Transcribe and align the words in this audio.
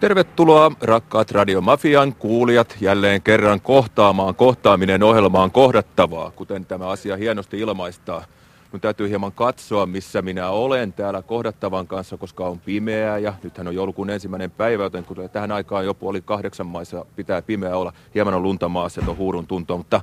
Tervetuloa 0.00 0.72
rakkaat 0.80 1.30
Radiomafian 1.30 2.14
kuulijat 2.14 2.76
jälleen 2.80 3.22
kerran 3.22 3.60
kohtaamaan 3.60 4.34
kohtaaminen 4.34 5.02
ohjelmaan 5.02 5.50
kohdattavaa, 5.50 6.30
kuten 6.30 6.66
tämä 6.66 6.88
asia 6.88 7.16
hienosti 7.16 7.60
ilmaistaa. 7.60 8.24
Mun 8.72 8.80
täytyy 8.80 9.08
hieman 9.08 9.32
katsoa, 9.32 9.86
missä 9.86 10.22
minä 10.22 10.48
olen 10.50 10.92
täällä 10.92 11.22
kohdattavan 11.22 11.86
kanssa, 11.86 12.16
koska 12.16 12.46
on 12.46 12.58
pimeää 12.58 13.18
ja 13.18 13.34
nythän 13.42 13.68
on 13.68 13.74
joulukuun 13.74 14.10
ensimmäinen 14.10 14.50
päivä, 14.50 14.82
joten 14.82 15.04
kun 15.04 15.16
tähän 15.32 15.52
aikaan 15.52 15.84
jo 15.84 15.94
puoli 15.94 16.20
kahdeksan 16.20 16.66
maissa 16.66 17.06
pitää 17.16 17.42
pimeää 17.42 17.76
olla. 17.76 17.92
Hieman 18.14 18.34
on 18.34 18.42
lunta 18.42 18.68
maassa, 18.68 19.02
on 19.08 19.16
huurun 19.16 19.46
tuntoa, 19.46 19.76
mutta 19.76 20.00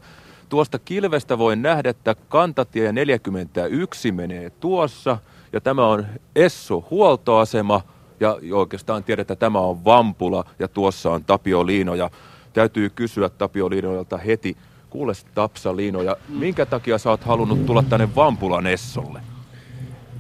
tuosta 0.50 0.80
kilvestä 0.80 1.38
voin 1.38 1.62
nähdä, 1.62 1.90
että 1.90 2.16
kantatie 2.30 2.92
41 2.92 4.12
menee 4.12 4.50
tuossa 4.50 5.18
ja 5.54 5.62
tämä 5.62 5.88
on 5.88 6.06
Esso 6.36 6.86
huoltoasema– 6.90 7.82
ja 8.20 8.38
oikeastaan 8.52 9.04
tiedät, 9.04 9.22
että 9.22 9.36
tämä 9.36 9.60
on 9.60 9.86
Vampula 9.86 10.46
ja 10.60 10.68
tuossa 10.68 11.12
on 11.12 11.24
Tapio 11.24 11.66
Liino 11.66 11.96
ja 11.96 12.10
täytyy 12.54 12.90
kysyä 12.90 13.30
Tapio 13.30 13.70
Liinoilta 13.70 14.18
heti, 14.18 14.58
kuule 14.90 15.14
Tapsa 15.36 15.76
Liino 15.76 16.02
ja 16.02 16.18
minkä 16.30 16.66
takia 16.66 16.98
sä 16.98 17.10
oot 17.10 17.24
halunnut 17.24 17.66
tulla 17.66 17.84
tänne 17.90 18.10
Vampulan 18.16 18.68
Essolle? 18.68 19.22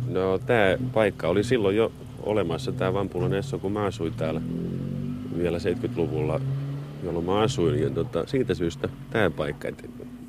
No 0.07 0.37
tämä 0.37 0.77
paikka 0.93 1.27
oli 1.27 1.43
silloin 1.43 1.75
jo 1.75 1.91
olemassa, 2.23 2.71
tämä 2.71 2.93
Vampulan 2.93 3.33
Esso, 3.33 3.59
kun 3.59 3.71
mä 3.71 3.85
asuin 3.85 4.13
täällä 4.13 4.41
vielä 5.37 5.57
70-luvulla, 5.57 6.41
jolloin 7.03 7.25
mä 7.25 7.39
asuin. 7.39 7.81
Ja 7.81 7.89
tota, 7.89 8.27
siitä 8.27 8.53
syystä 8.53 8.89
tämä 9.09 9.29
paikka, 9.29 9.67
että 9.67 9.83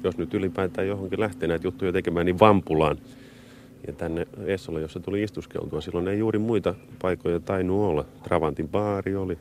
jos 0.05 0.19
nyt 0.19 0.35
ylipäätään 0.35 0.89
johonkin 0.89 1.21
lähtee 1.21 1.49
näitä 1.49 1.67
juttuja 1.67 1.93
tekemään, 1.93 2.27
niin 2.27 2.41
Vampulaan– 2.41 2.99
ja 3.87 3.93
tänne 3.93 4.27
Essolle, 4.47 4.81
jossa 4.81 5.01
tuli 5.01 5.23
istuskeltua. 5.23 5.81
Silloin 5.81 6.09
ei 6.09 6.19
juuri 6.19 6.39
muita 6.39 6.75
paikoja 7.03 7.41
tainnut 7.41 7.81
olla. 7.81 8.05
Travantin 8.23 8.69
baari 8.69 9.17
oli, 9.17 9.39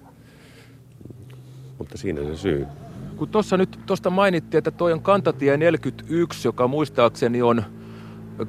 mutta 1.77 1.97
siinä 1.97 2.21
se 2.23 2.37
syy. 2.37 2.65
Kun 3.15 3.29
tuossa 3.29 3.57
nyt 3.57 3.79
tuosta 3.85 4.09
mainittiin, 4.09 4.57
että 4.57 4.71
toi 4.71 4.93
on 4.93 5.01
kantatie 5.01 5.57
41, 5.57 6.47
joka 6.47 6.67
muistaakseni 6.67 7.41
on 7.41 7.63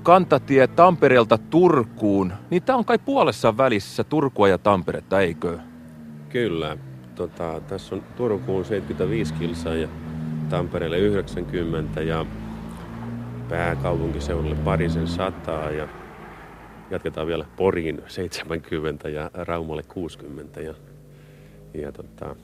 kantatie 0.03 0.67
Tampereelta 0.67 1.39
Turkuun, 1.39 2.33
niin 2.51 2.63
tämä 2.63 2.79
on 2.79 2.85
kai 2.85 2.99
puolessa 2.99 3.57
välissä 3.57 4.05
Turkua 4.05 4.49
ja 4.49 4.59
Tamperetta, 4.59 5.21
eikö? 5.21 5.59
Kyllä. 6.29 6.77
Tota, 7.15 7.61
tässä 7.69 7.95
on 7.95 8.03
Turkuun 8.17 8.65
75 8.65 9.35
kilsaa 9.35 9.75
ja 9.75 9.89
Tampereelle 10.49 10.99
90 10.99 12.03
ja 12.03 12.27
pääkaupunkiseudulle 13.49 14.55
parisen 14.55 15.09
sataa 15.09 15.71
ja 15.71 15.89
jatketaan 16.91 17.27
vielä 17.27 17.47
Poriin 17.57 18.03
70 18.07 19.09
ja 19.09 19.31
Raumalle 19.35 19.83
60 19.83 20.61
ja, 20.61 20.75
ja 21.75 21.93
tota, 21.93 22.37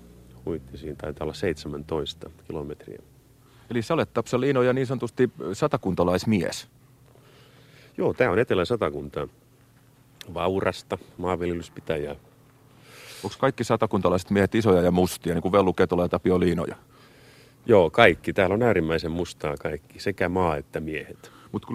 huittisiin 0.46 0.96
taitaa 0.96 1.24
olla 1.24 1.34
17 1.34 2.30
kilometriä. 2.46 2.98
Eli 3.70 3.82
sä 3.82 3.94
olet 3.94 4.12
Tapsaliino 4.14 4.62
ja 4.62 4.72
niin 4.72 4.86
sanotusti 4.86 5.30
satakuntalaismies. 5.52 6.68
Joo, 7.98 8.14
tämä 8.14 8.30
on 8.30 8.38
Etelä-Satakuntaa. 8.38 9.28
Vaurasta, 10.34 10.98
maanviljelyspitäjää. 11.18 12.16
Onko 13.24 13.36
kaikki 13.38 13.64
satakuntalaiset 13.64 14.30
miehet 14.30 14.54
isoja 14.54 14.82
ja 14.82 14.90
mustia, 14.90 15.34
niin 15.34 15.42
kuin 15.42 15.52
Vellu 15.52 15.72
Ketola 15.72 16.02
ja 16.02 16.08
Tapio 16.08 16.40
Liinoja? 16.40 16.76
Joo, 17.66 17.90
kaikki. 17.90 18.32
Täällä 18.32 18.54
on 18.54 18.62
äärimmäisen 18.62 19.10
mustaa 19.10 19.56
kaikki, 19.56 20.00
sekä 20.00 20.28
maa 20.28 20.56
että 20.56 20.80
miehet. 20.80 21.32
Mutta 21.52 21.68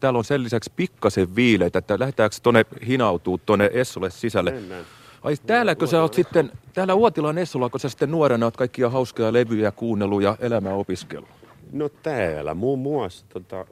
täällä 0.00 0.18
on 0.18 0.24
sen 0.24 0.44
lisäksi 0.44 0.72
pikkasen 0.76 1.36
viileitä, 1.36 1.78
että 1.78 1.98
lähdetäänkö 1.98 2.36
tuonne 2.42 2.64
hinautuu 2.86 3.38
tuonne 3.38 3.70
Essolle 3.72 4.10
sisälle? 4.10 4.50
Mennään. 4.50 4.84
Ai 5.22 5.36
täälläkö 5.46 5.86
sä 5.86 6.02
oot 6.02 6.14
sitten, 6.14 6.52
täällä 6.72 6.94
Uotilan 6.94 7.38
Essolla, 7.38 7.68
kun 7.68 7.80
sä 7.80 7.88
sitten 7.88 8.10
nuorena 8.10 8.46
oot 8.46 8.56
kaikkia 8.56 8.90
hauskoja 8.90 9.32
levyjä 9.32 9.70
kuunnellut 9.70 10.22
ja 10.22 10.36
elämää 10.40 10.74
opiskellut? 10.74 11.28
No 11.72 11.88
täällä 11.88 12.54
muun 12.54 12.78
muassa, 12.78 13.24
tota, 13.28 13.66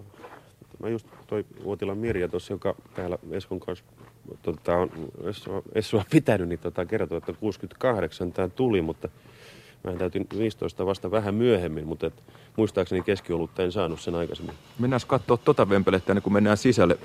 mä 0.82 0.88
just 0.88 1.06
toi 1.26 1.44
Uotilan 1.64 1.98
Mirja 1.98 2.28
tuossa, 2.28 2.52
joka 2.52 2.74
täällä 2.94 3.18
Eskon 3.30 3.60
kanssa 3.60 3.84
tota, 4.42 4.76
on 4.76 4.90
Essoa 5.74 6.04
pitänyt, 6.10 6.48
niin 6.48 6.58
tota, 6.58 6.86
kertoi, 6.86 7.18
että 7.18 7.32
68 7.32 8.32
tämä 8.32 8.48
tuli, 8.48 8.82
mutta 8.82 9.08
Mä 9.84 9.92
täytin 9.92 10.26
15 10.38 10.86
vasta 10.86 11.10
vähän 11.10 11.34
myöhemmin, 11.34 11.86
mutta 11.86 12.06
et, 12.06 12.14
muistaakseni 12.56 13.02
keskiolutta 13.02 13.62
en 13.62 13.72
saanut 13.72 14.00
sen 14.00 14.14
aikaisemmin. 14.14 14.54
Mennään 14.78 15.00
katsoa 15.06 15.36
tota 15.36 15.68
vempelettä 15.68 16.12
ennen 16.12 16.22
kuin 16.22 16.32
mennään 16.32 16.56
sisälle. 16.56 16.98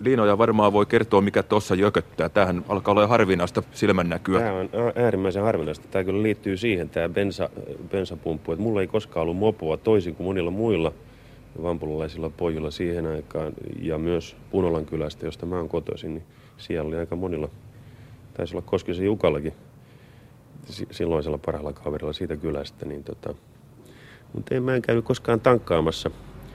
Liinoja 0.00 0.38
varmaan 0.38 0.72
voi 0.72 0.86
kertoa, 0.86 1.20
mikä 1.20 1.42
tuossa 1.42 1.74
jököttää. 1.74 2.28
Tämähän 2.28 2.64
alkaa 2.68 2.92
olla 2.92 3.06
harvinaista 3.06 3.62
silmännäkyä. 3.72 4.40
Tämä 4.40 4.52
on 4.52 4.70
äärimmäisen 4.96 5.42
harvinaista. 5.42 5.88
Tämä 5.90 6.04
kyllä 6.04 6.22
liittyy 6.22 6.56
siihen, 6.56 6.88
tämä 6.88 7.08
bensa, 7.08 7.50
bensapumppu. 7.90 8.52
Että 8.52 8.62
mulla 8.62 8.80
ei 8.80 8.86
koskaan 8.86 9.22
ollut 9.22 9.36
mopoa 9.36 9.76
toisin 9.76 10.14
kuin 10.14 10.26
monilla 10.26 10.50
muilla 10.50 10.92
vampulalaisilla 11.62 12.30
pojilla 12.30 12.70
siihen 12.70 13.06
aikaan. 13.06 13.52
Ja 13.80 13.98
myös 13.98 14.36
Punolan 14.50 14.86
kylästä, 14.86 15.26
josta 15.26 15.46
mä 15.46 15.56
oon 15.56 15.68
kotoisin, 15.68 16.14
niin 16.14 16.24
siellä 16.56 16.88
oli 16.88 16.96
aika 16.96 17.16
monilla. 17.16 17.48
Taisi 18.34 18.54
olla 18.54 18.66
Koskisen 18.66 19.04
Jukallakin 19.04 19.52
silloisella 20.90 21.38
parhaalla 21.38 21.72
kaverilla 21.72 22.12
siitä 22.12 22.36
kylästä, 22.36 22.86
niin 22.86 23.04
tota, 23.04 23.34
mutta 24.32 24.54
en 24.54 24.62
mä 24.62 24.74
en 24.74 24.82
käynyt 24.82 25.04
koskaan 25.04 25.40
tankkaamassa 25.40 26.10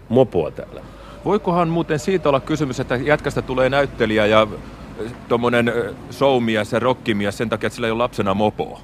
mopoa 0.10 0.52
täällä. 0.52 0.82
Voikohan 1.26 1.70
muuten 1.70 2.00
siitä 2.00 2.30
olla 2.30 2.40
kysymys, 2.40 2.80
että 2.80 2.96
jätkästä 2.96 3.42
tulee 3.42 3.70
näyttelijä 3.70 4.26
ja 4.26 4.48
tuommoinen 5.28 5.74
showmies 6.12 6.72
ja 6.72 6.80
rockimies 6.80 7.38
sen 7.38 7.50
takia, 7.50 7.68
että 7.68 7.76
sillä 7.76 7.88
ei 7.88 7.92
ole 7.92 7.98
lapsena 7.98 8.34
mopoa? 8.34 8.80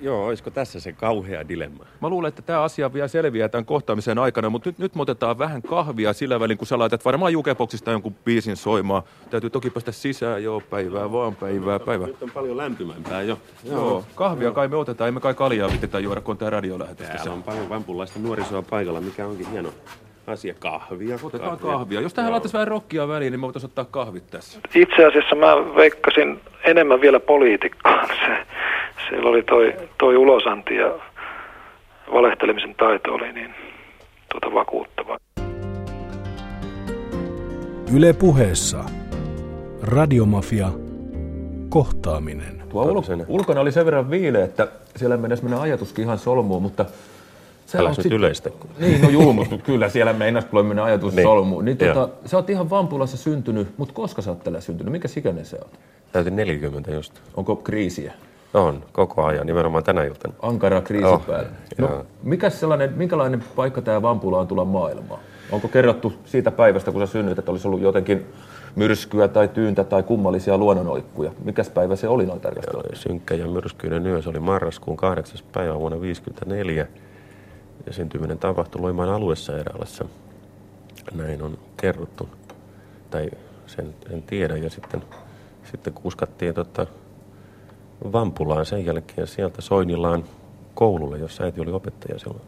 Joo, 0.00 0.26
olisiko 0.26 0.50
tässä 0.50 0.80
se 0.80 0.92
kauhea 0.92 1.48
dilemma? 1.48 1.84
Mä 2.00 2.08
luulen, 2.08 2.28
että 2.28 2.42
tämä 2.42 2.62
asia 2.62 2.92
vielä 2.92 3.08
selviää 3.08 3.48
tämän 3.48 3.64
kohtaamisen 3.64 4.18
aikana, 4.18 4.50
mutta 4.50 4.68
nyt, 4.68 4.78
nyt 4.78 4.94
me 4.94 5.02
otetaan 5.02 5.38
vähän 5.38 5.62
kahvia 5.62 6.12
sillä 6.12 6.40
välin, 6.40 6.58
kun 6.58 6.66
sä 6.66 6.78
laitat 6.78 7.04
varmaan 7.04 7.32
jukeboksista 7.32 7.90
jonkun 7.90 8.14
biisin 8.24 8.56
soimaan. 8.56 9.02
Täytyy 9.30 9.50
toki 9.50 9.70
päästä 9.70 9.92
sisään, 9.92 10.44
joo, 10.44 10.62
päivää 10.70 11.12
vaan, 11.12 11.36
päivää, 11.36 11.78
päivää. 11.78 12.06
Nyt 12.06 12.22
on 12.22 12.30
paljon 12.30 12.56
lämpimämpää 12.56 13.22
jo. 13.22 13.38
Joo, 13.64 13.76
joo 13.76 14.04
kahvia 14.14 14.44
joo. 14.44 14.54
kai 14.54 14.68
me 14.68 14.76
otetaan, 14.76 15.08
emme 15.08 15.20
kai 15.20 15.34
kaljaa 15.34 15.70
vittetä 15.72 15.98
juoda, 15.98 16.20
kun 16.20 16.32
on 16.32 16.38
tämä 16.38 16.50
radiolähetys. 16.50 17.06
Täällä 17.06 17.32
on 17.32 17.42
paljon 17.42 17.68
vampulaista 17.68 18.18
nuorisoa 18.18 18.62
paikalla, 18.62 19.00
mikä 19.00 19.26
onkin 19.26 19.50
hieno 19.50 19.72
asia. 20.26 20.54
Kahvia. 20.58 21.18
Otetaan 21.22 21.50
kahvia. 21.50 21.72
kahvia. 21.72 22.00
Jos 22.00 22.14
tähän 22.14 22.32
laitaisiin 22.32 22.58
vähän 22.58 22.68
rokkia 22.68 23.08
väliin, 23.08 23.30
niin 23.30 23.40
me 23.40 23.46
voitaisiin 23.46 23.70
ottaa 23.70 23.84
kahvit 23.84 24.26
tässä. 24.26 24.60
Itse 24.74 25.06
asiassa 25.06 25.36
mä 25.36 25.74
veikkasin 25.76 26.40
enemmän 26.64 27.00
vielä 27.00 27.20
poliitikkoon. 27.20 28.08
Se, 28.26 28.46
siellä 29.08 29.30
oli 29.30 29.42
toi, 29.42 29.74
toi 29.98 30.16
ulosanti 30.16 30.76
ja 30.76 30.94
valehtelemisen 32.12 32.74
taito 32.74 33.14
oli 33.14 33.32
niin 33.32 33.54
tuota 34.32 34.54
vakuuttava. 34.54 35.18
Yle 37.94 38.12
puheessa. 38.12 38.84
Radiomafia. 39.82 40.68
Kohtaaminen. 41.68 42.62
Tuo 42.68 42.84
ul- 42.84 43.24
ulkona 43.28 43.60
oli 43.60 43.72
sen 43.72 43.84
verran 43.84 44.10
viileä, 44.10 44.44
että 44.44 44.68
siellä 44.96 45.16
mennessä 45.16 45.44
mennä 45.44 45.60
ajatuskin 45.60 46.04
ihan 46.04 46.18
solmuun, 46.18 46.62
mutta 46.62 46.84
Sä 47.70 47.78
Älä 47.78 47.94
sit... 47.94 48.12
yleistä. 48.12 48.50
Niin, 48.78 49.02
no 49.02 49.08
juu, 49.08 49.32
mutta 49.38 49.58
kyllä 49.58 49.88
siellä 49.88 50.12
meinas 50.12 50.44
mennä 50.52 50.84
ajatus 50.84 51.14
niin. 51.14 51.26
solmuun. 51.26 51.64
Niin, 51.64 51.76
tota, 51.76 52.08
sä 52.26 52.36
oot 52.36 52.50
ihan 52.50 52.70
Vampulassa 52.70 53.16
syntynyt, 53.16 53.68
mutta 53.76 53.94
koska 53.94 54.22
sä 54.22 54.30
oot 54.30 54.44
tällä 54.44 54.60
syntynyt? 54.60 54.92
Mikä 54.92 55.08
ikäinen 55.16 55.44
sä 55.44 55.56
oot? 55.56 55.78
Täytin 56.12 56.36
40 56.36 56.90
just. 56.90 57.20
Onko 57.36 57.56
kriisiä? 57.56 58.12
On, 58.54 58.84
koko 58.92 59.24
ajan, 59.24 59.46
nimenomaan 59.46 59.84
tänä 59.84 60.04
iltana. 60.04 60.34
Ankara 60.42 60.80
kriisi 60.80 61.06
oh, 61.06 61.26
päällä. 61.26 61.50
No, 61.78 62.06
mikä 62.22 62.50
sellainen, 62.50 62.92
minkälainen 62.96 63.44
paikka 63.56 63.82
tämä 63.82 64.02
Vampula 64.02 64.38
on 64.38 64.46
tulla 64.46 64.64
maailmaan? 64.64 65.20
Onko 65.52 65.68
kerrottu 65.68 66.12
siitä 66.24 66.50
päivästä, 66.50 66.92
kun 66.92 67.06
sä 67.06 67.12
synnyit, 67.12 67.38
että 67.38 67.50
olisi 67.50 67.68
ollut 67.68 67.80
jotenkin 67.80 68.26
myrskyä 68.76 69.28
tai 69.28 69.48
tyyntä 69.48 69.84
tai 69.84 70.02
kummallisia 70.02 70.58
luonnonoikkuja? 70.58 71.32
Mikäs 71.44 71.70
päivä 71.70 71.96
se 71.96 72.08
oli 72.08 72.26
noin 72.26 72.40
tarkasti? 72.40 72.76
Synkkä 72.92 73.34
ja 73.34 73.46
myrskyinen 73.46 74.06
yö, 74.06 74.22
se 74.22 74.28
oli 74.28 74.40
marraskuun 74.40 74.96
8. 74.96 75.38
päivä 75.52 75.78
vuonna 75.78 75.96
1954. 75.96 76.86
Ja 77.86 77.92
syntyminen 77.92 78.38
tapahtui 78.38 78.80
Loimaan 78.80 79.08
aluesairaalassa. 79.08 80.04
Näin 81.14 81.42
on 81.42 81.58
kerrottu. 81.76 82.28
Tai 83.10 83.30
sen, 83.66 83.94
sen 84.08 84.22
tiedän. 84.22 84.62
Ja 84.62 84.70
sitten, 84.70 85.02
sitten 85.72 85.92
kuskattiin 85.92 86.54
tota, 86.54 86.86
Vampulaan 88.12 88.66
sen 88.66 88.86
jälkeen 88.86 89.26
sieltä 89.26 89.62
Soinilaan 89.62 90.24
koululle, 90.74 91.18
jossa 91.18 91.44
äiti 91.44 91.60
oli 91.60 91.72
opettaja 91.72 92.18
silloin. 92.18 92.42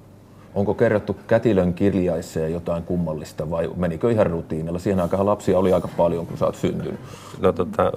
Onko 0.55 0.75
kerrottu 0.75 1.17
kätilön 1.27 1.75
kirjaiseen 1.75 2.53
jotain 2.53 2.83
kummallista 2.83 3.51
vai 3.51 3.71
menikö 3.77 4.11
ihan 4.11 4.27
rutiinilla? 4.27 4.79
Siihen 4.79 5.01
aikaan 5.01 5.27
lapsia 5.27 5.59
oli 5.59 5.73
aika 5.73 5.89
paljon, 5.97 6.27
kun 6.27 6.39
sä 6.39 6.47
oot 6.47 6.55
syntynyt. 6.55 7.01
No 7.41 7.53
tota, 7.53 7.93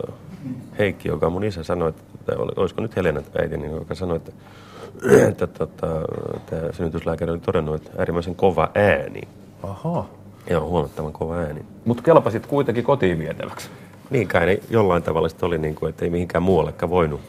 Heikki, 0.79 1.07
joka 1.07 1.29
mun 1.29 1.43
isä 1.43 1.63
sanoi, 1.63 1.89
että 1.89 2.33
olisiko 2.55 2.81
nyt 2.81 2.95
Helena 2.95 3.21
äiti, 3.41 3.57
niin 3.57 3.71
joka 3.71 3.95
sanoi, 3.95 4.17
että, 4.17 4.31
että 5.27 5.47
tota, 5.47 5.87
tämä 6.45 6.71
synnytyslääkäri 6.71 7.31
oli 7.31 7.39
todennut, 7.39 7.75
että 7.75 7.91
äärimmäisen 7.97 8.35
kova 8.35 8.71
ääni. 8.75 9.21
Aha. 9.63 10.05
Joo, 10.49 10.69
huomattavan 10.69 11.13
kova 11.13 11.35
ääni. 11.35 11.65
Mutta 11.85 12.03
kelpasit 12.03 12.47
kuitenkin 12.47 12.83
kotiin 12.83 13.19
vietäväksi. 13.19 13.69
Niin 14.09 14.27
kai 14.27 14.45
ne 14.45 14.59
jollain 14.69 15.03
tavalla 15.03 15.27
oli, 15.41 15.57
niin 15.57 15.75
kuin, 15.75 15.89
että 15.89 16.05
ei 16.05 16.11
mihinkään 16.11 16.43
muuallekaan 16.43 16.89
voinut 16.89 17.21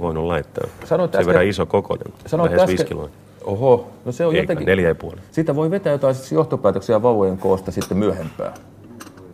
voinut 0.00 0.24
laittaa. 0.24 0.64
Sanoit 0.84 1.12
Sen 1.12 1.20
äsken- 1.20 1.26
verran 1.26 1.46
iso 1.46 1.66
kokoinen, 1.66 2.12
Sanoit 2.26 2.52
lähes 2.52 2.70
äsken- 2.70 2.86
kiloa. 2.88 3.08
Oho, 3.44 3.86
no 4.04 4.12
se 4.12 4.26
on 4.26 4.32
Eikä, 4.34 4.42
jotenkin... 4.42 4.66
neljä 4.66 4.88
ja 4.88 4.94
puoli. 4.94 5.16
Siitä 5.30 5.56
voi 5.56 5.70
vetää 5.70 5.92
jotain 5.92 6.14
siis 6.14 6.32
johtopäätöksiä 6.32 7.02
vauvojen 7.02 7.38
koosta 7.38 7.70
sitten 7.70 7.98
myöhempään. 7.98 8.52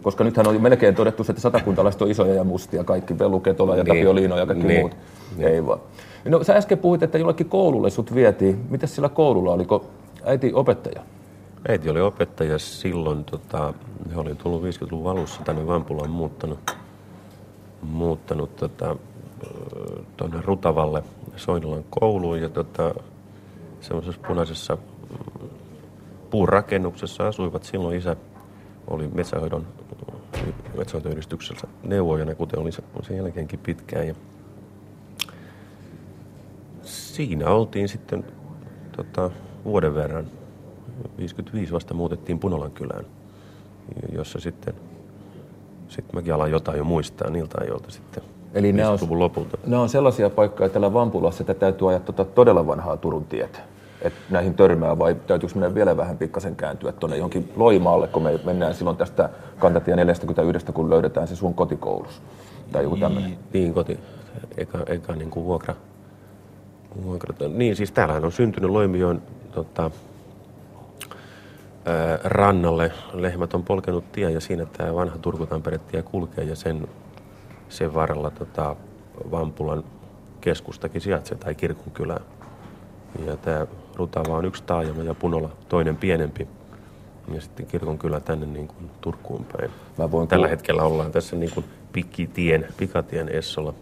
Koska 0.03 0.25
nythän 0.25 0.47
on 0.49 0.63
melkein 0.63 0.95
todettu, 0.95 1.25
että 1.29 1.41
satakuntalaiset 1.43 2.03
on 2.03 2.11
isoja 2.11 2.35
ja 2.35 2.45
mustia, 2.45 2.85
kaikki 2.85 3.19
Velu 3.19 3.41
Ketola 3.41 3.77
ja 3.77 3.85
Niin. 3.85 3.97
Tapio 3.97 4.15
Liino 4.15 4.39
ja 4.39 4.47
kaikki 4.47 4.67
Niin. 4.67 4.81
muut. 4.81 4.97
Ei 5.39 5.67
vaan. 5.67 5.81
No 6.25 6.45
sä 6.45 6.55
äsken 6.55 6.79
puhuit, 6.79 7.03
että 7.03 7.19
jollekin 7.19 7.49
koululle 7.49 7.91
sut 7.91 8.15
vietiin. 8.15 8.67
Mitäs 8.71 8.95
sillä 8.95 9.09
koululla, 9.09 9.53
oliko 9.53 9.85
äiti 10.25 10.51
opettaja? 10.55 11.01
Äiti 11.69 11.91
oli 11.91 12.01
opettaja 12.01 12.59
silloin, 12.59 13.25
tota, 13.25 13.75
he 14.15 14.21
oli 14.21 14.35
tullut 14.35 14.63
50-luvun 14.63 15.11
alussa 15.11 15.41
tänne 15.45 15.67
Vampulaan 15.67 16.11
muuttanut, 16.11 16.77
muuttanut 17.83 18.57
tota, 18.57 18.97
tuonne 20.17 20.41
Rutavalle 20.45 21.03
Soinilan 21.37 21.85
kouluun 21.91 22.41
ja 22.41 22.49
tota, 22.49 22.95
semmoisessa 23.81 24.21
punaisessa 24.29 24.77
mm, 24.77 25.49
puurakennuksessa 26.31 27.29
asuivat. 27.29 27.65
Silloin 27.65 27.97
isä 27.97 28.17
oli 28.89 29.09
metsähoidon, 29.15 29.67
metsähoitoyhdistyksessä 30.77 31.67
neuvojana, 31.83 32.35
kuten 32.35 32.59
oli 32.59 32.73
se- 32.73 32.83
sen 33.03 33.17
jälkeenkin 33.17 33.59
pitkään. 33.59 34.09
Ja 34.09 34.15
siinä 36.83 37.49
oltiin 37.49 37.89
sitten 37.89 38.25
tota, 38.97 39.31
vuoden 39.65 39.95
verran. 39.95 40.27
55 41.19 41.73
vasta 41.73 41.95
muutettiin 41.95 42.39
Punolan 42.39 42.71
kylään, 42.71 43.05
jossa 44.13 44.41
sitten, 44.41 44.75
sitten 45.89 46.17
mäkin 46.17 46.35
alan 46.35 46.51
jotain 46.51 46.79
jo 46.79 46.85
muistaa 46.85 47.31
niiltä 47.31 47.59
ajoilta 47.61 47.91
sitten. 47.91 48.23
Eli 48.55 48.73
nämä 48.73 48.91
on, 48.91 48.99
50-luvun 48.99 49.19
lopulta. 49.19 49.59
nämä 49.67 49.83
on 49.83 49.89
sellaisia 49.89 50.31
paikkoja 50.31 50.69
täällä 50.69 50.93
Vampulassa, 50.93 51.43
että 51.43 51.55
täytyy 51.55 51.89
ajaa 51.89 52.01
tota 52.01 52.25
todella 52.25 52.67
vanhaa 52.67 52.97
Turun 52.97 53.25
tietä. 53.25 53.59
Et 54.03 54.13
näihin 54.31 54.55
törmää 54.55 54.99
vai 54.99 55.17
täytyykö 55.27 55.55
mennä 55.55 55.75
vielä 55.75 55.97
vähän 55.97 56.19
pikkasen 56.19 56.57
kääntyä 56.57 56.93
tuonne 56.93 57.17
johonkin 57.17 57.53
Loimaalle, 57.57 58.09
kun 58.09 58.23
me 58.23 58.41
mennään 58.45 58.75
silloin 58.75 58.97
tästä 58.97 59.29
kantatie 59.59 59.97
41, 59.97 60.73
kun 60.73 60.91
löydetään 60.91 61.29
se 61.29 61.37
sun 61.37 61.55
kotikoulus. 61.55 62.23
Tai 62.73 62.83
joku 62.83 62.97
tämmöinen. 62.97 63.39
Niin, 63.53 63.75
koti, 63.75 63.99
eka, 64.57 64.79
eka 64.87 65.13
niin 65.13 65.31
kuin 65.31 65.47
vuokra, 65.47 65.75
vuokra. 67.05 67.49
Niin, 67.49 67.77
siis 67.77 67.93
täällähän 67.93 68.25
on 68.25 68.33
syntynyt 68.33 68.71
Loimijoen 68.71 69.23
tota, 69.53 69.91
ää, 71.85 72.19
rannalle. 72.25 72.93
Lehmät 73.13 73.55
on 73.55 73.63
polkenut 73.63 74.13
tie 74.13 74.31
ja 74.31 74.41
siinä 74.41 74.67
tämä 74.67 74.95
vanha 74.95 75.19
turku 75.19 75.49
tie 75.91 76.03
kulkee 76.03 76.45
ja 76.45 76.57
sen, 76.57 76.89
sen 77.71 77.95
varrella 77.95 78.31
tota, 78.31 78.77
Vampulan 79.31 79.85
keskustakin 80.41 81.01
sijaitsee 81.01 81.39
tai 81.39 81.55
kirkonkylä. 81.55 82.21
Ja 83.27 83.37
tämä 83.37 83.67
Rutava 83.97 84.37
on 84.37 84.45
yksi 84.45 84.63
taajama 84.67 85.03
ja 85.03 85.15
Punola 85.15 85.51
toinen 85.69 85.97
pienempi. 85.97 86.49
Ja 87.35 87.41
sitten 87.41 87.67
kirkonkylä 87.67 88.21
tänne 88.21 88.47
niin 88.47 88.69
kuin 88.69 88.91
Turkuun 89.01 89.47
päin. 89.57 89.71
Mä 89.99 90.11
voin 90.11 90.29
Tällä 90.29 90.43
kuulla- 90.43 90.51
hetkellä 90.51 90.83
ollaan 90.83 91.13
tässä 91.13 91.37
niin 91.37 91.53
kuin 91.55 91.67
pikkitien, 91.93 92.67
pikatien 92.77 93.29
Essolla, 93.29 93.75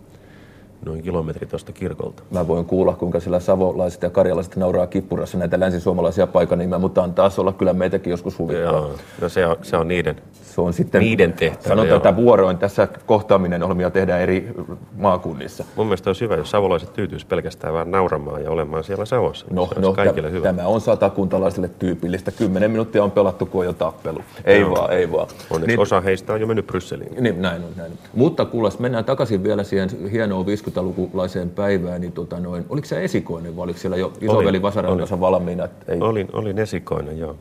noin 0.85 1.03
kilometri 1.03 1.47
tuosta 1.47 1.73
kirkolta. 1.73 2.23
Mä 2.31 2.49
voin 2.49 2.65
kuulla, 2.65 2.95
kuinka 2.95 3.21
sillä 3.21 3.41
savolaiset 3.41 4.03
ja 4.03 4.11
karjalaiset 4.11 4.57
nauraa 4.57 4.87
kippurassa 4.87 5.39
näitä 5.39 5.61
länsisuomalaisia 5.61 6.27
paikanimiä, 6.27 6.79
mutta 6.79 7.03
antaa 7.03 7.31
olla 7.39 7.53
kyllä 7.53 7.73
meitäkin 7.73 8.11
joskus 8.11 8.39
huvittaa. 8.39 8.73
Joo, 8.73 8.91
no 9.21 9.29
se 9.29 9.47
on, 9.47 9.57
se 9.63 9.77
on 9.77 9.89
niiden. 9.89 10.17
Se 10.43 10.61
on 10.61 10.73
sitten, 10.73 11.01
Niiden 11.01 11.33
tehtävä, 11.33 11.69
Sanotaan, 11.69 11.89
joo. 11.89 11.97
että 11.97 12.17
vuoroin 12.17 12.59
tässä 12.59 12.89
kohtaaminen 13.07 13.63
ohjelmia 13.63 13.91
tehdään 13.91 14.21
eri 14.21 14.49
maakunnissa. 14.97 15.65
Mun 15.77 15.87
mielestä 15.87 16.11
olisi 16.11 16.25
hyvä, 16.25 16.35
jos 16.37 16.51
savolaiset 16.51 16.93
tyytyisi 16.93 17.27
pelkästään 17.27 17.75
vaan 17.75 17.91
nauramaan 17.91 18.43
ja 18.45 18.51
olemaan 18.51 18.85
siellä 18.85 19.05
Savossa. 19.05 19.47
No, 19.51 19.69
no 19.79 19.93
kaikille 19.93 20.29
tä- 20.29 20.35
hyvä. 20.37 20.47
tämä 20.55 20.69
on 20.69 20.81
satakuntalaisille 20.81 21.71
tyypillistä. 21.79 22.31
Kymmenen 22.31 22.71
minuuttia 22.71 23.05
on 23.05 23.11
pelattu, 23.11 23.47
kun 23.47 23.61
on 23.61 23.65
jo 23.67 23.73
tappelu. 23.73 24.19
Ei 24.45 24.61
Joo. 24.61 24.71
vaan, 24.71 24.93
ei 24.93 25.13
vaan. 25.13 25.27
Onneksi 25.51 25.67
Niin- 25.67 25.81
osa 25.81 26.01
heistä 26.01 26.33
on 26.33 26.41
jo 26.41 26.47
mennyt 26.47 26.67
Brysseliin. 26.67 27.23
Niin, 27.23 27.43
näin 27.43 27.65
on, 27.65 27.71
näin 27.77 27.93
on. 27.93 27.99
Mutta 28.15 28.45
kuules, 28.45 28.79
mennään 28.79 29.05
takaisin 29.05 29.43
vielä 29.45 29.65
siihen 29.65 29.89
hienoon 30.13 30.47
50-lukulaiseen 30.69 31.51
päivään. 31.51 32.01
Niin 32.01 32.13
tota 32.13 32.41
noin, 32.41 32.67
oliko 32.69 32.87
se 32.87 33.05
esikoinen 33.05 33.57
vai 33.57 33.65
oliko 33.65 33.79
siellä 33.79 33.97
jo 33.97 34.13
isoveli 34.21 34.49
Olin, 34.49 34.63
Vasaran 34.63 34.99
kanssa 34.99 35.21
valmiina? 35.21 35.65
Että 35.65 35.93
ei, 35.93 36.01
Olin, 36.01 36.29
olin 36.33 36.59
esikoinen, 36.59 37.19
joo. 37.19 37.37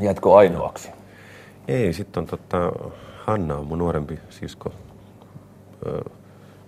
Jätkö 0.00 0.34
ainoaksi? 0.34 0.90
Ei, 1.68 1.92
sitten 1.92 2.20
on 2.20 2.26
tota, 2.26 2.72
Hanna 3.24 3.56
on 3.56 3.66
mun 3.66 3.78
nuorempi 3.78 4.18
sisko, 4.30 4.72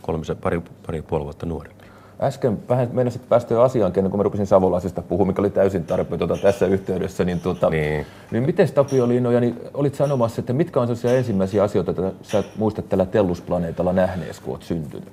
kolmisen, 0.02 0.36
pari, 0.36 0.62
pari 0.86 0.98
ja 0.98 1.02
puoli 1.02 1.24
vuotta 1.24 1.46
nuorempi. 1.46 1.75
Äsken 2.20 2.58
vähän 2.68 2.88
meinasit 2.92 3.28
päästä 3.28 3.54
jo 3.54 3.62
asiaankin, 3.62 4.00
ennen 4.00 4.10
kuin 4.10 4.18
mä 4.18 4.22
rupesin 4.22 4.46
savolaisesta 4.46 5.02
puhumaan, 5.02 5.28
mikä 5.28 5.42
oli 5.42 5.50
täysin 5.50 5.84
tarpeetonta 5.84 6.36
tässä 6.36 6.66
yhteydessä. 6.66 7.24
Niin, 7.24 7.40
tota, 7.40 7.70
Niin. 7.70 8.06
niin 8.30 8.42
miten 8.42 8.72
Tapio 8.72 9.08
Liinoja, 9.08 9.40
niin 9.40 9.58
olit 9.74 9.94
sanomassa, 9.94 10.40
että 10.40 10.52
mitkä 10.52 10.80
on 10.80 10.86
sellaisia 10.86 11.18
ensimmäisiä 11.18 11.62
asioita, 11.62 11.94
joita 11.96 12.16
sä 12.22 12.44
muistat 12.56 12.88
tällä 12.88 13.06
Tellusplaneetalla 13.06 13.92
nähneesi, 13.92 14.42
kun 14.42 14.52
oot 14.54 14.62
syntynyt? 14.62 15.08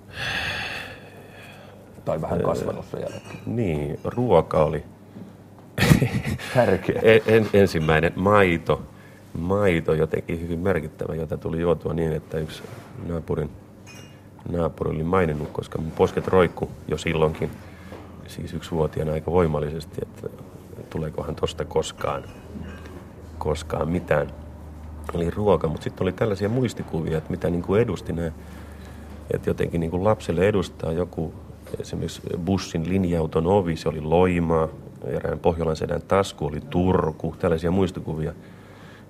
Tai 2.05 2.21
vähän 2.21 2.41
kasvanut 2.41 2.85
sen 2.85 2.99
jälkeen. 3.01 3.37
Niin, 3.45 3.99
ruoka 4.03 4.63
oli 4.63 4.83
Tärkeä. 6.53 7.01
En, 7.27 7.47
ensimmäinen 7.53 8.11
maito, 8.15 8.81
maito 9.37 9.93
jotenkin 9.93 10.41
hyvin 10.41 10.59
merkittävä, 10.59 11.15
jota 11.15 11.37
tuli 11.37 11.61
juotua 11.61 11.93
niin, 11.93 12.13
että 12.13 12.37
yksi 12.37 12.63
naapurin, 13.07 13.49
naapuri 14.51 14.91
oli 14.91 15.03
maininnut, 15.03 15.49
koska 15.51 15.77
mun 15.77 15.91
posket 15.91 16.27
roikku 16.27 16.69
jo 16.87 16.97
silloinkin, 16.97 17.51
siis 18.27 18.53
yksi 18.53 18.71
vuotiaana 18.71 19.13
aika 19.13 19.31
voimallisesti, 19.31 20.01
että 20.01 20.29
tuleekohan 20.89 21.35
tosta 21.35 21.65
koskaan, 21.65 22.23
koskaan 23.37 23.89
mitään. 23.89 24.27
Oli 25.13 25.29
ruoka, 25.29 25.67
mutta 25.67 25.83
sitten 25.83 26.03
oli 26.03 26.11
tällaisia 26.11 26.49
muistikuvia, 26.49 27.17
että 27.17 27.31
mitä 27.31 27.49
niin 27.49 27.61
kuin 27.61 27.81
edusti 27.81 28.13
nämä, 28.13 28.31
että 29.33 29.49
jotenkin 29.49 29.79
niin 29.79 29.91
kuin 29.91 30.03
lapselle 30.03 30.47
edustaa 30.47 30.91
joku 30.91 31.33
esimerkiksi 31.79 32.21
bussin 32.45 32.89
linja-auton 32.89 33.47
ovi, 33.47 33.75
se 33.75 33.89
oli 33.89 34.01
Loimaa, 34.01 34.67
erään 35.05 35.39
Pohjolan 35.39 35.75
sedän 35.75 36.01
tasku 36.01 36.45
oli 36.45 36.61
Turku, 36.69 37.35
tällaisia 37.39 37.71
muistikuvia, 37.71 38.33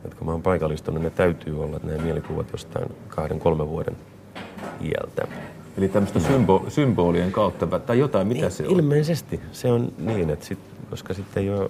jotka 0.04 0.26
mä 0.26 0.32
oon 0.32 0.42
paikallistunut, 0.42 1.04
ne 1.04 1.10
täytyy 1.10 1.64
olla 1.64 1.80
nämä 1.84 2.04
mielikuvat 2.04 2.52
jostain 2.52 2.96
kahden, 3.08 3.40
kolmen 3.40 3.70
vuoden 3.70 3.98
iältä. 4.82 5.28
Eli 5.78 5.90
tämmöistä 5.90 6.20
symbo- 6.20 6.70
symbolien 6.70 7.32
kautta, 7.32 7.80
tai 7.80 8.00
jotain, 8.00 8.28
mitä 8.28 8.50
se 8.50 8.64
on? 8.64 8.72
Ilmeisesti 8.72 9.40
se 9.52 9.72
on 9.72 9.92
niin, 9.98 10.30
että 10.30 10.46
sit, 10.46 10.60
koska 10.90 11.14
sitten 11.14 11.54
ole, 11.54 11.70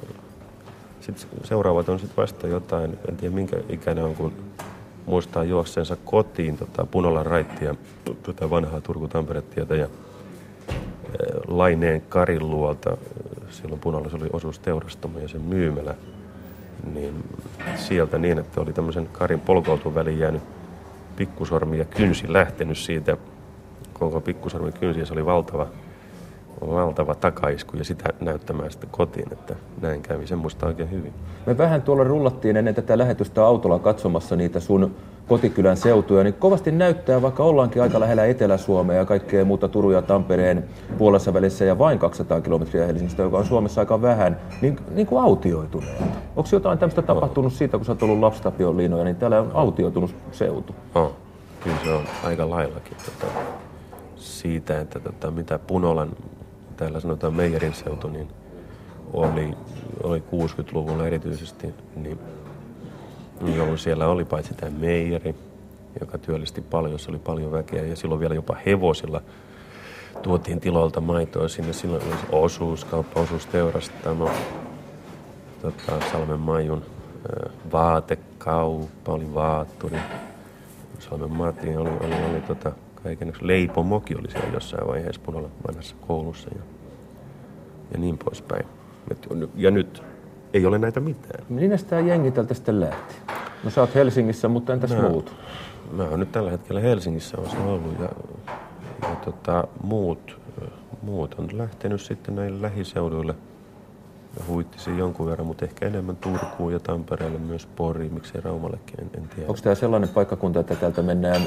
sit 1.01 1.27
seuraavat 1.44 1.89
on 1.89 2.00
sitten 2.00 2.18
vasta 2.18 2.48
jotain, 2.48 2.98
en 3.10 3.18
tiedä 3.18 3.36
minkä 3.36 3.58
ikäinen 3.70 4.03
on, 4.03 4.15
kun 4.15 4.34
muistaa 5.06 5.44
juoksensa 5.44 5.96
kotiin 5.96 6.58
tota 6.58 6.86
Punolan 6.86 7.25
raittia, 7.25 7.75
tota 8.24 8.50
vanhaa 8.50 8.82
Turku-Tampere-tietä 8.82 9.75
ja 9.75 9.86
eh, 9.86 9.89
Laineen 11.48 12.01
Karin 12.01 12.50
luolta, 12.50 12.98
silloin 13.50 13.82
Punolassa 13.82 14.18
oli 14.18 14.29
osuus 14.34 14.60
teurastamo 14.60 15.20
ja 15.20 15.27
sen 15.27 15.41
myymälä, 15.41 15.96
niin 16.94 17.24
sieltä 17.75 18.18
niin, 18.18 18.39
että 18.39 18.62
oli 18.62 18.74
tämmöisen 18.74 19.10
Karin 19.12 19.39
polkoutun 19.39 19.96
väliin 19.96 20.20
jäänyt 20.20 20.41
pikkusormi 21.15 21.77
ja 21.77 21.86
kynsi 21.86 22.34
lähtenyt 22.34 22.77
siitä 22.77 23.17
koko 23.93 24.22
pikkusormen 24.22 24.74
kynsi 24.74 25.00
ja 25.00 25.05
se 25.05 25.13
oli 25.13 25.25
valtava, 25.25 25.67
valtava 26.62 27.15
takaisku 27.15 27.77
ja 27.77 27.84
sitä 27.84 28.13
näyttämään 28.20 28.72
sitten 28.72 28.89
kotiin, 28.89 29.34
että 29.34 29.55
näin 29.82 30.01
kävi. 30.01 30.27
Sen 30.27 30.38
muistaa 30.38 30.70
oikein 30.70 30.91
hyvin. 30.91 31.13
Me 31.46 31.58
vähän 31.58 31.82
tuolla 31.82 32.03
rullattiin 32.03 32.58
ennen 32.58 32.75
tätä 32.75 32.98
lähetystä 32.98 33.46
autolla 33.46 33.79
katsomassa 33.79 34.36
niitä 34.36 34.60
sun 34.60 34.96
kotikylän 35.27 35.77
seutuja, 35.77 36.24
niin 36.24 36.34
kovasti 36.34 36.72
näyttää, 36.72 37.22
vaikka 37.22 37.44
ollaankin 37.44 37.82
aika 37.82 38.00
lähellä 38.00 38.25
Etelä-Suomea 38.25 38.98
ja 38.98 39.06
kaikkea 39.06 39.46
muuta 39.46 39.68
Turun 39.68 39.94
ja 39.94 40.01
Tampereen 40.01 40.63
puolessa 40.98 41.34
välissä 41.34 41.65
ja 41.65 41.80
vain 41.80 42.00
200 42.00 42.42
kilometriä 42.42 42.86
Helsingistä, 42.86 43.22
joka 43.22 43.38
on 43.38 43.46
Suomessa 43.46 43.82
aika 43.82 44.01
vähän, 44.01 44.39
niin, 44.62 44.80
niin 44.92 45.08
kuin 45.08 45.24
autioituneelta. 45.24 46.03
Onko 46.36 46.50
jotain 46.51 46.80
tämmöistä 46.80 47.01
tapahtunut 47.01 47.53
siitä, 47.53 47.77
kun 47.77 47.86
sä 47.86 47.92
oot 47.92 48.03
ollut 48.03 48.20
lapsitapion 48.20 48.77
liinoja, 48.77 49.03
niin 49.03 49.15
täällä 49.15 49.42
on 49.42 49.51
autioitunut 49.53 50.15
seutu? 50.32 50.75
Oh, 50.96 51.12
kyllä 51.63 51.77
se 51.84 51.92
on 51.94 52.03
aika 52.24 52.50
laillakin 52.50 52.98
tota, 53.06 53.34
siitä, 54.15 54.82
että 54.82 55.00
tota, 55.00 55.32
mitä 55.32 55.60
Punolan, 55.60 56.10
täällä 56.77 57.00
sanotaan 57.00 57.34
Meijerin 57.34 57.74
seutu, 57.74 58.08
niin 58.08 58.27
oli, 59.13 59.58
oli 60.03 60.20
60-luvulla 60.20 61.08
erityisesti, 61.08 61.74
niin 61.96 62.20
jolloin 63.42 63.78
siellä 63.78 64.08
oli 64.08 64.25
paitsi 64.25 64.54
tämä 64.54 64.72
Meijeri, 64.80 65.36
joka 66.00 66.18
työllisti 66.18 66.62
paljon, 66.62 67.00
se 67.00 67.12
oli 67.12 67.20
paljon 67.20 67.52
väkeä 67.52 67.84
ja 67.84 67.96
silloin 67.96 68.20
vielä 68.20 68.36
jopa 68.36 68.58
hevosilla 68.66 69.22
tuotiin 70.22 70.60
tiloilta 70.60 71.02
maitoa 71.02 71.48
sinne. 71.48 71.74
Silloin 71.74 72.04
oli 72.04 72.12
se 72.12 72.25
osuus, 72.32 72.86
kauppaosuus, 72.86 73.46
teurastamo, 73.46 74.30
tota, 75.62 76.00
Salmen 76.12 76.40
Majun 76.40 76.84
vaatekauppa, 77.72 79.12
oli 79.12 79.34
vaatturi. 79.34 79.98
Salmen 81.00 81.32
Matti 81.32 81.78
oli, 81.78 81.90
oli, 81.90 82.16
oli 82.30 82.42
tota, 82.48 82.72
kaiken. 83.04 83.34
Leipo 83.42 83.84
Moki 83.84 84.16
oli 84.16 84.32
siellä 84.32 84.50
jossain 84.54 84.88
vaiheessa 84.88 85.22
Punalla 85.25 85.50
vanhassa 85.68 85.96
koulussa 86.08 86.50
ja, 86.56 86.62
ja 87.92 88.00
niin 88.00 88.18
poispäin. 88.18 88.66
Ja 89.56 89.72
nyt 89.72 90.04
ei 90.53 90.65
ole 90.65 90.77
näitä 90.77 91.00
mitään. 91.00 91.45
Minä 91.50 91.77
tämä 91.89 92.01
jengi 92.01 92.31
tältä 92.31 92.53
sitten 92.53 92.79
lähti? 92.79 93.15
No 93.63 93.69
sä 93.69 93.81
oot 93.81 93.95
Helsingissä, 93.95 94.48
mutta 94.48 94.74
entäs 94.74 94.89
Mä- 94.95 95.10
muut? 95.10 95.36
Mä 95.91 96.03
oon 96.03 96.19
nyt 96.19 96.31
tällä 96.31 96.51
hetkellä 96.51 96.81
Helsingissä 96.81 97.38
se 97.51 97.57
ollut 97.57 98.00
ja, 98.00 98.10
ja 99.10 99.15
tota, 99.15 99.67
muut, 99.83 100.39
muut 101.01 101.36
on 101.38 101.48
lähtenyt 101.53 102.01
sitten 102.01 102.36
näille 102.36 102.62
lähiseuduille. 102.62 103.36
Ja 104.39 104.45
huittisi 104.48 104.98
jonkun 104.98 105.25
verran, 105.25 105.48
mutta 105.48 105.65
ehkä 105.65 105.86
enemmän 105.88 106.15
Turkuun 106.15 106.74
ja 106.74 106.79
Tampereelle 106.79 107.39
myös 107.39 107.65
Poriin, 107.65 108.13
miksei 108.13 108.41
Raumallekin, 108.41 108.95
en, 109.01 109.10
en 109.17 109.29
tiedä. 109.29 109.50
Onko 109.50 109.62
tämä 109.63 109.75
sellainen 109.75 110.10
paikkakunta, 110.10 110.60
että 110.60 110.75
täältä 110.75 111.01
mennään 111.01 111.41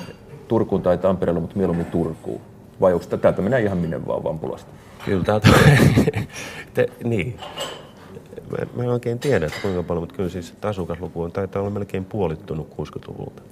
Turkuun 0.49 0.83
tai 0.83 0.99
Tampereelle, 0.99 1.41
mutta 1.41 1.57
mieluummin 1.57 1.87
Turkuun? 1.87 2.41
Vai 2.81 2.93
onko 2.93 3.07
tää- 3.07 3.19
täältä 3.19 3.43
mennään 3.43 3.63
ihan 3.63 3.79
minne 3.79 4.07
vaan 4.07 4.25
Vampulasta? 4.25 4.71
Kyllä 5.05 5.25
täältä, 5.25 5.49
te, 6.75 6.87
niin. 7.05 7.39
Mä, 8.77 8.83
en 8.83 8.91
oikein 8.91 9.19
tiedä, 9.19 9.47
että 9.47 9.59
kuinka 9.63 9.83
paljon, 9.83 10.03
mutta 10.03 10.15
kyllä 10.15 10.29
siis 10.29 10.51
että 10.51 10.69
asukasluku 10.69 11.23
on, 11.23 11.33
taitaa 11.33 11.63
olla 11.63 11.71
melkein 11.71 12.05
puolittunut 12.05 12.69
60-luvulta. 12.81 13.43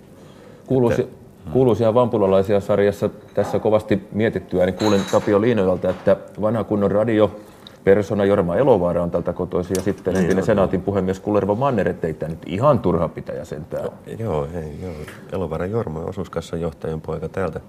Kuuluisi, 0.67 1.09
kuuluisia 1.53 1.95
vampulalaisia 1.95 2.61
sarjassa 2.61 3.11
tässä 3.35 3.59
kovasti 3.59 4.09
mietittyä, 4.13 4.67
niin 4.67 4.75
kuulin 4.75 5.01
Tapio 5.13 5.41
Liinoilta, 5.41 5.91
että 5.91 6.17
vanha 6.41 6.65
kunnon 6.65 6.91
radio 6.91 7.41
persona 7.85 8.25
Jorma 8.25 8.57
Elovaara 8.57 9.03
on 9.03 9.11
tältä 9.11 9.33
kotoisin 9.33 9.75
ja 9.77 9.83
sitten 9.83 10.17
entinen 10.17 10.45
senaatin 10.45 10.83
puhemies 10.83 11.21
Kullervo 11.21 11.55
Manner, 11.55 11.89
ettei 11.89 12.15
tämä 12.15 12.31
nyt 12.31 12.43
ihan 12.47 12.79
turha 12.79 13.09
pitäjä 13.09 13.45
sentään. 13.45 13.89
Joo, 14.19 14.49
hei, 14.53 14.79
joo. 14.83 14.93
Elovaara 15.33 15.67
Jorma, 15.67 16.01
osuuskassan 16.01 16.61
johtajan 16.61 17.01
poika 17.01 17.29
täältä. 17.29 17.61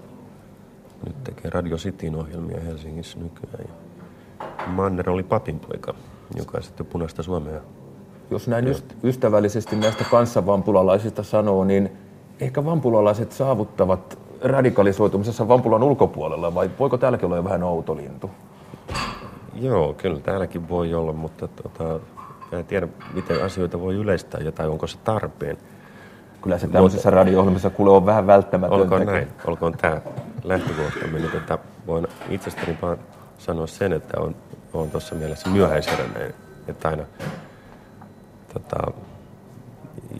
Nyt 1.06 1.24
tekee 1.24 1.50
Radio 1.50 1.76
Cityn 1.76 2.16
ohjelmia 2.16 2.60
Helsingissä 2.60 3.18
nykyään. 3.18 3.64
Ja 3.68 4.66
Manner 4.66 5.10
oli 5.10 5.22
papin 5.22 5.60
poika, 5.60 5.94
joka 6.34 6.60
sitten 6.60 6.86
punaista 6.86 7.22
Suomea. 7.22 7.60
Jos 8.30 8.48
näin 8.48 8.64
yst- 8.64 8.94
ystävällisesti 9.04 9.76
näistä 9.76 10.04
kanssavampulalaisista 10.10 11.22
sanoo, 11.22 11.64
niin 11.64 11.92
ehkä 12.40 12.64
vampulalaiset 12.64 13.32
saavuttavat 13.32 14.18
radikalisoitumisessa 14.42 15.48
vampulan 15.48 15.82
ulkopuolella, 15.82 16.54
vai 16.54 16.70
voiko 16.78 16.98
täälläkin 16.98 17.26
olla 17.26 17.36
jo 17.36 17.44
vähän 17.44 17.62
outo 17.62 17.96
lintu? 17.96 18.30
Joo, 19.54 19.94
kyllä 19.94 20.20
täälläkin 20.20 20.68
voi 20.68 20.94
olla, 20.94 21.12
mutta 21.12 21.48
tota, 21.48 22.00
en 22.52 22.64
tiedä, 22.64 22.88
miten 23.14 23.44
asioita 23.44 23.80
voi 23.80 23.94
yleistää 23.94 24.40
ja 24.40 24.52
tai 24.52 24.68
onko 24.68 24.86
se 24.86 24.98
tarpeen. 25.04 25.56
Kyllä 26.42 26.58
se 26.58 26.68
tämmöisessä 26.68 27.10
radio-ohjelmassa 27.10 27.70
kuule 27.70 27.90
on 27.90 28.06
vähän 28.06 28.26
välttämätöntä. 28.26 28.82
Olkoon 28.82 29.06
näin, 29.06 29.28
olkoon 29.46 29.72
tämä 29.72 30.00
lähtökohta. 30.44 31.06
Niin 31.12 31.30
tota, 31.30 31.58
voin 31.86 32.06
itsestäni 32.28 32.78
vaan 32.82 32.98
sanoa 33.38 33.66
sen, 33.66 33.92
että 33.92 34.20
on, 34.20 34.36
on 34.74 34.90
tuossa 34.90 35.14
mielessä 35.14 35.48
myöhäisherännäinen. 35.48 36.34
Että 36.68 36.88
aina 36.88 37.04
tota, 38.52 38.92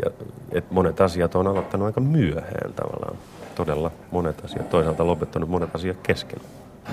ja, 0.05 0.11
et 0.53 0.71
monet 0.71 1.01
asiat 1.01 1.35
on 1.35 1.47
aloittanut 1.47 1.87
aika 1.87 2.01
myöhään 2.01 2.73
tavallaan. 2.77 3.17
Todella 3.55 3.91
monet 4.11 4.45
asiat. 4.45 4.71
Toisaalta 4.71 5.07
lopettanut 5.07 5.49
monet 5.49 5.75
asiat 5.75 5.97
kesken. 6.03 6.41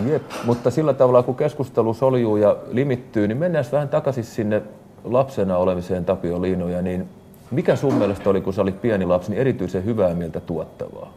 Jep, 0.06 0.24
mutta 0.44 0.72
sillä 0.72 0.94
tavalla 0.94 1.24
kun 1.24 1.36
keskustelu 1.36 1.94
soljuu 1.94 2.38
ja 2.38 2.58
limittyy, 2.72 3.28
niin 3.28 3.38
mennään 3.38 3.66
vähän 3.72 3.90
takaisin 3.90 4.24
sinne 4.24 4.62
lapsena 5.04 5.58
olemiseen 5.58 6.06
Tapio 6.06 6.42
Liinoja, 6.42 6.82
niin 6.82 7.10
mikä 7.52 7.76
sun 7.76 7.94
mielestä 7.94 8.30
oli, 8.30 8.42
kun 8.42 8.54
sä 8.54 8.62
olit 8.62 8.82
pieni 8.82 9.06
lapsi, 9.06 9.30
niin 9.30 9.42
erityisen 9.42 9.86
hyvää 9.86 10.14
mieltä 10.14 10.40
tuottavaa? 10.40 11.14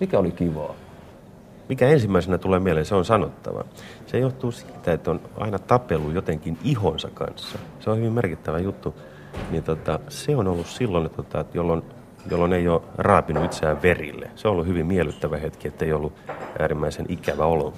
Mikä 0.00 0.18
oli 0.18 0.30
kivaa? 0.30 0.74
Mikä 1.68 1.88
ensimmäisenä 1.88 2.38
tulee 2.38 2.60
mieleen, 2.60 2.86
se 2.86 2.94
on 2.94 3.04
sanottava. 3.04 3.64
Se 4.06 4.18
johtuu 4.18 4.52
siitä, 4.52 4.92
että 4.92 5.10
on 5.10 5.20
aina 5.36 5.58
tapellut 5.58 6.14
jotenkin 6.14 6.58
ihonsa 6.64 7.08
kanssa. 7.14 7.58
Se 7.80 7.90
on 7.90 7.96
hyvin 7.96 8.12
merkittävä 8.12 8.58
juttu. 8.58 8.94
Niin 9.50 9.62
tota, 9.62 10.00
se 10.08 10.36
on 10.36 10.48
ollut 10.48 10.66
silloin, 10.66 11.06
että 11.06 11.16
tota, 11.22 11.44
jolloin, 11.54 11.82
jolloin 12.30 12.52
ei 12.52 12.68
ole 12.68 12.82
raapinut 12.98 13.44
itseään 13.44 13.82
verille. 13.82 14.30
Se 14.34 14.48
on 14.48 14.52
ollut 14.52 14.66
hyvin 14.66 14.86
miellyttävä 14.86 15.36
hetki, 15.36 15.68
että 15.68 15.84
ei 15.84 15.92
ollut 15.92 16.12
äärimmäisen 16.58 17.06
ikävä 17.08 17.44
olo. 17.44 17.72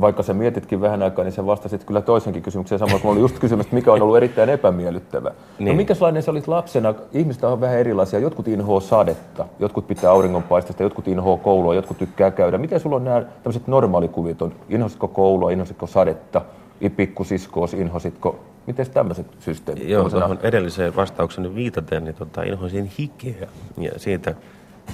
Vaikka 0.00 0.22
sä 0.22 0.34
mietitkin 0.34 0.80
vähän 0.80 1.02
aikaa, 1.02 1.24
niin 1.24 1.32
sä 1.32 1.46
vastasit 1.46 1.84
kyllä 1.84 2.00
toisenkin 2.00 2.42
kysymykseen 2.42 2.78
samalla, 2.78 3.00
kun 3.00 3.10
oli 3.12 3.20
just 3.20 3.38
kysymys, 3.38 3.66
että 3.66 3.76
mikä 3.76 3.92
on 3.92 4.02
ollut 4.02 4.16
erittäin 4.16 4.48
epämiellyttävä. 4.48 5.28
No 5.28 5.34
Niin. 5.58 5.76
minkälainen 5.76 6.22
sä 6.22 6.30
olit 6.30 6.48
lapsena? 6.48 6.94
Ihmiset 7.12 7.44
on 7.44 7.60
vähän 7.60 7.78
erilaisia. 7.78 8.18
Jotkut 8.18 8.48
inhoa 8.48 8.80
sadetta, 8.80 9.46
jotkut 9.58 9.86
pitää 9.86 10.10
auringonpaistosta, 10.10 10.82
jotkut 10.82 11.08
inhoa 11.08 11.36
koulua, 11.36 11.74
jotkut 11.74 11.98
tykkää 11.98 12.30
käydä. 12.30 12.58
Miten 12.58 12.80
sulla 12.80 12.96
on 12.96 13.04
nämä 13.04 13.20
tämmöiset 13.42 13.66
normaalikuvit 13.66 14.42
on? 14.42 14.52
Inhositko 14.68 15.08
koulua, 15.08 15.50
inhositko 15.50 15.86
sadetta, 15.86 16.42
I- 16.80 16.90
pikkusiskoos, 16.90 17.74
inhositko? 17.74 18.40
Miten 18.66 18.90
tämmöiset 18.90 19.26
systeemit? 19.38 19.88
Joo, 19.88 19.98
Tämmöisenä- 20.02 20.20
tuohon 20.20 20.38
edelliseen 20.42 20.96
vastaukseni 20.96 21.54
viitaten, 21.54 22.04
niin 22.04 22.14
tota, 22.14 22.42
inhosin 22.42 22.90
hikeä. 22.98 23.48
Ja 23.78 23.90
siitä, 23.96 24.34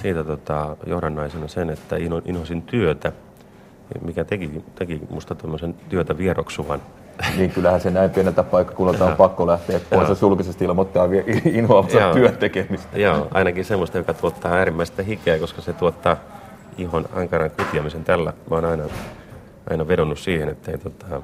siitä 0.01 0.23
tota, 0.23 0.77
johdannaisena 0.87 1.47
sen, 1.47 1.69
että 1.69 1.95
inho, 1.97 2.21
inhosin 2.25 2.61
työtä, 2.61 3.11
mikä 4.01 4.23
teki, 4.23 4.63
teki 4.75 5.01
musta 5.09 5.35
tämmöisen 5.35 5.75
työtä 5.89 6.17
vieroksuvan. 6.17 6.81
Niin 7.37 7.51
kyllähän 7.51 7.81
se 7.81 7.89
näin 7.89 8.09
pieneltä 8.09 8.43
paikkakunnalta 8.43 9.05
on 9.05 9.15
pakko 9.15 9.47
lähteä 9.47 9.79
pois, 9.89 10.09
jos 10.09 10.21
julkisesti 10.21 10.65
ilmoittaa 10.65 11.05
inhoavansa 11.45 12.13
työn 12.13 12.37
tekemistä. 12.37 12.99
Joo, 12.99 13.27
ainakin 13.31 13.65
semmoista, 13.65 13.97
joka 13.97 14.13
tuottaa 14.13 14.53
äärimmäistä 14.53 15.03
hikeä, 15.03 15.39
koska 15.39 15.61
se 15.61 15.73
tuottaa 15.73 16.17
ihon 16.77 17.05
ankaran 17.13 17.51
kutiamisen 17.51 18.03
tällä. 18.03 18.33
Mä 18.49 18.55
oon 18.55 18.65
aina, 18.65 18.83
aina 19.69 19.87
vedonnut 19.87 20.19
siihen, 20.19 20.49
että 20.49 20.71
ei 20.71 20.77
tota, 20.77 21.21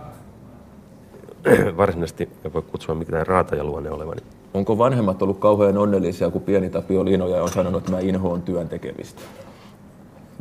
varsinaisesti 1.78 2.30
voi 2.54 2.62
kutsua 2.62 2.96
mitään 2.96 3.28
raatajaluonne 3.28 3.92
olevan. 3.92 4.18
Onko 4.54 4.78
vanhemmat 4.78 5.22
ollut 5.22 5.40
kauhean 5.40 5.78
onnellisia, 5.78 6.30
kun 6.30 6.42
pieni 6.42 6.70
Tapio 6.70 7.06
Liinoja 7.06 7.44
on 7.44 7.50
sanonut, 7.50 7.82
että 7.82 7.92
mä 7.92 8.00
inhoon 8.00 8.42
työn 8.42 8.70
tekemistä? 8.70 9.22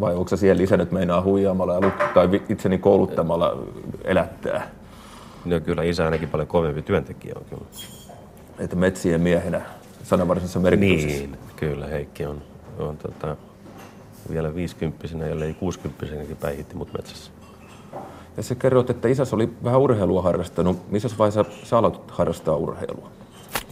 Vai 0.01 0.15
onko 0.15 0.29
se 0.29 0.37
siihen 0.37 0.59
lisännyt 0.59 0.93
meinaa 0.93 1.23
huijaamalla 1.23 1.75
ja 1.75 1.91
tai 2.15 2.43
itseni 2.49 2.79
kouluttamalla 2.79 3.65
elättää? 4.05 4.71
No 5.45 5.61
kyllä 5.61 5.83
isä 5.83 6.05
ainakin 6.05 6.29
paljon 6.29 6.49
kovempi 6.49 6.83
työntekijä 6.83 7.35
on 7.37 7.45
kyllä. 7.45 7.65
Että 8.59 8.77
metsien 8.77 9.21
miehenä 9.21 9.61
sananvarsinaisessa 10.05 10.61
merkityksessä. 10.61 11.19
Niin, 11.19 11.39
kyllä 11.57 11.87
Heikki 11.87 12.27
on, 12.27 12.43
on 12.79 12.97
tota, 12.97 13.37
vielä 14.31 14.55
50 14.55 15.27
ellei 15.27 15.55
60 15.55 16.07
päihitti 16.41 16.77
mut 16.77 16.93
metsässä. 16.93 17.31
Ja 18.37 18.43
sä 18.43 18.55
kerroit, 18.55 18.91
että 18.91 19.09
isäs 19.09 19.35
oli 19.35 19.49
vähän 19.65 19.81
urheilua 19.81 20.23
harrastanut. 20.23 20.91
Missä 20.91 21.09
vaiheessa 21.19 21.45
sä 21.65 21.79
aloitit 21.79 22.11
harrastaa 22.11 22.57
urheilua? 22.57 23.11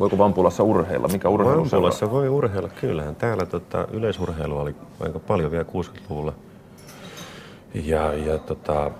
Voiko 0.00 0.18
Vampulassa 0.18 0.62
urheilla? 0.62 1.08
Mikä 1.08 1.28
urheilu? 1.28 1.60
Vampulassa 1.60 2.10
voi 2.10 2.28
urheilla, 2.28 2.68
kyllähän. 2.68 3.16
Täällä 3.16 3.46
tota, 3.46 3.88
yleisurheilua 3.90 4.62
oli 4.62 4.74
aika 5.00 5.18
paljon 5.18 5.50
vielä 5.50 5.64
60-luvulla. 5.64 6.32
Ja, 7.74 8.14
ja 8.14 8.38
tota, 8.38 8.90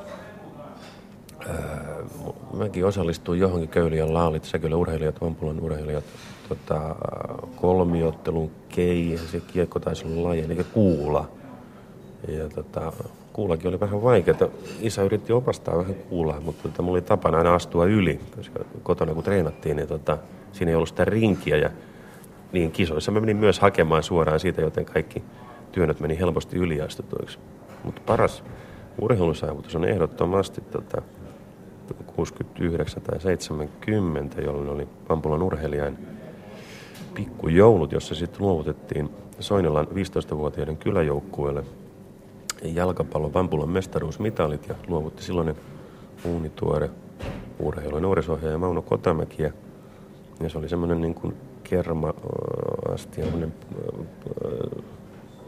ää, 1.49 1.97
mäkin 2.57 2.87
osallistuin 2.87 3.40
johonkin 3.40 3.69
Köyliän 3.69 4.14
laalit, 4.14 4.45
sekä 4.45 4.59
kyllä 4.59 4.76
urheilijat, 4.76 5.21
Vampulan 5.21 5.61
urheilijat, 5.61 6.05
tota, 6.49 6.97
kolmiottelun 7.57 8.50
kei, 8.69 9.21
se 9.31 9.40
kiekko 9.40 9.81
taisi 9.81 10.07
olla 10.07 10.28
laji, 10.28 10.40
eli 10.40 10.64
kuula. 10.73 11.28
Ja 12.28 12.49
tota, 12.49 12.93
kuulakin 13.33 13.69
oli 13.69 13.81
vähän 13.81 14.02
vaikeaa. 14.02 14.38
Isä 14.81 15.02
yritti 15.02 15.33
opastaa 15.33 15.78
vähän 15.78 15.95
kuulaa, 15.95 16.40
mutta 16.40 16.62
tota, 16.62 16.83
mulla 16.83 16.95
oli 16.97 17.02
tapana 17.02 17.38
aina 17.38 17.55
astua 17.55 17.85
yli, 17.85 18.21
koska 18.37 18.64
kotona 18.83 19.14
kun 19.14 19.25
treenattiin, 19.25 19.76
niin 19.76 19.88
tota, 19.88 20.19
siinä 20.52 20.71
ei 20.71 20.75
ollut 20.75 20.88
sitä 20.88 21.05
rinkiä. 21.05 21.57
Ja 21.57 21.71
niin 22.52 22.73
kisoissa 22.73 23.12
mä 23.12 23.21
menin 23.21 23.37
myös 23.37 23.61
hakemaan 23.61 24.02
suoraan 24.02 24.40
siitä, 24.40 24.61
joten 24.61 24.85
kaikki 24.85 25.23
työnnöt 25.73 26.00
meni 26.00 26.19
helposti 26.19 26.57
yliastutuiksi. 26.57 27.38
Mutta 27.85 28.02
paras 28.07 28.45
urheilusaavutus 29.00 29.76
on 29.76 29.85
ehdottomasti 29.85 30.61
tota, 30.61 31.02
69 32.07 33.02
tai 33.02 33.21
70, 33.21 34.40
jolloin 34.40 34.69
oli 34.69 34.88
Pampulan 35.09 35.43
urheilijain 35.43 35.99
pikkujoulut, 37.14 37.93
jossa 37.93 38.14
sitten 38.14 38.43
luovutettiin 38.43 39.11
Soinilan 39.40 39.87
15-vuotiaiden 39.87 40.76
kyläjoukkueelle 40.76 41.64
jalkapallon 42.62 43.35
Vampulan 43.35 43.69
mestaruusmitalit 43.69 44.69
ja 44.69 44.75
luovutti 44.87 45.23
silloinen 45.23 45.57
uunituore 46.25 46.90
urheilu- 47.59 47.97
ja 47.97 48.00
nuorisohjaaja 48.00 48.59
Mauno 48.59 48.83
Kotamäki. 48.83 49.43
Ja, 49.43 49.50
ja 50.40 50.49
se 50.49 50.59
oli 50.59 50.68
semmoinen 50.68 51.00
niin 51.00 51.14
kuin 51.14 51.35
kerma 51.64 52.09
äh, 52.09 52.99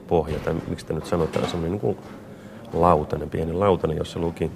pohja, 0.09 0.39
tai 0.39 0.55
miksi 0.55 0.81
sitä 0.83 0.95
nyt 0.95 1.07
sanotaan, 1.07 1.49
semmoinen 1.49 1.71
niin 1.73 1.81
kuin 1.81 1.99
lautanen, 2.73 3.31
pieni 3.31 3.53
lautanen, 3.53 3.97
jossa 3.97 4.21
luki 4.21 4.51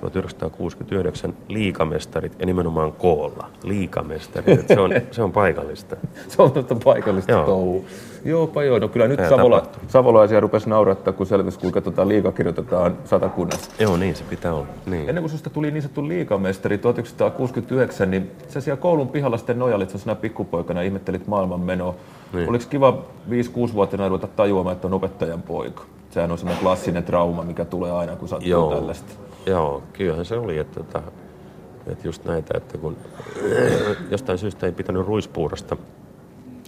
1969 0.00 1.34
liikamestarit 1.48 2.32
ja 2.38 2.46
nimenomaan 2.46 2.92
koolla. 2.92 3.48
Liikamestarit, 3.62 4.68
se 4.68 4.80
on, 4.80 4.90
se 5.10 5.22
on 5.22 5.32
paikallista. 5.32 5.96
se 6.28 6.42
on 6.42 6.52
totta 6.52 6.76
paikallista 6.84 7.32
Joo. 7.32 7.46
touhua. 7.46 7.82
Joopa 8.24 8.62
joo, 8.62 8.78
no 8.78 8.88
kyllä 8.88 9.08
nyt 9.08 9.16
Tää 9.16 9.28
Savola, 9.28 9.66
savolaisia 9.88 10.40
rupesi 10.40 10.68
naurattaa, 10.68 11.12
kun 11.12 11.26
selvisi, 11.26 11.58
kuinka 11.58 11.80
tota 11.80 12.08
liiga 12.08 12.32
kirjoitetaan 12.32 12.98
satakunnassa. 13.04 13.70
Joo, 13.78 13.96
niin 13.96 14.16
se 14.16 14.24
pitää 14.24 14.54
olla. 14.54 14.66
Niin. 14.86 15.08
Ennen 15.08 15.22
kuin 15.22 15.30
susta 15.30 15.50
tuli 15.50 15.70
niin 15.70 15.82
sanottu 15.82 16.08
liikamestari 16.08 16.78
1969, 16.78 18.10
niin 18.10 18.30
sä 18.48 18.60
siellä 18.60 18.80
koulun 18.80 19.08
pihalla 19.08 19.36
sitten 19.36 19.58
nojailit, 19.58 19.90
sinä 19.90 20.14
pikkupoikana 20.14 20.82
ihmettelit 20.82 21.26
maailmanmenoa. 21.26 21.94
Niin. 22.32 22.48
Oliko 22.48 22.64
kiva 22.70 23.02
5-6-vuotiaana 23.30 24.08
ruveta 24.08 24.26
tajuamaan, 24.26 24.76
että 24.76 24.86
on 24.86 24.94
opettajan 24.94 25.42
poika? 25.42 25.82
Sehän 26.10 26.32
on 26.32 26.38
semmoinen 26.38 26.62
klassinen 26.62 27.04
trauma, 27.04 27.42
mikä 27.42 27.64
tulee 27.64 27.92
aina, 27.92 28.16
kun 28.16 28.28
sattuu 28.28 28.48
Joo. 28.48 28.74
tällaista. 28.74 29.27
Joo, 29.46 29.82
kyllähän 29.92 30.24
se 30.24 30.34
oli, 30.34 30.58
että, 30.58 30.80
että, 30.80 31.02
että 31.86 32.08
just 32.08 32.24
näitä, 32.24 32.56
että 32.56 32.78
kun 32.78 32.96
jostain 34.10 34.38
syystä 34.38 34.66
ei 34.66 34.72
pitänyt 34.72 35.06
ruispuurosta, 35.06 35.76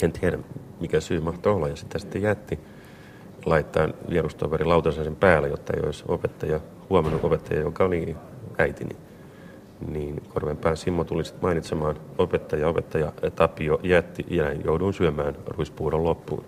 en 0.03 0.13
tiedä 0.13 0.39
mikä 0.81 1.01
syy 1.01 1.21
mahtoi 1.21 1.53
olla, 1.53 1.69
ja 1.69 1.77
sitä 1.77 1.99
sitten 1.99 2.23
jätti 2.23 2.59
laittaa 3.47 3.89
vierustoveri 4.11 4.65
lautasen 4.65 5.17
päälle, 5.17 5.49
jotta 5.49 5.73
ei 5.77 5.83
olisi 5.87 6.05
opettaja, 6.09 6.61
huomannut 6.91 7.25
opettaja, 7.25 7.61
joka 7.61 7.85
oli 7.85 8.17
äitini. 8.59 8.97
Niin 9.89 10.23
Korvenpään 10.29 10.77
Simmo 10.77 11.05
tuli 11.05 11.25
sitten 11.25 11.43
mainitsemaan 11.43 11.97
opettaja, 12.19 12.69
opettaja 12.69 13.13
Tapio 13.37 13.81
jätti 13.83 14.27
ja 14.31 14.53
jouduin 14.53 14.95
syömään 14.95 15.37
ruispuuron 15.47 16.05
loppuun. 16.05 16.45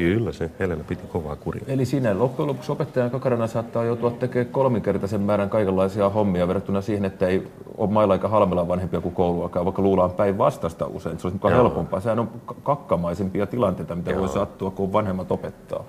Kyllä 0.00 0.32
se 0.32 0.50
Helena 0.58 0.84
piti 0.84 1.02
kovaa 1.06 1.36
kuria. 1.36 1.64
Eli 1.66 1.84
siinä 1.84 2.18
loppujen 2.18 2.48
lopuksi 2.48 2.72
opettajan 2.72 3.10
kakarana 3.10 3.46
saattaa 3.46 3.84
joutua 3.84 4.10
tekemään 4.10 4.52
kolminkertaisen 4.52 5.20
määrän 5.20 5.50
kaikenlaisia 5.50 6.08
hommia 6.08 6.48
verrattuna 6.48 6.80
siihen, 6.80 7.04
että 7.04 7.26
ei 7.26 7.48
ole 7.78 7.90
mailla 7.90 8.12
aika 8.14 8.28
halmella 8.28 8.68
vanhempia 8.68 9.00
kuin 9.00 9.14
kouluakaan, 9.14 9.64
vaikka 9.64 9.82
luullaan 9.82 10.10
päinvastasta 10.10 10.86
usein. 10.86 11.18
Se 11.18 11.26
olisi 11.26 11.34
mukaan 11.36 11.54
Joo. 11.54 11.62
helpompaa. 11.64 12.00
Sehän 12.00 12.18
on 12.18 12.28
k- 12.28 12.62
kakkamaisimpia 12.62 13.46
tilanteita, 13.46 13.94
mitä 13.96 14.16
voi 14.16 14.28
sattua, 14.28 14.70
kun 14.70 14.92
vanhemmat 14.92 15.32
opettaa. 15.32 15.84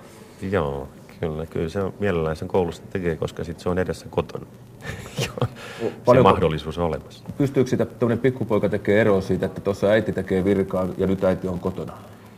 Joo, 0.50 0.88
kyllä, 1.20 1.46
kyllä 1.46 1.68
se 1.68 1.82
on 1.82 1.92
mielellään 2.00 2.36
sen 2.36 2.48
koulusta 2.48 2.86
tekee, 2.90 3.16
koska 3.16 3.44
sitten 3.44 3.62
se 3.62 3.68
on 3.68 3.78
edessä 3.78 4.06
kotona. 4.10 4.46
Joo, 5.26 5.48
se 5.80 5.92
Paljonko- 6.04 6.30
mahdollisuus 6.30 6.78
on 6.78 6.84
olemassa. 6.84 7.24
Pystyykö 7.38 7.70
sitä 7.70 7.84
tämmöinen 7.86 8.18
pikkupoika 8.18 8.68
tekee 8.68 9.00
eroa 9.00 9.20
siitä, 9.20 9.46
että 9.46 9.60
tuossa 9.60 9.86
äiti 9.86 10.12
tekee 10.12 10.44
virkaa 10.44 10.86
ja 10.98 11.06
nyt 11.06 11.24
äiti 11.24 11.48
on 11.48 11.60
kotona? 11.60 11.92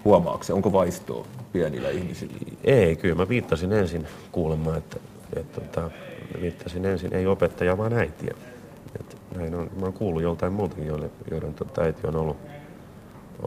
Huomaako 0.05 0.45
se? 0.45 0.53
Onko 0.53 0.73
vaistoa 0.73 1.27
pienillä 1.53 1.91
ihmisillä? 1.91 2.35
Ei, 2.65 2.97
kyllä 2.97 3.15
mä 3.15 3.29
viittasin 3.29 3.73
ensin 3.73 4.07
kuulemaan, 4.33 4.79
että, 4.79 4.97
että, 5.37 5.61
että 5.61 5.91
viittasin 6.41 6.85
ensin 6.85 7.15
ei 7.15 7.27
opettaja, 7.27 7.79
vaan 7.79 7.93
äitiä. 7.93 8.35
Että 9.01 9.17
näin 9.37 9.55
on. 9.55 9.71
Mä 9.81 9.85
oon 9.85 9.93
kuullut 9.93 10.23
joltain 10.23 10.53
muutakin, 10.53 10.87
joille, 10.87 11.11
joiden 11.31 11.55
tota, 11.55 11.83
äiti 11.83 12.07
on 12.07 12.17
ollut 12.17 12.37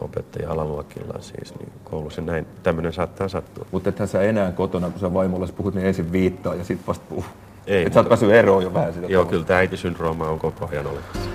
opettaja 0.00 0.50
alaluokilla 0.50 1.14
siis 1.20 1.54
niin 1.58 1.72
koulussa. 1.84 2.22
Näin 2.22 2.46
tämmöinen 2.62 2.92
saattaa 2.92 3.28
sattua. 3.28 3.66
Mutta 3.72 3.88
ethän 3.88 4.08
sä 4.08 4.22
enää 4.22 4.52
kotona, 4.52 4.90
kun 4.90 5.00
sä 5.00 5.14
vaimolle 5.14 5.46
puhut, 5.56 5.74
niin 5.74 5.86
ensin 5.86 6.12
viittaa 6.12 6.54
ja 6.54 6.64
sitten 6.64 6.86
vasta 6.86 7.04
puhuu. 7.08 7.24
Ei, 7.66 7.84
Et 7.86 7.92
sä 7.92 7.98
oot 8.00 8.04
mutta- 8.04 8.08
päässyt 8.08 8.30
eroon 8.30 8.62
jo 8.62 8.74
vähän 8.74 8.92
siitä. 8.92 9.08
Joo, 9.08 9.10
tavalla. 9.22 9.30
kyllä 9.30 9.44
tämä 9.44 9.58
äitisyndrooma 9.58 10.28
on 10.28 10.38
koko 10.38 10.68
ajan 10.72 10.86
olemassa. 10.86 11.30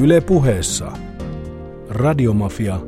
Yle 0.00 0.20
puheessa. 0.20 0.92
Radiomafia. 1.90 2.80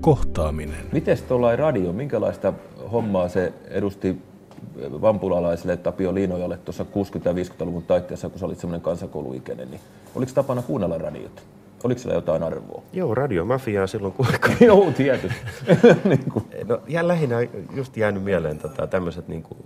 Kohtaaminen. 0.00 0.76
Miten 0.92 1.18
tuollainen 1.28 1.58
radio, 1.58 1.92
minkälaista 1.92 2.52
hommaa 2.92 3.28
se 3.28 3.52
edusti 3.68 4.16
vampulalaiselle 4.80 5.76
Tapio 5.76 6.14
Liinojalle 6.14 6.56
tuossa 6.56 6.84
60- 6.84 6.86
ja 7.24 7.32
50-luvun 7.32 7.82
taitteessa, 7.82 8.28
kun 8.28 8.38
sä 8.38 8.46
olit 8.46 8.58
semmoinen 8.58 8.80
kansakouluikäinen, 8.80 9.70
niin 9.70 9.80
oliko 10.14 10.32
tapana 10.34 10.62
kuunnella 10.62 10.98
radiota? 10.98 11.42
Oliko 11.84 12.00
sillä 12.00 12.14
jotain 12.14 12.42
arvoa? 12.42 12.82
Joo, 12.92 13.14
radiomafiaa 13.14 13.86
silloin 13.86 14.12
kun 14.12 14.26
Joo, 14.60 14.90
tietysti. 14.96 15.38
niin 16.08 16.30
kuin. 16.32 16.44
No 16.68 16.80
ja 16.88 17.08
lähinnä 17.08 17.36
just 17.74 17.96
jäänyt 17.96 18.24
mieleen 18.24 18.58
tota, 18.58 18.86
tämmöiset 18.86 19.28
niin 19.28 19.42
kuin, 19.42 19.58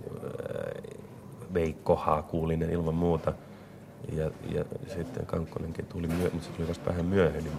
Veikko 1.53 1.95
Haakuulinen 1.95 2.69
ilman 2.69 2.95
muuta. 2.95 3.33
Ja, 4.15 4.31
ja 4.53 4.63
sitten 4.87 5.25
Kankkonenkin 5.25 5.85
tuli, 5.85 6.07
myö, 6.07 6.29
mutta 6.33 6.47
se 6.47 6.53
tuli 6.53 6.67
vasta 6.67 6.89
vähän 6.89 7.05
myöhemmin. 7.05 7.51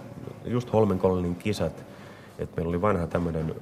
Just 0.45 0.73
Holmenkollinin 0.73 1.35
kisat, 1.35 1.85
että 2.39 2.55
meillä 2.55 2.69
oli 2.69 2.81
vanha 2.81 3.07
tämmöinen, 3.07 3.55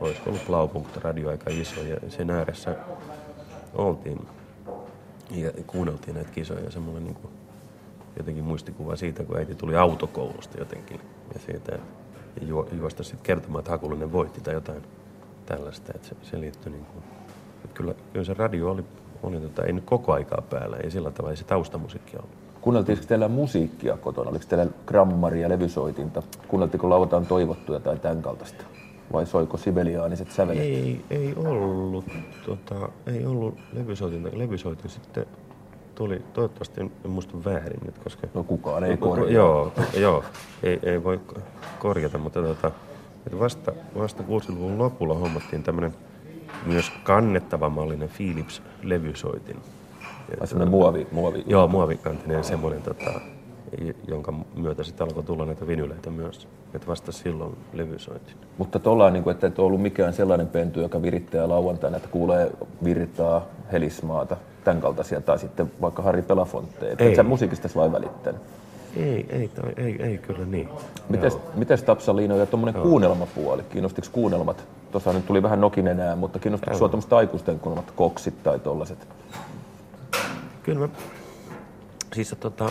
olisiko 0.00 0.30
ollut 0.30 0.46
Blaupunkt 0.46 0.96
radio 0.96 1.30
aika 1.30 1.50
iso 1.50 1.80
ja 1.80 2.10
sen 2.10 2.30
ääressä 2.30 2.76
oltiin 3.74 4.26
ja 5.30 5.50
kuunneltiin 5.66 6.14
näitä 6.14 6.30
kisoja 6.30 6.64
ja 6.64 6.70
semmoinen 6.70 7.04
niin 7.04 7.14
kuin, 7.14 7.32
jotenkin 8.16 8.44
muistikuva 8.44 8.96
siitä, 8.96 9.24
kun 9.24 9.36
äiti 9.36 9.54
tuli 9.54 9.76
autokoulusta 9.76 10.58
jotenkin 10.58 11.00
ja 11.34 11.40
siitä 11.40 11.72
ja 11.72 11.78
juo, 12.46 12.68
juosta 12.72 13.02
sitten 13.02 13.24
kertomaan, 13.24 13.60
että 13.60 13.70
Hakulinen 13.70 14.12
voitti 14.12 14.40
tai 14.40 14.54
jotain 14.54 14.82
tällaista, 15.46 15.92
että 15.94 16.08
se, 16.08 16.16
se 16.22 16.40
liittyi 16.40 16.72
niin 16.72 16.84
kuin, 16.84 17.04
että 17.64 17.74
kyllä, 17.74 17.94
kyllä 18.12 18.24
se 18.24 18.34
radio 18.34 18.70
oli, 18.70 18.84
oli 19.22 19.40
tota, 19.40 19.64
ei 19.64 19.72
nyt 19.72 19.84
koko 19.84 20.12
aikaa 20.12 20.42
päällä, 20.50 20.76
ei 20.76 20.90
sillä 20.90 21.10
tavalla, 21.10 21.30
ei 21.30 21.36
se 21.36 21.44
taustamusiikki 21.44 22.16
ollut. 22.16 22.41
Kuunneltiinko 22.62 23.04
teillä 23.08 23.28
musiikkia 23.28 23.96
kotona? 23.96 24.30
Oliko 24.30 24.44
teillä 24.48 24.66
grammaria, 24.86 25.48
levysoitinta? 25.48 26.22
Kuunneltiko 26.48 26.90
lauantain 26.90 27.26
toivottuja 27.26 27.80
tai 27.80 27.98
tämän 27.98 28.22
kaltaista? 28.22 28.64
Vai 29.12 29.26
soiko 29.26 29.56
sibeliaaniset 29.56 30.30
sävelet? 30.30 30.62
Ei, 30.62 31.04
ei 31.10 31.34
ollut, 31.36 32.04
tota, 32.46 32.88
ei 33.06 33.26
ollut 33.26 33.58
levysoitinta. 33.72 34.28
Levysoitin 34.32 34.90
sitten 34.90 35.26
tuli, 35.94 36.22
toivottavasti 36.32 36.80
en, 36.80 36.90
en 37.04 37.10
muista 37.10 37.44
väärin 37.44 37.80
nyt, 37.84 37.98
koska... 37.98 38.26
No 38.34 38.44
kukaan 38.44 38.84
ei 38.84 38.94
Ko- 38.94 38.96
ko- 38.96 38.98
korjaa. 38.98 39.30
Joo, 39.30 39.72
joo 39.96 40.24
ei, 40.62 40.78
ei 40.82 41.04
voi 41.04 41.20
ko- 41.32 41.40
korjata, 41.78 42.18
mutta 42.18 42.42
tota, 42.42 42.70
että 43.26 43.38
vasta, 43.38 43.72
vasta 43.98 44.22
60-luvun 44.22 44.78
lopulla 44.78 45.14
hommattiin 45.14 45.62
tämmöinen 45.62 45.94
myös 46.66 46.92
kannettava 47.04 47.68
mallinen 47.70 48.08
Philips-levysoitin. 48.08 49.56
Vai 50.38 50.46
semmoinen 50.46 50.70
muovi, 50.70 51.06
muovi. 51.12 51.44
Joo, 51.46 51.68
muovikantinen 51.68 52.44
semmoinen, 52.44 52.82
tota, 52.82 53.20
jonka 54.08 54.32
myötä 54.54 54.84
sitten 54.84 55.06
alkoi 55.06 55.22
tulla 55.22 55.46
näitä 55.46 55.66
vinyleitä 55.66 56.10
myös. 56.10 56.48
Että 56.74 56.86
vasta 56.86 57.12
silloin 57.12 57.56
levysoitin. 57.72 58.34
Mutta 58.58 58.78
tuolla 58.78 59.10
niin 59.10 59.30
että 59.30 59.46
et 59.46 59.58
ollut 59.58 59.82
mikään 59.82 60.12
sellainen 60.12 60.46
pentu, 60.46 60.80
joka 60.80 61.02
virittää 61.02 61.48
lauantaina, 61.48 61.96
että 61.96 62.08
kuulee 62.08 62.50
virtaa, 62.84 63.46
helismaata, 63.72 64.36
tämän 64.64 64.82
kaltaisia, 64.82 65.20
tai 65.20 65.38
sitten 65.38 65.72
vaikka 65.80 66.02
Harri 66.02 66.22
Belafonte. 66.22 66.96
Ei. 66.98 67.08
Et 67.08 67.16
sä 67.16 67.22
musiikista 67.22 67.68
vain 67.76 67.92
välittänyt. 67.92 68.40
Ei, 68.96 69.26
ei, 69.28 69.48
toi, 69.48 69.72
ei, 69.76 70.02
ei 70.02 70.18
kyllä 70.18 70.46
niin. 70.46 70.68
Mites, 71.08 71.32
Joo. 71.32 71.42
mites 71.54 71.82
Tapsaliino 71.82 72.36
ja 72.36 72.46
tuommoinen 72.46 72.82
kuunnelmapuoli? 72.82 73.62
Kiinnostiko 73.62 74.08
kuunnelmat? 74.12 74.64
Tuossa 74.92 75.12
nyt 75.12 75.26
tuli 75.26 75.42
vähän 75.42 75.60
nokin 75.60 75.88
enää, 75.88 76.16
mutta 76.16 76.38
kiinnostiko 76.38 76.78
tuommoiset 76.78 77.12
aikuisten 77.12 77.58
kuunnelmat 77.58 77.90
koksit 77.96 78.42
tai 78.42 78.58
tollaset? 78.58 79.08
Kyllä 80.62 80.78
mä, 80.78 80.88
siis 82.14 82.36
tota, 82.40 82.70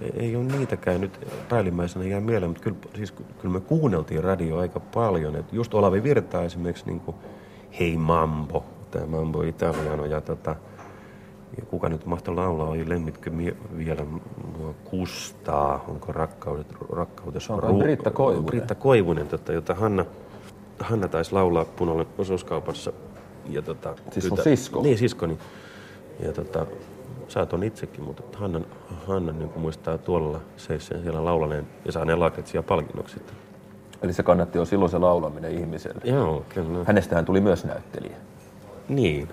ei- 0.00 0.12
ei 0.16 0.36
ole 0.36 0.44
niitäkään 0.44 1.00
nyt 1.00 1.20
päällimmäisenä 1.48 2.04
jää 2.04 2.20
mieleen, 2.20 2.50
mutta 2.50 2.62
kyllä, 2.64 2.76
siis, 2.96 3.10
kyllä 3.12 3.54
me 3.54 3.60
kuunneltiin 3.60 4.24
radioa 4.24 4.60
aika 4.60 4.80
paljon. 4.80 5.36
Et 5.36 5.52
just 5.52 5.74
Olavi 5.74 6.02
Virta 6.02 6.42
esimerkiksi 6.44 6.86
niin 6.86 7.00
kuin 7.00 7.16
Hei 7.80 7.96
Mambo, 7.96 8.64
tämä 8.90 9.06
Mambo 9.06 9.42
Italiano 9.42 10.04
ja 10.04 10.20
tota, 10.20 10.56
ja 11.56 11.64
kuka 11.66 11.88
nyt 11.88 12.06
mahtoi 12.06 12.34
laulaa, 12.34 12.68
oli 12.68 12.88
lemmitkö 12.88 13.30
mie- 13.30 13.56
vielä 13.76 14.04
mua 14.58 14.74
kustaa, 14.84 15.84
onko 15.88 16.12
rakkaudet, 16.12 16.66
rakkaudessa 16.92 17.46
Se 17.46 17.52
on 17.52 17.60
kai 17.60 17.72
Britta 17.74 18.10
Koivunen. 18.10 18.46
Britta 18.46 18.74
Koivunen, 18.74 19.28
tota, 19.28 19.52
jota 19.52 19.74
Hanna, 19.74 20.04
Hanna 20.80 21.08
taisi 21.08 21.32
laulaa 21.32 21.64
Punalle 21.64 22.06
osuuskaupassa. 22.18 22.92
Ja, 23.50 23.62
tota, 23.62 23.94
Siis 24.12 24.28
sun 24.28 24.38
tytär- 24.38 24.42
sisko? 24.44 24.82
Niin, 24.82 24.98
siskoni. 24.98 25.38
Ja 26.20 26.32
tota, 26.32 26.66
sä 27.28 27.46
on 27.52 27.62
itsekin, 27.62 28.04
mutta 28.04 28.38
Hannan, 28.38 28.66
Hannan 29.06 29.38
niin 29.38 29.50
muistaa 29.56 29.98
tuolla 29.98 30.40
seisseen 30.56 31.02
siellä 31.02 31.24
laulaneen 31.24 31.66
ja 31.84 31.92
saaneen 31.92 32.20
lakretsia 32.20 32.62
palkinnoksi. 32.62 33.14
sitten. 33.14 33.36
Eli 34.02 34.12
se 34.12 34.22
kannatti 34.22 34.58
jo 34.58 34.64
silloin 34.64 34.90
se 34.90 34.98
laulaminen 34.98 35.52
ihmiselle. 35.52 36.00
Joo, 36.04 36.44
kyllä. 36.48 36.84
Hänestähän 36.86 37.24
tuli 37.24 37.40
myös 37.40 37.64
näyttelijä. 37.64 38.16
Niin. 38.88 39.28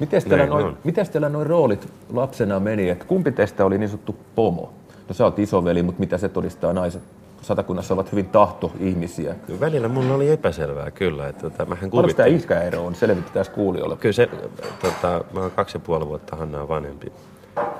Miten 0.00 0.22
teillä, 0.22 0.46
noin, 0.46 0.76
mites 0.84 1.10
teillä 1.10 1.28
noin 1.28 1.46
roolit 1.46 1.88
lapsena 2.12 2.60
meni? 2.60 2.88
Et 2.88 3.04
kumpi 3.04 3.32
teistä 3.32 3.64
oli 3.64 3.78
niin 3.78 3.88
sanottu 3.88 4.16
pomo? 4.34 4.72
No 5.08 5.14
sä 5.14 5.24
oot 5.24 5.38
isoveli, 5.38 5.82
mutta 5.82 6.00
mitä 6.00 6.18
se 6.18 6.28
todistaa 6.28 6.72
naiset? 6.72 7.02
Satakunnassa 7.46 7.94
ovat 7.94 8.12
hyvin 8.12 8.26
tahtoihmisiä. 8.26 9.34
Välillä 9.60 9.88
mulla 9.88 10.14
oli 10.14 10.30
epäselvää 10.30 10.90
kyllä, 10.90 11.28
että 11.28 11.42
tota, 11.42 11.64
mähän 11.64 11.90
Paljonko 11.90 12.12
tämä 12.12 12.26
kuvittelin. 12.26 12.36
ikäero 12.36 12.86
on? 12.86 12.94
Selvitetään 12.94 13.46
kuulijoille. 13.54 13.96
Kyllä 13.96 14.12
se, 14.12 14.28
tota, 14.80 15.24
mä 15.32 15.40
oon 15.40 15.50
kaksi 15.50 15.76
ja 15.76 15.80
puoli 15.80 16.06
vuotta 16.06 16.36
Hannaa 16.36 16.68
vanhempi. 16.68 17.12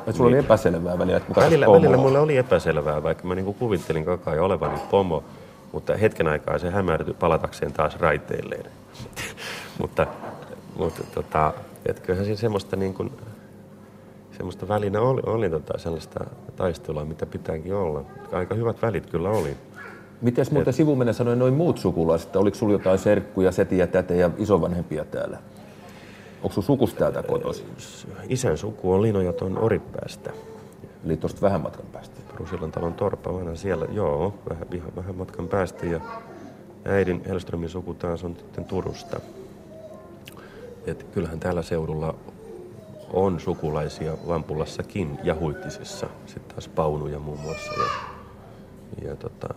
Et 0.06 0.16
sulla 0.16 0.28
oli 0.28 0.38
epäselvää 0.38 0.98
välillä, 0.98 1.16
että 1.16 1.26
kuka 1.26 1.40
Välillä, 1.40 1.66
välillä 1.72 1.96
mulle 1.96 2.18
oli 2.18 2.36
epäselvää, 2.36 3.02
vaikka 3.02 3.28
mä 3.28 3.34
niinku 3.34 3.52
kuvittelin 3.52 4.04
koko 4.04 4.30
ajan 4.30 4.44
olevani 4.44 4.78
pomo, 4.90 5.24
mutta 5.72 5.96
hetken 5.96 6.26
aikaa 6.28 6.58
se 6.58 6.70
hämärtyi 6.70 7.14
palatakseen 7.14 7.72
taas 7.72 8.00
raiteilleen. 8.00 8.66
mutta 9.80 10.06
mutta 10.78 11.02
tota, 11.14 11.52
et 11.86 12.00
kyllähän 12.00 12.24
siinä 12.24 12.40
semmoista 12.40 12.76
niin 12.76 12.94
kuin, 12.94 13.12
semmoista 14.36 14.68
välinä 14.68 15.00
oli, 15.00 15.22
oli 15.26 15.50
tota 15.50 15.78
sellaista 15.78 16.24
taistelua, 16.56 17.04
mitä 17.04 17.26
pitääkin 17.26 17.74
olla. 17.74 18.04
Aika 18.32 18.54
hyvät 18.54 18.82
välit 18.82 19.06
kyllä 19.06 19.30
oli. 19.30 19.56
Miten 20.20 20.46
muuten 20.50 20.72
sivumenen 20.72 21.14
sanoen 21.14 21.38
noin 21.38 21.54
muut 21.54 21.78
sukulaiset? 21.78 22.36
Oliko 22.36 22.56
sulla 22.56 22.72
jotain 22.72 22.98
serkkuja, 22.98 23.52
setiä, 23.52 23.86
tätejä 23.86 24.20
ja 24.20 24.30
isovanhempia 24.38 25.04
täällä? 25.04 25.38
Onko 26.42 26.54
sun 26.54 26.62
sukus 26.62 26.94
täältä 26.94 27.22
kotoisin? 27.22 27.66
Isän 28.28 28.58
suku 28.58 28.92
on 28.92 29.02
Linojaton 29.02 29.58
Oripäästä. 29.58 30.32
Eli 31.04 31.16
tuosta 31.16 31.40
vähän 31.40 31.60
matkan 31.60 31.86
päästä. 31.92 32.20
Rusilan 32.36 32.72
talon 32.72 32.94
torppa, 32.94 33.34
vanha 33.34 33.54
siellä, 33.54 33.86
joo, 33.92 34.34
vähän, 34.48 34.66
ihan 34.72 34.92
vähän 34.96 35.16
matkan 35.16 35.48
päästä. 35.48 35.86
Ja 35.86 36.00
äidin 36.84 37.22
Helströmin 37.28 37.68
suku 37.68 37.94
taas 37.94 38.24
on 38.24 38.36
sitten 38.36 38.64
Turusta. 38.64 39.20
Et 40.86 41.06
kyllähän 41.14 41.40
tällä 41.40 41.62
seudulla 41.62 42.14
on 43.16 43.40
sukulaisia 43.40 44.12
Vampulassakin 44.28 45.18
ja 45.24 45.34
Huittisessa. 45.34 46.06
Sitten 46.26 46.54
taas 46.54 46.68
Paunuja 46.68 47.18
muun 47.18 47.40
muassa. 47.40 47.72
Ja, 47.72 49.08
ja 49.08 49.16
tota, 49.16 49.54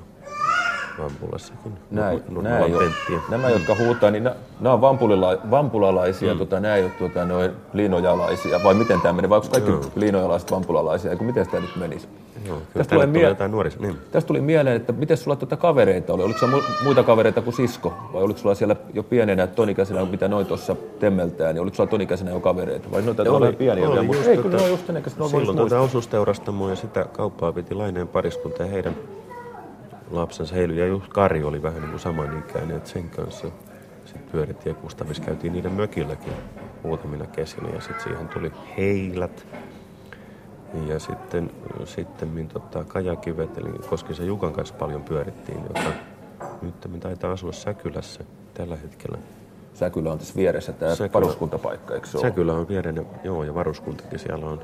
Vampulassakin. 1.00 1.74
Näin, 1.92 2.18
nämä, 2.18 2.30
Nurmelan 2.30 2.72
jo, 2.72 2.80
Penttiä. 2.80 3.20
nämä, 3.30 3.50
jotka 3.50 3.76
huutaa, 3.76 4.12
niin 4.12 4.24
nämä, 4.24 4.36
nämä 4.60 4.74
on 4.74 4.82
vampulila, 4.82 5.38
vampulalaisia, 5.52 6.34
mm. 6.34 6.38
tota, 6.38 6.60
nämä 6.60 6.76
ei 6.76 6.84
ole 6.84 6.92
tota, 7.00 7.26
noin 7.26 7.52
liinojalaisia, 7.74 8.64
vai 8.64 8.74
miten 8.74 9.02
tämä 9.02 9.14
menee, 9.14 9.30
vai 9.30 9.38
onko 9.38 9.50
kaikki 9.50 9.72
Joo. 9.72 9.82
liinojalaiset 9.96 10.52
vampulalaisia, 10.52 11.12
Eiku, 11.12 11.24
miten 11.24 11.48
tämä 11.48 11.62
nyt 11.62 11.76
menisi? 11.76 12.08
Joo, 12.46 12.58
kyllä 12.58 12.68
Tästä 12.74 12.96
tulee 12.96 13.08
tulee 13.08 13.70
mie-. 13.70 13.88
Niin. 13.88 13.98
Tästä 14.12 14.28
tuli 14.28 14.42
mieleen, 14.42 14.76
että 14.76 14.94
miten 14.94 15.18
sulla 15.18 15.36
tuota 15.36 15.58
kavereita 15.58 16.14
oli? 16.14 16.24
Oliko 16.24 16.40
sulla 16.40 16.58
mu- 16.58 16.84
muita 16.84 17.04
kavereita 17.04 17.42
kuin 17.42 17.54
sisko? 17.54 17.94
Vai 18.14 18.24
oliko 18.24 18.40
sulla 18.40 18.56
siellä 18.56 18.76
jo 18.94 19.04
pienenä, 19.04 19.48
tonikäisenä, 19.48 20.06
mitä 20.06 20.28
noin 20.28 20.46
tuossa 20.46 20.76
temmeltää, 21.00 21.54
niin 21.54 21.62
oliko 21.62 21.76
sulla 21.76 21.90
tonikäisenä 21.90 22.32
jo 22.32 22.40
kavereita? 22.40 22.92
Vai 22.92 23.02
noita 23.02 23.24
oli, 23.32 23.54
pieniä 23.54 23.88
oli 23.88 23.92
vielä? 23.92 24.04
Mutta 24.04 24.30
ei, 24.30 24.38
tota- 24.38 24.48
ne 24.56 24.64
on 24.64 24.70
just 24.70 24.90
ikäiset, 24.90 25.18
ne 25.20 25.24
on 25.24 25.30
Silloin 25.30 25.58
tätä 25.58 25.80
osuusteurastamoa 25.82 26.70
ja 26.70 26.76
sitä 26.76 27.06
kauppaa 27.06 27.52
piti 27.52 27.74
Laineen 27.74 28.08
pariskunta 28.08 28.64
ja 28.64 28.70
heidän 28.70 28.96
lapsensa 30.12 30.56
Heily 30.56 30.74
ja 30.74 30.88
just 30.88 31.08
Kari 31.08 31.44
oli 31.44 31.62
vähän 31.62 31.82
niin 31.82 31.90
kuin 31.90 32.00
samanikäinen, 32.00 32.78
että 32.78 32.90
sen 32.90 33.10
kanssa 33.10 33.48
sitten 34.06 34.32
pyörittiin 34.32 34.76
ja 34.76 34.82
Kustavissa 34.82 35.24
käytiin 35.24 35.54
niiden 35.54 35.72
mökilläkin 35.72 36.34
muutamina 36.84 37.26
kesinä 37.28 37.70
ja 37.70 37.82
sitten 37.82 38.04
siihen 38.04 38.28
tuli 38.28 38.52
heilät. 38.78 39.46
Ja 40.88 41.00
sitten, 41.00 41.52
sitten 41.86 42.48
tota, 42.54 42.84
Kajakivet, 42.84 43.58
eli 43.58 43.70
Koskisen 43.90 44.28
Jukan 44.28 44.54
kanssa 44.54 44.76
paljon 44.76 45.04
pyörittiin, 45.04 45.64
joka 45.64 45.92
nyt 46.62 46.92
me 46.92 46.98
taitaa 46.98 47.32
asua 47.32 47.52
Säkylässä 47.52 48.24
tällä 48.54 48.76
hetkellä. 48.76 49.18
Säkylä 49.74 50.12
on 50.12 50.18
tässä 50.20 50.36
vieressä, 50.36 50.74
tämä 50.74 50.96
Säkylä. 50.96 51.14
varuskuntapaikka, 51.14 51.94
eikö 51.94 52.08
se 52.08 52.18
ole? 52.18 52.28
Säkylä 52.28 52.54
on 52.54 52.68
vierinen, 52.68 53.08
joo, 53.24 53.44
ja 53.44 53.56
varuskuntakin 53.56 54.20
siellä 54.20 54.46
on. 54.46 54.62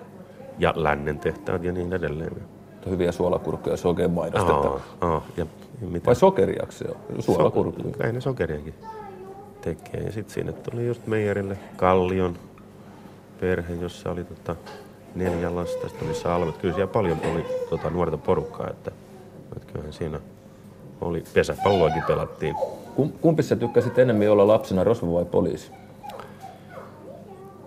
Ja 0.59 0.73
lännen 0.75 1.19
tehtaat 1.19 1.63
ja 1.63 1.71
niin 1.71 1.93
edelleen. 1.93 2.31
Hyviä 2.89 3.11
suolakurkkuja, 3.11 3.77
se 3.77 3.87
oikein 3.87 4.11
mainostetta. 4.11 4.67
Aa, 4.67 4.79
aa, 5.01 5.25
ja, 5.37 5.45
mitä? 5.81 6.05
Vai 6.05 6.15
sokeriaksi 6.15 6.77
se 6.77 6.85
on? 6.89 7.23
Suolakurkkuja. 7.23 7.93
Kai 7.97 8.11
ne 8.11 8.21
sokeriakin 8.21 8.73
tekee. 9.61 10.01
Ja 10.01 10.11
sitten 10.11 10.33
sinne 10.33 10.53
tuli 10.53 10.87
just 10.87 11.07
Meijerille 11.07 11.57
Kallion 11.77 12.35
perhe, 13.39 13.73
jossa 13.73 14.11
oli 14.11 14.23
tota 14.23 14.55
neljä 15.15 15.55
lasta. 15.55 15.89
Sitten 15.89 16.07
oli 16.07 16.15
Salmet. 16.15 16.57
Kyllä 16.57 16.73
siellä 16.73 16.93
paljon 16.93 17.17
oli 17.33 17.45
tota 17.69 17.89
nuorta 17.89 18.17
porukkaa, 18.17 18.69
että, 18.69 18.91
että 19.55 19.71
kyllähän 19.71 19.93
siinä 19.93 20.19
oli 21.01 21.23
pesäpalloakin 21.33 22.03
pelattiin. 22.07 22.55
Kum- 22.95 23.17
Kumpi 23.21 23.43
sä 23.43 23.55
tykkäsit 23.55 23.99
enemmän 23.99 24.31
olla 24.31 24.47
lapsena, 24.47 24.83
rosvo 24.83 25.13
vai 25.13 25.25
poliisi? 25.25 25.71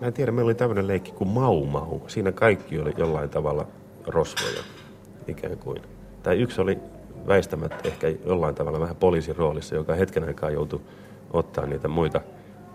Mä 0.01 0.07
en 0.07 0.13
tiedä, 0.13 0.31
meillä 0.31 0.47
oli 0.49 0.55
tämmöinen 0.55 0.87
leikki 0.87 1.11
kuin 1.11 1.29
Mau 1.29 1.65
Mau. 1.65 1.99
Siinä 2.07 2.31
kaikki 2.31 2.79
oli 2.79 2.93
jollain 2.97 3.29
tavalla 3.29 3.67
rosvoja 4.07 4.63
ikään 5.27 5.57
kuin. 5.57 5.81
Tai 6.23 6.37
yksi 6.41 6.61
oli 6.61 6.77
väistämättä 7.27 7.77
ehkä 7.83 8.07
jollain 8.25 8.55
tavalla 8.55 8.79
vähän 8.79 8.95
poliisin 8.95 9.35
roolissa, 9.35 9.75
joka 9.75 9.95
hetken 9.95 10.23
aikaa 10.23 10.49
joutui 10.49 10.81
ottaa 11.33 11.65
niitä 11.65 11.87
muita 11.87 12.21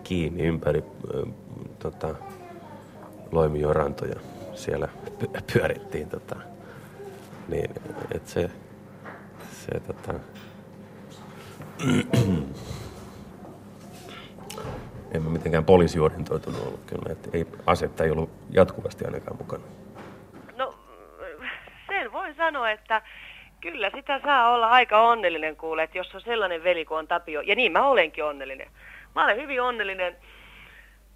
kiinni 0.03 0.43
ympäri 0.43 0.83
ö, 1.13 1.25
tota, 1.79 2.15
Loimijoen 3.31 3.75
rantoja. 3.75 4.15
Siellä 4.55 4.87
py- 5.19 5.41
pyörittiin. 5.53 6.09
Tota, 6.09 6.35
niin, 7.47 7.71
että 8.15 8.31
se, 8.31 8.49
se 9.51 9.79
tota, 9.79 10.13
en 15.15 15.21
mä 15.21 15.29
mitenkään 15.29 15.65
poliisiorientoitunut 15.65 16.61
ollut 16.61 16.81
kyllä, 16.87 17.11
että 17.11 17.29
ei, 17.33 17.45
asetta 17.65 18.03
ei 18.03 18.11
ollut 18.11 18.29
jatkuvasti 18.49 19.05
ainakaan 19.05 19.37
mukana. 19.37 19.63
No, 20.57 20.75
sen 21.87 22.11
voi 22.11 22.33
sanoa, 22.33 22.71
että 22.71 23.01
kyllä 23.61 23.89
sitä 23.95 24.19
saa 24.23 24.53
olla 24.53 24.67
aika 24.67 25.01
onnellinen 25.01 25.55
kuule, 25.55 25.83
että 25.83 25.97
jos 25.97 26.15
on 26.15 26.21
sellainen 26.21 26.63
veli 26.63 26.85
kuin 26.85 26.97
on 26.97 27.07
Tapio. 27.07 27.41
Ja 27.41 27.55
niin, 27.55 27.71
mä 27.71 27.87
olenkin 27.87 28.23
onnellinen. 28.23 28.67
Mä 29.15 29.23
olen 29.23 29.37
hyvin 29.37 29.61
onnellinen, 29.61 30.15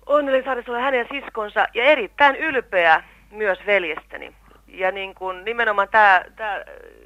onnellinen 0.06 0.45
saada 0.45 0.63
olla 0.67 0.80
hänen 0.80 1.08
siskonsa 1.12 1.67
ja 1.73 1.84
erittäin 1.84 2.36
ylpeä 2.36 3.04
myös 3.32 3.60
veljestäni. 3.65 4.34
Ja 4.68 4.92
niin 4.92 5.15
kuin 5.15 5.46
nimenomaan 5.46 5.89
tämä 5.92 6.22
tää 6.36 6.65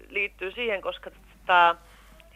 liittyy 0.10 0.52
siihen, 0.52 0.82
koska 0.82 1.12
tota, 1.12 1.76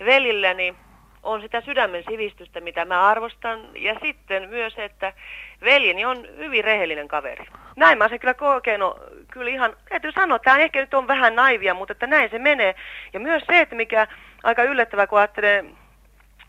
velilläni 0.06 0.76
on 1.23 1.41
sitä 1.41 1.62
sydämen 1.62 2.04
sivistystä, 2.10 2.62
mitä 2.62 2.86
mä 2.86 3.08
arvostan. 3.08 3.69
Ja 3.76 3.95
sitten 4.02 4.50
myös, 4.50 4.73
että 4.78 5.13
veljeni 5.62 6.06
on 6.06 6.28
hyvin 6.38 6.63
rehellinen 6.63 7.08
kaveri. 7.08 7.45
Näin 7.76 7.97
mä 7.97 8.10
sen 8.10 8.19
kyllä 8.19 8.34
kokenut. 8.34 8.97
Kyllä 9.32 9.52
ihan, 9.52 9.73
täytyy 9.89 10.12
sanoa, 10.12 10.36
että 10.36 10.45
tämä 10.52 10.63
ehkä 10.63 10.80
nyt 10.80 10.93
on 10.93 11.08
vähän 11.08 11.36
naivia, 11.36 11.73
mutta 11.73 11.91
että 11.91 12.08
näin 12.08 12.30
se 12.30 12.39
menee. 12.39 12.76
Ja 13.13 13.19
myös 13.19 13.43
se, 13.47 13.60
että 13.60 13.76
mikä 13.76 14.08
aika 14.43 14.63
yllättävää, 14.63 15.08
kun 15.08 15.19
ajattelee 15.19 15.65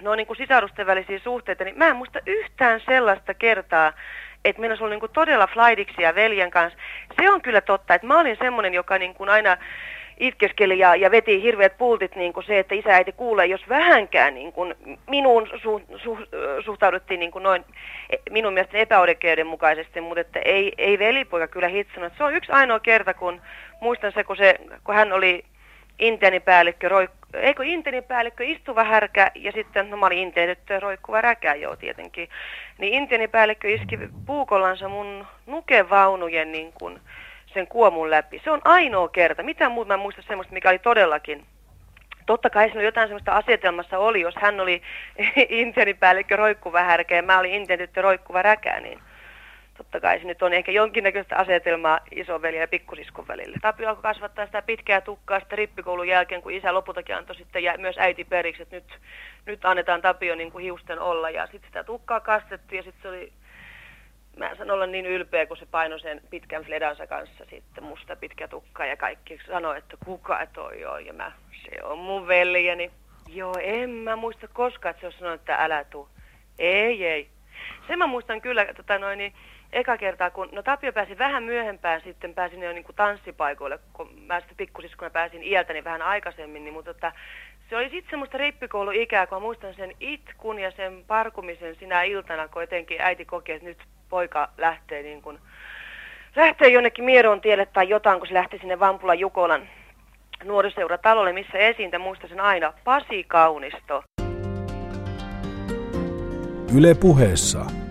no 0.02 0.14
niin 0.14 0.26
kuin 0.26 0.36
sisarusten 0.36 0.86
välisiä 0.86 1.18
suhteita, 1.18 1.64
niin 1.64 1.78
mä 1.78 1.88
en 1.88 1.96
muista 1.96 2.18
yhtään 2.26 2.80
sellaista 2.86 3.34
kertaa, 3.34 3.92
että 4.44 4.62
olisi 4.62 4.82
ollut 4.84 5.00
niin 5.00 5.10
todella 5.12 5.46
flaidiksia 5.46 6.14
veljen 6.14 6.50
kanssa. 6.50 6.78
Se 7.20 7.30
on 7.30 7.42
kyllä 7.42 7.60
totta, 7.60 7.94
että 7.94 8.06
mä 8.06 8.20
olin 8.20 8.36
semmoinen, 8.40 8.74
joka 8.74 8.98
niin 8.98 9.14
kuin 9.14 9.30
aina 9.30 9.56
itkeskeli 10.20 10.78
ja, 10.78 10.96
ja 10.96 11.10
veti 11.10 11.42
hirveät 11.42 11.78
pultit 11.78 12.16
niin 12.16 12.32
kuin 12.32 12.46
se, 12.46 12.58
että 12.58 12.74
isä 12.74 12.94
äiti 12.94 13.12
kuulee, 13.12 13.46
jos 13.46 13.68
vähänkään 13.68 14.34
niin 14.34 14.52
kuin 14.52 14.74
minuun 15.10 15.48
su, 15.62 15.82
su, 15.96 16.18
suhtauduttiin 16.64 17.20
niin 17.20 17.30
kuin 17.30 17.42
noin 17.42 17.64
e- 18.10 18.16
minun 18.30 18.52
mielestäni 18.52 18.80
epäoikeudenmukaisesti, 18.80 20.00
mutta 20.00 20.20
että 20.20 20.40
ei, 20.44 20.72
ei 20.78 20.98
velipoika 20.98 21.46
kyllä 21.48 21.68
hitsannut. 21.68 22.12
Se 22.18 22.24
on 22.24 22.34
yksi 22.34 22.52
ainoa 22.52 22.80
kerta, 22.80 23.14
kun 23.14 23.40
muistan 23.80 24.12
se, 24.12 24.24
kun, 24.24 24.36
se, 24.36 24.54
kun 24.84 24.94
hän 24.94 25.12
oli 25.12 25.44
intiaanipäällikkö, 25.98 26.88
roik, 26.88 27.10
eikö 27.34 27.64
intiaanipäällikkö 27.64 28.44
istuva 28.44 28.84
härkä 28.84 29.30
ja 29.34 29.52
sitten, 29.52 29.90
no 29.90 29.96
mä 29.96 30.06
olin 30.06 30.18
intiaanityttö 30.18 30.80
roikkuva 30.80 31.20
räkä 31.20 31.54
joo 31.54 31.76
tietenkin, 31.76 32.28
niin 32.78 32.94
intiaanipäällikkö 32.94 33.68
iski 33.68 33.98
puukollansa 34.26 34.88
mun 34.88 35.26
nukevaunujen 35.46 36.52
niin 36.52 36.72
kuin 36.72 37.00
sen 37.54 37.66
kuomun 37.66 38.10
läpi. 38.10 38.40
Se 38.44 38.50
on 38.50 38.60
ainoa 38.64 39.08
kerta. 39.08 39.42
Mitään 39.42 39.72
muuta 39.72 39.88
mä 39.88 39.94
en 39.94 40.00
muista 40.00 40.22
semmoista, 40.22 40.54
mikä 40.54 40.70
oli 40.70 40.78
todellakin 40.78 41.46
Totta 42.28 42.50
kai 42.50 42.68
siinä 42.68 42.82
jotain 42.82 43.08
semmoista 43.08 43.32
asetelmassa 43.32 43.98
oli, 43.98 44.20
jos 44.20 44.34
hän 44.36 44.60
oli 44.60 44.82
intiaanipäällikkö 45.48 46.36
roikkuva 46.36 46.82
härkä 46.82 47.16
ja 47.16 47.22
mä 47.22 47.38
olin 47.38 47.54
intiaanityttö 47.54 48.02
roikkuva 48.02 48.42
räkä, 48.42 48.80
niin 48.80 48.98
totta 49.78 50.00
kai 50.00 50.18
se 50.18 50.24
nyt 50.24 50.42
on 50.42 50.52
ehkä 50.52 50.72
jonkinnäköistä 50.72 51.36
asetelmaa 51.36 52.00
isoveli 52.10 52.56
ja 52.56 52.68
pikkusiskon 52.68 53.28
välillä. 53.28 53.56
Tapio 53.62 53.88
alkoi 53.88 54.02
kasvattaa 54.02 54.46
sitä 54.46 54.62
pitkää 54.62 55.00
tukkaa 55.00 55.40
sitten 55.40 55.58
rippikoulun 55.58 56.08
jälkeen, 56.08 56.42
kun 56.42 56.52
isä 56.52 56.74
lopultakin 56.74 57.16
antoi 57.16 57.36
sitten 57.36 57.62
ja 57.62 57.74
myös 57.78 57.98
äiti 57.98 58.24
periksi, 58.24 58.62
että 58.62 58.76
nyt, 58.76 58.98
nyt 59.46 59.64
annetaan 59.64 60.02
Tapio 60.02 60.34
niin 60.34 60.52
kuin 60.52 60.62
hiusten 60.62 60.98
olla. 60.98 61.30
Ja 61.30 61.46
sitten 61.46 61.68
sitä 61.70 61.84
tukkaa 61.84 62.20
kastettiin 62.20 62.76
ja 62.76 62.82
sitten 62.82 63.02
se 63.02 63.08
oli, 63.08 63.32
mä 64.36 64.48
en 64.48 64.56
sano 64.56 64.74
olla 64.74 64.86
niin 64.86 65.06
ylpeä, 65.06 65.46
kun 65.46 65.56
se 65.56 65.66
painoi 65.66 66.00
sen 66.00 66.20
pitkän 66.30 66.64
fledansa 66.64 67.06
kanssa 67.06 67.44
sitten 67.50 67.84
musta 67.84 68.16
pitkä 68.16 68.48
tukka 68.48 68.86
ja 68.86 68.96
kaikki 68.96 69.38
sanoi, 69.46 69.78
että 69.78 69.96
kuka 70.04 70.46
toi 70.52 70.84
on 70.84 71.06
ja 71.06 71.12
mä, 71.12 71.32
se 71.52 71.82
on 71.84 71.98
mun 71.98 72.28
veljeni. 72.28 72.90
Joo, 73.28 73.54
en 73.60 73.90
mä 73.90 74.16
muista 74.16 74.48
koskaan, 74.48 74.90
että 74.90 75.00
se 75.00 75.06
olisi 75.06 75.18
sanonut, 75.18 75.40
että 75.40 75.56
älä 75.56 75.84
tuu. 75.84 76.08
Ei, 76.58 77.06
ei. 77.06 77.28
Sen 77.86 77.98
mä 77.98 78.06
muistan 78.06 78.40
kyllä, 78.40 78.66
tota 78.74 78.98
noin, 78.98 79.18
niin 79.18 79.32
eka 79.72 79.96
kertaa, 79.96 80.30
kun 80.30 80.48
no 80.52 80.62
Tapio 80.62 80.92
pääsi 80.92 81.18
vähän 81.18 81.42
myöhempään, 81.42 82.00
sitten 82.04 82.34
pääsin 82.34 82.62
jo 82.62 82.72
niin 82.72 82.84
kuin 82.84 82.96
tanssipaikoille, 82.96 83.78
kun 83.92 84.10
mä 84.26 84.40
sitten 84.40 84.56
pikkusiskona 84.56 85.10
pääsin 85.10 85.42
iältäni 85.42 85.84
vähän 85.84 86.02
aikaisemmin, 86.02 86.64
niin, 86.64 86.74
mutta 86.74 86.90
että 86.90 87.12
se 87.70 87.76
oli 87.76 87.90
sitten 87.90 88.10
semmoista 88.10 88.38
rippikouluikää, 88.38 89.26
kun 89.26 89.36
mä 89.36 89.40
muistan 89.40 89.74
sen 89.74 89.92
itkun 90.00 90.58
ja 90.58 90.70
sen 90.70 91.04
parkumisen 91.06 91.76
sinä 91.76 92.02
iltana, 92.02 92.48
kun 92.48 92.62
etenkin 92.62 93.00
äiti 93.00 93.24
koki, 93.24 93.52
että 93.52 93.68
nyt 93.68 93.78
poika 94.08 94.48
lähtee 94.58 95.02
niin 95.02 95.22
kuin, 95.22 95.38
lähtee 96.36 96.68
jonnekin 96.68 97.04
Mieron 97.04 97.40
tielle 97.40 97.66
tai 97.66 97.88
jotain, 97.88 98.18
kun 98.18 98.28
se 98.28 98.34
lähti 98.34 98.58
sinne 98.58 98.80
Vampula 98.80 99.14
Jukolan 99.14 99.68
nuoriseura-talolle, 100.44 101.32
missä 101.32 101.58
esiintä, 101.58 101.98
muistan 101.98 102.28
sen 102.28 102.40
aina, 102.40 102.72
Pasi 102.84 103.24
Kaunisto. 103.24 104.04
Yle 106.76 106.94
puheessa. 107.00 107.87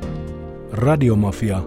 Radiomafia. 0.71 1.59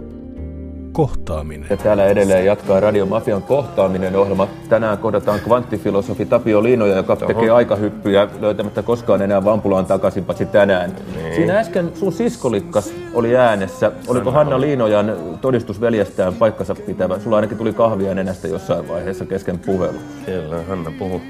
kohtaaminen. 0.92 1.66
Ja 1.70 1.76
täällä 1.76 2.06
edelleen 2.06 2.46
jatkaa 2.46 2.80
Radio 2.80 3.06
Mafian 3.06 3.42
kohtaaminen 3.42 4.16
ohjelma. 4.16 4.48
Tänään 4.68 4.98
kohdataan 4.98 5.40
kvanttifilosofi 5.40 6.26
Tapio 6.26 6.62
Liinoja, 6.62 6.96
joka 6.96 7.12
Oho. 7.12 7.26
tekee 7.26 7.50
aikahyppyjä 7.50 8.28
löytämättä 8.40 8.82
koskaan 8.82 9.22
enää 9.22 9.44
Vampulaan 9.44 9.86
takaisin, 9.86 10.24
paitsi 10.24 10.46
tänään. 10.46 10.96
Niin. 11.16 11.34
Siinä 11.34 11.58
äsken 11.58 11.90
sun 11.94 12.12
siskolikkas 12.12 12.92
oli 13.14 13.36
äänessä. 13.36 13.92
Oliko 14.08 14.30
Hanna 14.30 14.60
Liinojan 14.60 15.16
todistus 15.40 15.80
veljestään 15.80 16.34
paikkansa 16.34 16.74
pitävä? 16.74 17.18
Sulla 17.18 17.36
ainakin 17.36 17.58
tuli 17.58 17.72
kahvia 17.72 18.14
nenästä 18.14 18.48
jossain 18.48 18.88
vaiheessa 18.88 19.26
kesken 19.26 19.58
puhelu. 19.58 19.98
Kyllä, 20.26 20.62
Hanna 20.68 20.92
puhu. 20.98 21.20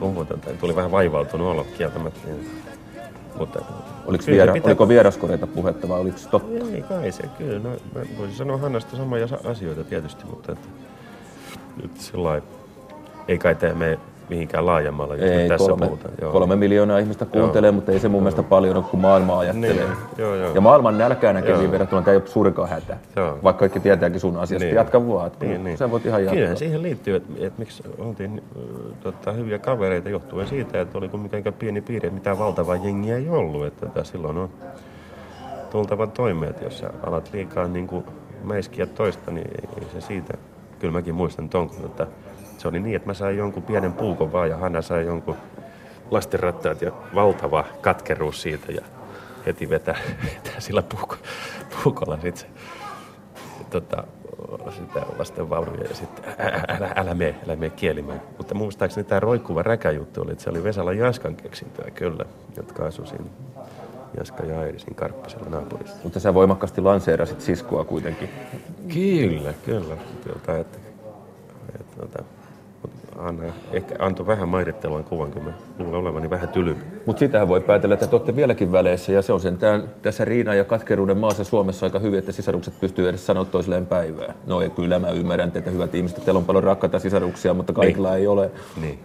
puhu 0.00 0.24
tätä. 0.24 0.50
Tuli 0.60 0.76
vähän 0.76 0.90
vaivautunut 0.90 1.46
olo 1.46 1.66
kieltämättä. 1.78 2.28
Mutta 3.38 3.60
Oliko, 4.06 4.24
viera, 4.26 4.52
pitää... 4.52 4.68
oliko 4.68 4.88
vieraskoreita 4.88 5.46
puhetta 5.46 5.88
vai 5.88 6.00
oliko 6.00 6.18
se 6.18 6.28
totta? 6.28 6.74
Ei 6.74 6.82
kai 6.82 7.12
se, 7.12 7.22
kyllä. 7.38 7.58
No, 7.58 7.70
mä 7.70 8.00
voisin 8.18 8.36
sanoa 8.36 8.56
Hannasta 8.56 8.96
samoja 8.96 9.28
asioita 9.44 9.84
tietysti, 9.84 10.24
mutta 10.24 10.52
että 10.52 10.68
nyt 11.82 12.00
sillä 12.00 12.42
ei 13.28 13.38
kai 13.38 13.54
tämä 13.54 13.74
mene 13.74 13.98
mihinkään 14.28 14.66
laajemmalla, 14.66 15.16
jos 15.16 15.30
ei, 15.30 15.48
tässä 15.48 15.68
kolme, 15.68 15.86
puhutaan. 15.86 16.14
Joo. 16.20 16.32
kolme 16.32 16.56
miljoonaa 16.56 16.98
ihmistä 16.98 17.24
kuuntelee, 17.24 17.68
joo. 17.68 17.72
mutta 17.72 17.92
ei 17.92 18.00
se 18.00 18.08
mun 18.08 18.14
joo. 18.18 18.22
mielestä 18.22 18.42
paljon 18.42 18.76
ole, 18.76 18.84
kun 18.90 19.00
maailma 19.00 19.38
ajattelee. 19.38 19.74
Niin, 19.74 19.96
joo, 20.18 20.34
joo. 20.34 20.54
Ja 20.54 20.60
maailman 20.60 20.98
nälkää 20.98 21.32
näkeviin 21.32 21.70
verrattuna 21.70 22.02
tämä 22.02 22.12
ei 22.12 22.16
ole 22.16 22.26
suurikaan 22.26 22.68
hätä. 22.68 22.96
Joo. 23.16 23.38
Vaikka 23.42 23.58
kaikki 23.60 23.80
tietääkin 23.80 24.20
sun 24.20 24.36
asiasta. 24.36 24.64
Niin. 24.64 24.76
Jatka 24.76 25.08
vaan, 25.08 25.26
että 25.26 25.44
niin, 25.44 25.64
niin. 25.64 25.78
sä 25.78 25.90
voit 25.90 26.06
ihan 26.06 26.20
jatkaa. 26.20 26.34
Kyllähän 26.34 26.56
siihen 26.56 26.82
liittyy, 26.82 27.16
että, 27.16 27.32
että 27.36 27.58
miksi 27.58 27.82
oltiin 27.98 28.42
tota, 29.02 29.32
hyviä 29.32 29.58
kavereita 29.58 30.08
johtuen 30.08 30.46
siitä, 30.46 30.80
että 30.80 30.98
oli 30.98 31.08
kuitenkin 31.08 31.52
pieni 31.52 31.80
piiri, 31.80 32.06
että 32.06 32.18
mitään 32.18 32.38
valtavaa 32.38 32.76
jengiä 32.76 33.16
ei 33.16 33.28
ollut. 33.28 33.66
Että 33.66 33.86
tätä 33.86 34.04
silloin 34.04 34.36
on 34.36 34.50
tultava 35.70 36.06
toimeen, 36.06 36.50
että 36.50 36.64
jos 36.64 36.78
sä 36.78 36.90
alat 37.06 37.30
liikaa 37.32 37.68
niin 37.68 37.86
kuin 37.86 38.04
mäiskiä 38.44 38.86
toista, 38.86 39.30
niin 39.30 39.48
ei 39.80 39.86
se 39.92 40.00
siitä. 40.00 40.34
Kyllä 40.78 40.92
mäkin 40.92 41.14
muistan 41.14 41.48
ton, 41.48 41.70
että 41.84 42.06
se 42.62 42.68
oli 42.68 42.80
niin, 42.80 42.96
että 42.96 43.08
mä 43.08 43.14
sain 43.14 43.36
jonkun 43.36 43.62
pienen 43.62 43.92
puukon 43.92 44.32
vaan 44.32 44.50
ja 44.50 44.56
Hanna 44.56 44.82
sai 44.82 45.06
jonkun 45.06 45.36
lastenrattaat 46.10 46.82
ja 46.82 46.92
valtava 47.14 47.64
katkeruus 47.80 48.42
siitä 48.42 48.72
ja 48.72 48.82
heti 49.46 49.70
vetää, 49.70 49.98
vetää 50.24 50.60
sillä 50.60 50.82
puuko, 50.82 51.16
puukolla 51.82 52.18
sit 52.22 52.36
se, 52.36 52.46
tota, 53.70 54.04
sitä 54.70 55.06
lasten 55.18 55.50
vaunuja 55.50 55.84
ja 55.84 55.94
sitten 55.94 56.24
älä, 56.38 56.64
älä, 56.68 56.92
älä 56.96 57.14
mene, 57.14 57.34
älä 57.44 57.56
mene 57.56 57.70
kielimään. 57.76 58.22
Mutta 58.38 58.54
muistaakseni 58.54 59.04
tämä 59.04 59.20
roikkuva 59.20 59.62
räkäjuttu 59.62 60.22
oli, 60.22 60.32
että 60.32 60.44
se 60.44 60.50
oli 60.50 60.64
Vesala 60.64 60.92
Jaskan 60.92 61.36
keksintöä 61.36 61.90
kyllä, 61.90 62.24
jotka 62.56 62.86
asuivat 62.86 63.10
siinä 63.10 63.30
Jaska 64.18 64.44
ja 64.44 64.60
Airi 64.60 64.78
siinä 64.78 64.94
Karppasella 64.94 65.48
naapurissa. 65.50 65.96
Mutta 66.04 66.20
sä 66.20 66.34
voimakkaasti 66.34 66.80
lanseerasit 66.80 67.40
siskoa 67.40 67.84
kuitenkin. 67.84 68.28
Kyllä, 68.88 69.54
kyllä. 69.64 69.96
Että, 70.36 70.56
että, 70.56 70.78
että, 71.80 72.04
että 72.04 72.41
Anna 73.22 73.42
ehkä 73.72 73.94
antoi 73.98 74.26
vähän 74.26 74.48
mairittelua 74.48 75.02
kuvan, 75.02 75.32
kun 75.32 75.44
mä 75.44 75.52
luulen 75.78 75.94
olevani 75.94 76.30
vähän 76.30 76.48
tylympi. 76.48 76.84
Mutta 77.06 77.20
sitähän 77.20 77.48
voi 77.48 77.60
päätellä, 77.60 77.94
että 77.94 78.06
te 78.06 78.16
olette 78.16 78.36
vieläkin 78.36 78.72
väleissä 78.72 79.12
ja 79.12 79.22
se 79.22 79.32
on 79.32 79.40
sen 79.40 79.58
tämän, 79.58 79.82
tässä 80.02 80.24
Riina 80.24 80.54
ja 80.54 80.64
katkeruuden 80.64 81.18
maassa 81.18 81.44
Suomessa 81.44 81.86
aika 81.86 81.98
hyvin, 81.98 82.18
että 82.18 82.32
sisarukset 82.32 82.80
pystyy 82.80 83.08
edes 83.08 83.26
sanoa 83.26 83.44
toisilleen 83.44 83.86
päivää. 83.86 84.34
No 84.46 84.60
ei 84.60 84.70
kyllä 84.70 84.98
mä 84.98 85.10
ymmärrän 85.10 85.52
teitä 85.52 85.70
hyvät 85.70 85.94
ihmiset, 85.94 86.24
teillä 86.24 86.38
on 86.38 86.44
paljon 86.44 86.64
rakkaita 86.64 86.98
sisaruksia, 86.98 87.54
mutta 87.54 87.72
kaikilla 87.72 88.10
niin. 88.10 88.18
ei 88.18 88.26
ole. 88.26 88.50
Niin, 88.80 88.98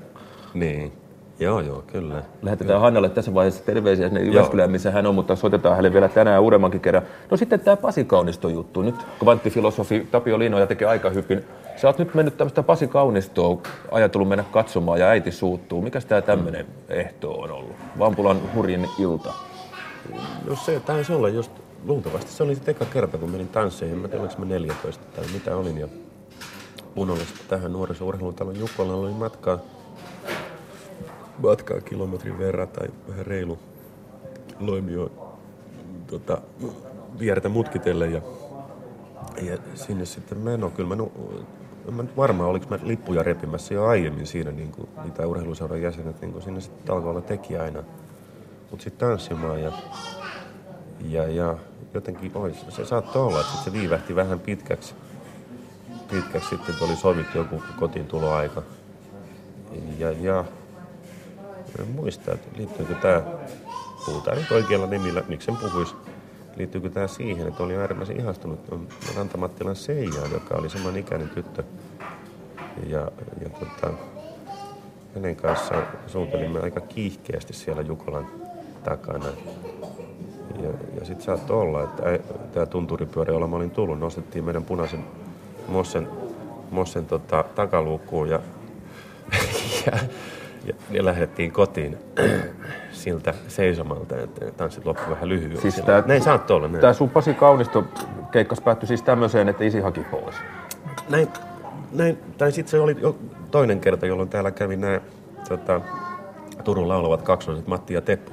niin. 0.54 0.92
Joo, 1.40 1.60
joo, 1.60 1.84
kyllä. 1.88 2.24
Lähetetään 2.42 2.58
kyllä. 2.58 2.80
Hannalle 2.80 3.10
tässä 3.10 3.34
vaiheessa 3.34 3.64
terveisiä 3.66 4.08
sinne 4.08 4.24
Jyväskylään, 4.24 4.72
missä 4.72 4.92
hän 4.92 5.06
on, 5.06 5.16
mutta 5.16 5.36
soitetaan 5.36 5.76
hänelle 5.76 5.94
vielä 5.94 6.10
tänään 6.10 6.42
uudemmankin 6.42 6.82
kerran. 6.82 7.04
No 7.32 7.38
sitten 7.38 7.60
tämä 7.60 7.78
Pasi 7.78 8.04
Kaunisto 8.04 8.50
juttu. 8.50 8.82
Nyt 8.82 8.96
kvanttifilosofi 9.20 10.08
Tapio 10.12 10.40
Liinoja 10.40 10.68
tekee 10.68 10.88
aikahyppin 10.88 11.46
Sä 11.82 11.88
oot 11.88 11.98
nyt 11.98 12.14
mennyt 12.14 12.38
tämmöistä 12.38 12.64
Pasi 12.64 12.88
Kaunistoa, 12.88 13.62
ajatellut 13.92 14.30
mennä 14.30 14.44
katsomaan 14.52 15.00
ja 15.00 15.08
äiti 15.08 15.32
suuttuu. 15.32 15.82
Mikäs 15.82 16.06
tää 16.06 16.22
tämmönen 16.22 16.68
ehto 16.90 17.32
on 17.32 17.52
ollut? 17.52 17.76
Vampulan 18.00 18.54
hurjin 18.56 18.90
ilta. 19.00 19.34
No 20.48 20.56
se 20.56 20.80
taisi 20.80 21.14
olla 21.14 21.30
just 21.30 21.52
luultavasti. 21.86 22.32
Se 22.32 22.44
oli 22.44 22.56
se 22.56 22.72
eka 22.72 22.86
kerta, 22.86 23.18
kun 23.18 23.30
menin 23.30 23.48
tansseihin. 23.48 23.98
Mä 23.98 24.08
tiedän, 24.08 24.30
mä 24.38 24.46
14 24.46 25.04
tai 25.16 25.26
mitä 25.34 25.56
olin. 25.56 25.78
Ja 25.78 25.88
luonnollisesti 26.96 27.40
tähän 27.48 27.74
nuorisourheilutalon 27.74 28.60
Jukolla 28.60 28.94
oli 28.94 29.12
matkaa, 29.12 29.60
matkaa 31.44 31.82
kilometrin 31.82 32.40
verran 32.40 32.68
tai 32.68 32.88
vähän 33.10 33.26
reilu 33.26 33.60
loimio 34.60 35.12
tota, 36.08 36.42
viertä 37.20 37.50
mutkitelle 37.50 38.08
ja, 38.08 38.22
ja 39.42 39.58
sinne 39.76 40.06
sitten 40.06 40.38
meno. 40.38 40.70
Kyllä 40.70 40.90
mä 40.90 40.96
en 41.88 41.94
mä 41.94 42.04
nyt 42.04 42.18
varma, 42.18 42.46
oliko 42.46 42.66
mä 42.70 42.80
lippuja 42.84 43.24
repimässä 43.24 43.74
jo 43.74 43.86
aiemmin 43.86 44.28
siinä, 44.28 44.52
niin 44.52 44.72
kuin, 44.72 44.90
mitä 45.04 45.28
urheiluseuran 45.28 45.82
jäsenet, 45.82 46.22
niin 46.22 46.32
kuin 46.32 46.44
siinä 46.44 46.60
sitten 46.60 46.96
alkoi 46.96 47.10
olla 47.10 47.22
teki 47.22 47.58
aina. 47.58 47.84
Mutta 48.72 48.84
sitten 48.84 49.08
tanssimaan 49.10 49.62
ja, 49.62 49.72
ja, 51.10 51.28
ja 51.28 51.58
jotenkin, 51.94 52.32
oi, 52.36 52.54
se 52.70 52.86
saattoi 52.86 53.26
olla, 53.26 53.40
että 53.40 53.64
se 53.64 53.74
viivähti 53.74 54.16
vähän 54.16 54.40
pitkäksi. 54.40 54.96
Pitkäksi 56.12 56.50
sitten, 56.50 56.76
oli 56.82 56.96
sovittu 56.96 57.38
joku 57.38 57.64
kotiin 57.80 58.08
tuloaika. 58.08 58.64
Ja, 59.98 60.12
ja 60.12 60.46
en 61.80 61.88
muista, 61.88 62.32
että 62.32 62.58
liittyykö 62.58 62.96
tämä, 62.96 63.22
puhutaan 64.06 64.38
nyt 64.38 64.52
oikealla 64.52 64.88
nimillä, 64.88 65.24
miksi 65.28 65.46
sen 65.46 65.58
puhuisi, 65.58 65.96
liittyykö 66.58 66.90
tämä 66.90 67.08
siihen, 67.08 67.48
että 67.48 67.64
oli 67.64 67.76
äärimmäisen 67.76 68.20
ihastunut 68.20 68.60
Rantamattilan 69.16 69.76
Seijaan, 69.76 70.32
joka 70.32 70.56
oli 70.56 70.70
saman 70.70 70.98
ikäinen 70.98 71.30
tyttö. 71.30 71.64
Ja, 72.88 73.12
ja 73.42 73.50
tota, 73.50 73.94
hänen 75.16 75.36
kanssaan 75.36 75.84
suutelimme 76.08 76.60
aika 76.60 76.80
kiihkeästi 76.80 77.54
siellä 77.54 77.82
Jukolan 77.82 78.28
takana. 78.84 79.28
Ja, 80.64 80.70
ja 81.00 81.06
sitten 81.06 81.26
saattoi 81.26 81.62
olla, 81.62 81.84
että 81.84 82.20
tämä 82.54 82.66
tunturipyörä, 82.66 83.34
jolla 83.34 83.48
mä 83.48 83.56
olin 83.56 83.72
tullut, 83.72 84.00
nostettiin 84.00 84.44
meidän 84.46 84.64
punaisen 84.64 85.04
Mossen, 85.68 86.08
Mossen 86.72 87.06
tota, 87.06 87.46
takaluukkuun 87.56 88.30
ja, 88.30 88.40
ja, 89.86 89.98
ja, 90.66 90.74
ja 90.92 91.06
lähdettiin 91.06 91.52
kotiin 91.52 91.98
siltä 93.08 93.34
seisomalta, 93.48 94.18
että 94.18 94.46
tanssit 94.58 94.86
loppu 94.86 95.12
vähän 95.12 95.30
lyhyesti. 95.30 95.72
Siis 95.72 95.86
tää, 95.86 96.04
näin 96.06 96.24
saattoi 96.24 96.58
olla. 96.58 96.68
Näin. 96.68 96.82
Tämä 96.82 96.94
sun 96.94 97.10
Pasi 97.10 97.34
Kaunisto 97.34 97.84
keikkas 98.32 98.62
päättyi 98.62 98.88
siis 98.88 99.02
tämmöiseen, 99.02 99.50
että 99.50 99.64
isi 99.64 99.80
haki 99.80 100.02
pois. 100.12 100.36
Näin, 101.10 101.28
näin 101.92 102.18
tai 102.38 102.52
sitten 102.52 102.72
se 102.72 102.80
oli 102.80 102.96
jo 103.02 103.16
toinen 103.52 103.80
kerta, 103.80 104.06
jolloin 104.06 104.30
täällä 104.30 104.52
kävi 104.52 104.78
nämä 104.78 105.02
tota, 105.50 105.82
Turun 106.64 106.88
laulavat 106.88 107.22
kaksoiset 107.22 107.68
Matti 107.68 107.94
ja 107.94 108.02
Teppu. 108.02 108.32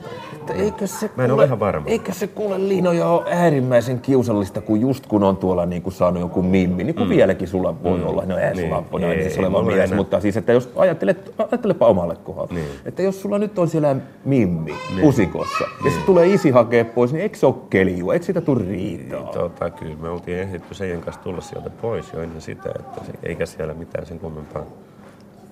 Eikö 0.54 0.86
se 0.86 1.10
Mä 1.16 1.22
en 1.22 1.30
kuule, 1.30 1.32
ole 1.32 1.44
ihan 1.44 1.60
varma. 1.60 1.86
Eikö 1.86 2.12
se 2.12 2.26
kuule 2.26 2.68
Liinoja 2.68 3.08
ole 3.08 3.24
äärimmäisen 3.30 4.00
kiusallista, 4.00 4.60
kun 4.60 4.80
just 4.80 5.06
kun 5.06 5.22
on 5.22 5.36
tuolla 5.36 5.66
niin 5.66 5.82
kuin 5.82 5.92
saanut 5.92 6.20
joku 6.20 6.42
mimmi, 6.42 6.84
niin 6.84 6.94
kuin 6.94 7.08
mm. 7.08 7.14
vieläkin 7.14 7.48
sulla 7.48 7.82
voi 7.82 7.98
mm. 7.98 8.06
olla, 8.06 8.22
no 8.26 8.38
ei 8.38 8.54
niin, 8.54 8.64
sulla 8.64 8.76
on 8.76 9.00
nainen, 9.00 9.38
oleva 9.38 9.62
mies, 9.62 9.90
enää. 9.90 9.96
mutta 9.96 10.20
siis 10.20 10.36
että 10.36 10.52
jos 10.52 10.72
ajattelet, 10.76 11.34
ajattelepa 11.38 11.86
omalle 11.86 12.16
kohdalle, 12.16 12.54
niin. 12.54 12.66
että 12.84 13.02
jos 13.02 13.22
sulla 13.22 13.38
nyt 13.38 13.58
on 13.58 13.68
siellä 13.68 13.96
mimmi 14.24 14.74
niin. 14.90 15.00
pusikossa, 15.00 15.64
niin. 15.64 15.84
ja 15.84 15.90
sitten 15.90 16.06
tulee 16.06 16.26
isi 16.26 16.50
hakea 16.50 16.84
pois, 16.84 17.12
niin 17.12 17.22
eikö 17.22 17.38
se 17.38 17.46
ole 17.46 17.54
kelju, 17.70 18.10
eikö 18.10 18.26
sitä 18.26 18.40
tule 18.40 18.64
riitaa? 18.68 19.20
Niin, 19.20 19.28
tota, 19.28 19.70
kyllä 19.70 19.96
me 20.00 20.08
oltiin 20.08 20.38
ehditty 20.38 20.74
sen 20.74 21.00
kanssa 21.00 21.22
tulla 21.22 21.40
sieltä 21.40 21.70
pois 21.70 22.12
jo 22.12 22.20
ennen 22.20 22.40
sitä, 22.40 22.70
että 22.78 23.04
se, 23.06 23.12
eikä 23.22 23.46
siellä 23.46 23.74
mitään 23.74 24.06
sen 24.06 24.18
kummempaa 24.18 24.64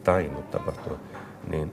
tainnut 0.05 0.51
tapahtua. 0.51 0.97
Niin 1.51 1.73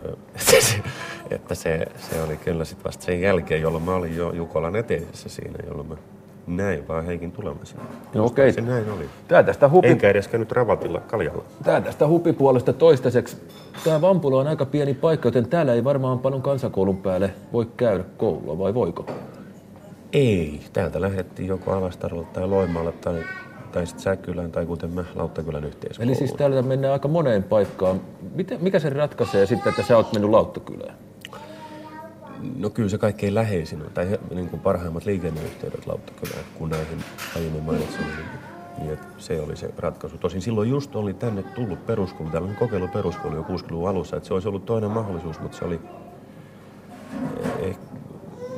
että 1.30 1.54
se, 1.54 1.86
se 2.10 2.22
oli 2.22 2.36
kyllä 2.36 2.64
sitten 2.64 2.84
vasta 2.84 3.04
sen 3.04 3.20
jälkeen, 3.20 3.62
jolloin 3.62 3.84
mä 3.84 3.94
olin 3.94 4.16
jo 4.16 4.32
Jukolan 4.32 4.76
eteisessä 4.76 5.28
siinä, 5.28 5.58
jolloin 5.66 5.88
mä 5.88 5.96
näin 6.48 6.88
vaan 6.88 7.04
Heikin 7.04 7.32
tulemassa. 7.32 7.76
No 8.14 8.24
okei. 8.24 8.52
Se 8.52 8.60
näin 8.60 8.90
oli. 8.90 9.08
Tää 9.28 9.42
tästä 9.42 9.68
hupi... 9.68 9.88
Enkä 9.88 10.10
edes 10.10 10.28
käynyt 10.28 10.52
ravatilla 10.52 11.00
kaljalla. 11.00 11.44
Tää 11.64 11.80
tästä 11.80 12.08
hupipuolesta 12.08 12.72
toistaiseksi. 12.72 13.36
Tää 13.84 14.00
Vampula 14.00 14.40
on 14.40 14.46
aika 14.46 14.66
pieni 14.66 14.94
paikka, 14.94 15.28
joten 15.28 15.48
täällä 15.48 15.74
ei 15.74 15.84
varmaan 15.84 16.18
paljon 16.18 16.42
kansakoulun 16.42 16.96
päälle 16.96 17.30
voi 17.52 17.66
käydä 17.76 18.04
koulua, 18.16 18.58
vai 18.58 18.74
voiko? 18.74 19.06
Ei. 20.12 20.60
Täältä 20.72 21.00
lähdettiin 21.00 21.48
joko 21.48 21.72
Alastarolta 21.72 22.28
tai 22.32 22.48
Loimaalle 22.48 22.92
tai 22.92 23.24
tai 23.78 23.86
sitten 23.86 24.02
Säkylän 24.02 24.52
tai 24.52 24.66
kuten 24.66 24.90
mä 24.90 25.04
Lauttakylän 25.14 25.64
yhteiskouluun. 25.64 26.10
Eli 26.10 26.18
siis 26.18 26.32
täällä 26.32 26.62
mennään 26.62 26.92
aika 26.92 27.08
moneen 27.08 27.42
paikkaan. 27.42 28.00
Miten, 28.34 28.58
mikä 28.62 28.78
se 28.78 28.90
ratkaisee 28.90 29.46
sitten, 29.46 29.70
että 29.70 29.82
sä 29.82 29.96
oot 29.96 30.12
mennyt 30.12 30.30
Lauttakylään? 30.30 30.94
No 32.56 32.70
kyllä 32.70 32.88
se 32.88 32.98
kaikkein 32.98 33.34
läheisin 33.34 33.82
on, 33.82 33.90
tai 33.94 34.18
niin 34.34 34.48
kuin 34.48 34.60
parhaimmat 34.60 35.04
liikenneyhteydet 35.04 35.86
Lauttakylään, 35.86 36.44
kun 36.54 36.70
näihin 36.70 37.04
aiemmin 37.36 37.62
mainitsin. 37.62 38.04
Niin 38.78 38.98
se 39.18 39.40
oli 39.40 39.56
se 39.56 39.70
ratkaisu. 39.76 40.18
Tosin 40.18 40.42
silloin 40.42 40.70
just 40.70 40.96
oli 40.96 41.14
tänne 41.14 41.42
tullut 41.42 41.86
peruskoulu, 41.86 42.30
tällainen 42.30 42.58
kokeilu 42.58 42.88
peruskoulu 42.88 43.36
jo 43.36 43.42
60-luvun 43.42 43.88
alussa, 43.88 44.16
että 44.16 44.26
se 44.26 44.34
olisi 44.34 44.48
ollut 44.48 44.66
toinen 44.66 44.90
mahdollisuus, 44.90 45.40
mutta 45.40 45.58
se 45.58 45.64
oli 45.64 45.80
eh, 47.58 47.78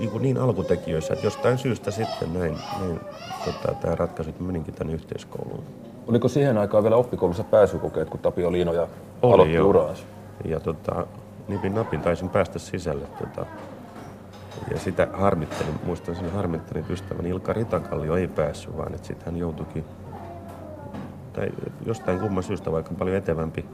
niin, 0.01 0.11
kuin 0.11 0.23
niin 0.23 0.39
alkutekijöissä, 0.39 1.15
että 1.15 1.27
jostain 1.27 1.59
syystä 1.59 1.91
sitten 1.91 2.33
näin, 2.33 2.57
näin 2.81 3.01
tota, 3.45 3.75
tämä 3.81 3.95
ratkaisu, 3.95 4.31
että 4.31 4.43
meninkin 4.43 4.75
tänne 4.75 4.93
yhteiskouluun. 4.93 5.65
Oliko 6.07 6.29
siihen 6.29 6.59
aikaan 6.59 6.85
vielä 6.85 6.97
oppikoulussa 6.97 7.45
pääsykokeet, 7.45 8.11
kun 8.11 8.21
Tapio 8.21 8.53
Liino 8.53 8.73
ja 8.73 8.89
Oli, 9.23 9.35
aloitti 9.35 9.57
joo. 9.57 9.69
uraansa? 9.69 10.03
Ja 10.45 10.61
tota, 10.61 11.07
nipin 11.49 11.75
napin 11.75 12.01
taisin 12.01 12.29
päästä 12.29 12.59
sisälle. 12.59 13.07
Tota, 13.19 13.47
ja 14.71 14.79
sitä 14.79 15.09
harmittelin, 15.13 15.75
muistan 15.85 16.17
sen 16.17 16.33
harmittelin, 16.33 16.81
että 16.81 16.93
ystäväni 16.93 17.29
Ilkka 17.29 17.53
Ritakallio 17.53 18.17
ei 18.17 18.29
päässyt, 18.29 18.77
vaan 18.77 18.95
että 18.95 19.07
sitten 19.07 19.27
hän 19.27 19.37
joutuikin, 19.37 19.85
tai 21.33 21.49
jostain 21.87 22.21
kumman 22.21 22.43
syystä, 22.43 22.73
vaikka 22.73 22.95
paljon 22.99 23.17
etevämpi 23.17 23.65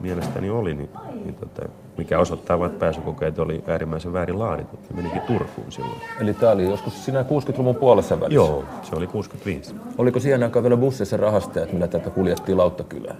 mielestäni 0.00 0.50
oli, 0.50 0.74
niin, 0.74 0.90
niin 1.14 1.34
tota, 1.34 1.68
mikä 1.98 2.18
osoittaa, 2.18 2.66
että 2.66 2.78
pääsykokeet 2.78 3.38
oli 3.38 3.64
äärimmäisen 3.66 4.12
väärin 4.12 4.38
laaditut. 4.38 4.80
Ne 4.90 4.96
menikin 4.96 5.22
Turkuun 5.22 5.72
silloin. 5.72 6.00
Eli 6.20 6.34
tämä 6.34 6.52
oli 6.52 6.64
joskus 6.64 7.04
siinä 7.04 7.22
60-luvun 7.22 7.76
puolessa 7.76 8.20
välissä? 8.20 8.34
Joo, 8.34 8.64
se 8.82 8.96
oli 8.96 9.06
65. 9.06 9.74
Oliko 9.98 10.20
siihen 10.20 10.42
aikaan 10.42 10.62
vielä 10.62 10.76
bussissa 10.76 11.16
rahastajat, 11.16 11.72
millä 11.72 11.88
tätä 11.88 12.10
kuljettiin 12.10 12.58
Lauttakylään? 12.58 13.18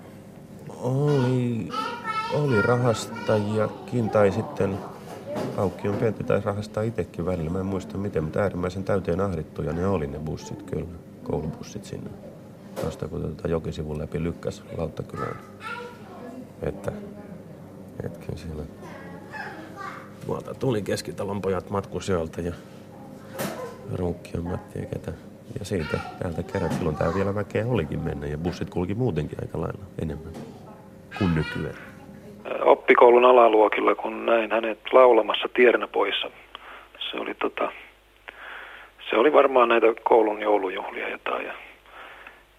Oli, 0.83 1.69
oli 2.35 2.63
rahastajakin 2.63 4.11
tai 4.11 4.33
sitten 4.33 4.79
Aukkion 5.57 5.97
Pentti 5.97 6.25
taisi 6.25 6.47
rahastaa 6.47 6.83
itsekin 6.83 7.27
välillä. 7.27 7.51
Mä 7.51 7.61
en 7.61 7.67
muista 7.67 7.99
miten, 7.99 8.25
mutta 8.25 8.41
äärimmäisen 8.41 8.85
täyteen 8.85 9.21
ahdittuja 9.21 9.73
ne 9.73 9.87
oli 9.87 10.07
ne 10.07 10.19
bussit 10.19 10.63
kyllä, 10.63 10.87
koulubussit 11.23 11.85
sinne. 11.85 12.11
Tuosta 12.81 13.09
kun 13.09 13.21
tuota 13.21 13.49
jokisivun 13.49 13.99
läpi 13.99 14.23
lykkäs 14.23 14.63
Lauttakylään. 14.77 15.37
Että 16.63 16.93
hetken 18.03 18.39
siellä 18.39 18.63
tuolta 20.27 20.55
tuli 20.55 20.83
keskitalon 20.83 21.43
pojat 21.43 21.71
matkusjoilta 21.71 22.41
ja 22.41 22.53
Runkkion 23.95 24.45
Matti 24.45 24.79
ja 24.79 24.87
ketä. 24.87 25.13
Ja 25.59 25.65
siitä 25.65 25.99
täältä 26.23 26.43
kerran 26.43 26.73
silloin 26.73 26.97
tää 26.97 27.15
vielä 27.15 27.35
väkeä 27.35 27.67
olikin 27.67 28.01
mennä 28.01 28.27
ja 28.27 28.39
bussit 28.39 28.71
kulki 28.71 28.95
muutenkin 28.95 29.39
aika 29.43 29.61
lailla 29.61 29.85
enemmän 30.03 30.33
kuin 31.15 31.35
nykyään. 31.35 31.77
Oppikoulun 32.61 33.25
alaluokilla, 33.25 33.95
kun 33.95 34.27
näin 34.27 34.51
hänet 34.51 34.79
laulamassa 34.93 35.49
Tiernäpoissa. 35.55 36.31
Se 37.11 37.17
oli, 37.17 37.35
tota, 37.35 37.73
se 39.11 39.17
oli 39.17 39.33
varmaan 39.33 39.69
näitä 39.69 39.87
koulun 40.03 40.43
joulujuhlia 40.43 41.09
jotain 41.09 41.47
ja 41.47 41.53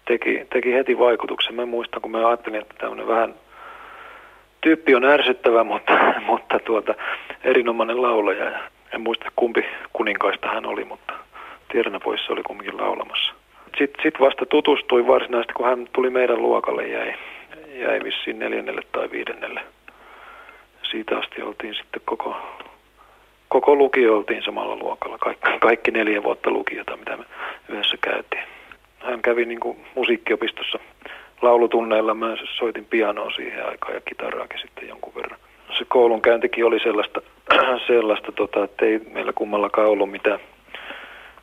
teki, 0.08 0.46
teki 0.52 0.72
heti 0.72 0.98
vaikutuksen. 0.98 1.54
Mä 1.54 1.66
muistan, 1.66 2.02
kun 2.02 2.10
mä 2.10 2.28
ajattelin, 2.28 2.60
että 2.60 2.74
tämmöinen 2.78 3.06
vähän 3.06 3.34
tyyppi 4.64 4.94
on 4.94 5.04
ärsyttävä, 5.04 5.64
mutta, 5.64 5.92
mutta 6.28 6.58
tuota, 6.58 6.94
erinomainen 7.44 8.02
laulaja. 8.02 8.50
En 8.92 9.00
muista 9.00 9.32
kumpi 9.36 9.64
kuninkaista 9.92 10.48
hän 10.48 10.66
oli, 10.66 10.84
mutta 10.84 11.12
Tiernäpoissa 11.72 12.32
oli 12.32 12.42
kumminkin 12.42 12.76
laulamassa. 12.76 13.34
Sitten 13.78 14.02
sit 14.02 14.20
vasta 14.20 14.46
tutustui 14.46 15.06
varsinaisesti, 15.06 15.52
kun 15.52 15.66
hän 15.66 15.88
tuli 15.92 16.10
meidän 16.10 16.42
luokalle, 16.42 16.88
jäi, 16.88 17.14
jäi 17.74 18.00
vissiin 18.04 18.38
neljännelle 18.38 18.82
tai 18.92 19.10
viidennelle. 19.10 19.60
Siitä 20.90 21.18
asti 21.18 21.42
oltiin 21.42 21.74
sitten 21.74 22.02
koko, 22.04 22.36
koko 23.48 23.76
lukio 23.76 24.16
oltiin 24.16 24.42
samalla 24.42 24.76
luokalla. 24.76 25.18
Kaikki, 25.18 25.50
kaikki 25.60 25.90
neljä 25.90 26.22
vuotta 26.22 26.50
lukiota, 26.50 26.96
mitä 26.96 27.16
me 27.16 27.24
yhdessä 27.68 27.96
käytiin. 28.00 28.44
Hän 28.98 29.22
kävi 29.22 29.44
niin 29.44 29.60
kuin 29.60 29.76
musiikkiopistossa 29.94 30.78
laulutunneilla 31.44 32.14
mä 32.14 32.36
soitin 32.58 32.84
pianoa 32.84 33.30
siihen 33.30 33.68
aikaan 33.68 33.94
ja 33.94 34.00
kitaraakin 34.00 34.60
sitten 34.60 34.88
jonkun 34.88 35.14
verran. 35.14 35.38
Se 35.78 35.84
koulun 35.88 36.22
käyntikin 36.22 36.64
oli 36.64 36.80
sellaista, 36.80 37.20
sellaista 37.86 38.32
tota, 38.32 38.64
että 38.64 38.84
ei 38.84 39.00
meillä 39.12 39.32
kummallakaan 39.32 39.88
ollut 39.88 40.10
mitään 40.10 40.38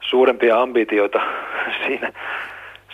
suurempia 0.01 0.61
ambitioita 0.61 1.21
siinä. 1.85 2.13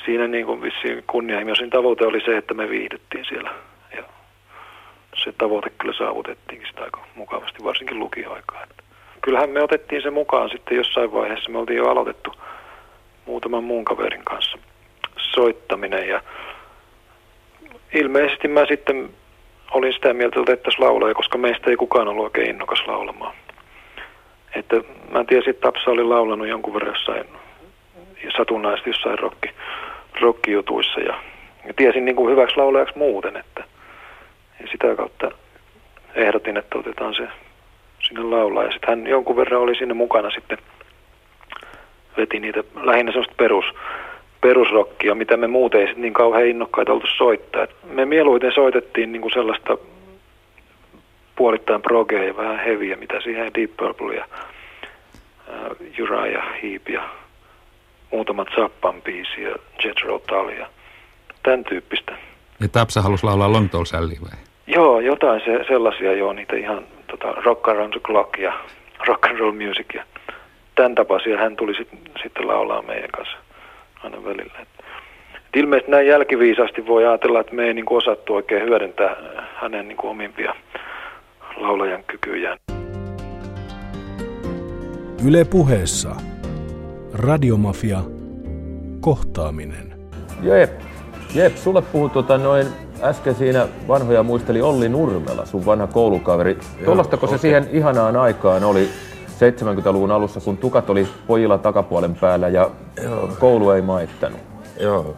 Siinä 0.06 0.28
niin 0.28 0.46
kuin 0.46 0.62
vissiin 0.62 1.04
kunnianhimoisin 1.08 1.70
tavoite 1.70 2.06
oli 2.06 2.22
se, 2.22 2.38
että 2.38 2.54
me 2.54 2.70
viihdyttiin 2.70 3.26
siellä. 3.26 3.52
Ja 3.96 4.04
se 5.24 5.34
tavoite 5.38 5.70
kyllä 5.70 5.94
saavutettiinkin 5.94 6.68
sitä 6.68 6.84
aika 6.84 7.06
mukavasti, 7.16 7.64
varsinkin 7.64 8.00
lukioaikaa. 8.00 8.66
Kyllähän 9.22 9.50
me 9.50 9.64
otettiin 9.64 10.02
se 10.02 10.10
mukaan 10.10 10.50
sitten 10.50 10.78
jossain 10.78 11.14
vaiheessa. 11.14 11.52
Me 11.52 11.58
oltiin 11.58 11.78
jo 11.78 11.90
aloitettu 11.90 12.34
muutaman 13.26 13.64
muun 13.64 13.86
kaverin 13.86 14.24
kanssa 14.24 14.58
soittaminen 15.18 16.10
ja 16.10 16.22
ilmeisesti 17.94 18.48
mä 18.48 18.66
sitten 18.66 19.10
olin 19.72 19.94
sitä 19.94 20.14
mieltä, 20.14 20.28
että 20.28 20.52
otettaisiin 20.52 20.86
laulaja, 20.86 21.16
koska 21.16 21.38
meistä 21.38 21.70
ei 21.70 21.76
kukaan 21.76 22.08
ollut 22.08 22.24
oikein 22.24 22.50
innokas 22.50 22.88
laulamaan. 22.88 23.36
Että 24.56 24.76
mä 25.12 25.24
tiesin, 25.24 25.50
että 25.50 25.62
Tapsa 25.62 25.92
oli 25.92 26.04
laulanut 26.04 26.48
jonkun 26.48 26.74
verran 26.74 26.94
jossain, 26.94 27.26
satunnaisesti 28.38 28.90
jossain 28.90 29.20
rokki, 29.20 29.50
rokkijutuissa 30.22 31.00
ja, 31.00 31.22
ja 31.68 31.74
tiesin 31.74 32.06
niin 32.06 32.16
kuin 32.16 32.32
hyväksi 32.32 32.58
laulajaksi 32.58 32.98
muuten, 32.98 33.38
että 33.38 33.64
ja 34.60 34.68
sitä 34.72 34.96
kautta 34.96 35.32
ehdotin, 36.16 36.58
että 36.58 36.78
otetaan 36.78 37.16
se 37.16 37.28
sinne 38.00 38.24
laulaa. 38.24 38.64
Ja 38.64 38.72
sitten 38.72 38.90
hän 38.90 39.08
jonkun 39.08 39.36
verran 39.36 39.62
oli 39.62 39.76
sinne 39.76 39.94
mukana 39.94 40.32
sitten, 40.32 40.58
veti 42.18 42.40
niitä 42.40 42.64
lähinnä 42.76 43.12
semmoista 43.12 43.36
perus, 43.38 43.66
perusrockia, 44.42 45.16
mitä 45.16 45.38
me 45.38 45.48
muuten 45.48 45.82
ei 45.82 45.94
niin 45.96 46.14
kauhean 46.14 46.48
innokkaita 46.48 46.94
oltu 46.94 47.08
soittaa. 47.18 47.64
Et 47.64 47.76
me 47.84 48.06
mieluiten 48.06 48.52
soitettiin 48.52 49.12
niin 49.12 49.22
kuin 49.22 49.32
sellaista 49.32 49.78
puolittain 51.36 51.82
progea 51.82 52.24
ja 52.24 52.38
vähän 52.38 52.60
heviä, 52.60 52.96
mitä 52.96 53.22
siihen 53.22 53.54
Deep 53.54 53.72
Purple 53.78 54.16
ja 54.16 54.26
uh, 55.48 56.04
Uriah 56.04 56.46
Heep 56.64 56.90
ja 56.90 57.10
muutamat 58.12 58.48
Zappan 58.56 59.02
biisi 59.02 59.42
ja 59.42 59.56
Jethro 59.84 60.20
Tull 60.20 60.50
ja 60.50 60.68
tämän 61.44 61.64
tyyppistä. 61.64 62.18
Ja 62.60 62.68
Tapsa 62.68 63.02
halusi 63.02 63.24
laulaa 63.24 63.52
Long 63.52 63.70
Tall 63.70 63.86
Sally 63.86 64.16
vai? 64.22 64.40
Joo, 64.68 65.00
jotain 65.00 65.42
se, 65.46 65.66
sellaisia 65.68 66.14
joo, 66.14 66.34
niitä 66.34 66.56
ihan 66.56 66.84
tota, 67.08 67.32
Rock 67.32 67.68
Around 67.68 67.92
the 67.92 68.00
Clock 68.00 68.38
ja 68.40 68.54
Rock 69.08 69.26
and 69.26 69.38
Roll 69.38 69.52
Music 69.52 69.94
ja 69.94 70.04
tämän 70.76 70.96
tapaisia 70.96 71.38
hän 71.38 71.56
tuli 71.56 71.76
sit, 71.76 71.90
sitten 72.24 72.48
laulaa 72.48 72.82
meidän 72.82 73.10
kanssa 73.12 73.38
aina 74.04 74.24
välillä. 74.24 74.54
Et 74.62 74.68
ilmeisesti 75.56 75.92
näin 75.92 76.08
jälkiviisaasti 76.08 76.88
voi 76.88 77.06
ajatella, 77.06 77.40
että 77.40 77.56
me 77.56 77.64
ei 77.64 77.74
niin 77.74 77.86
kuin 77.86 77.98
osattu 77.98 78.36
oikein 78.36 78.64
hyödyntää 78.64 79.16
hänen 79.56 79.88
niin 79.88 79.98
kuin 79.98 80.12
omimpia 80.12 80.54
laulajan 81.58 82.04
kykyjään. 82.08 82.58
Yle 85.28 85.46
puheessa. 85.46 86.16
Radiomafia. 87.14 88.00
Kohtaaminen. 89.02 89.94
Jep, 90.42 90.82
Jep, 91.36 91.56
sulle 91.56 91.82
puhui 91.82 92.10
tota 92.10 92.38
noin 92.38 92.68
äsken 93.04 93.36
siinä 93.36 93.68
vanhoja 93.88 94.24
muisteli 94.24 94.62
Olli 94.62 94.90
Nurmela, 94.90 95.46
sun 95.46 95.66
vanha 95.66 95.88
koulukaveri. 95.88 96.58
Tuollaistako 96.86 97.26
okay. 97.26 97.38
se 97.38 97.42
siihen 97.42 97.70
ihanaan 97.72 98.16
aikaan 98.16 98.64
oli 98.64 98.90
70-luvun 99.38 100.12
alussa, 100.12 100.40
kun 100.40 100.58
tukat 100.58 100.90
oli 100.90 101.08
pojilla 101.28 101.58
takapuolen 101.58 102.16
päällä 102.16 102.48
ja 102.48 102.72
Joo. 103.04 103.30
koulu 103.40 103.70
ei 103.70 103.82
maittanut. 103.82 104.40
Joo. 104.80 105.16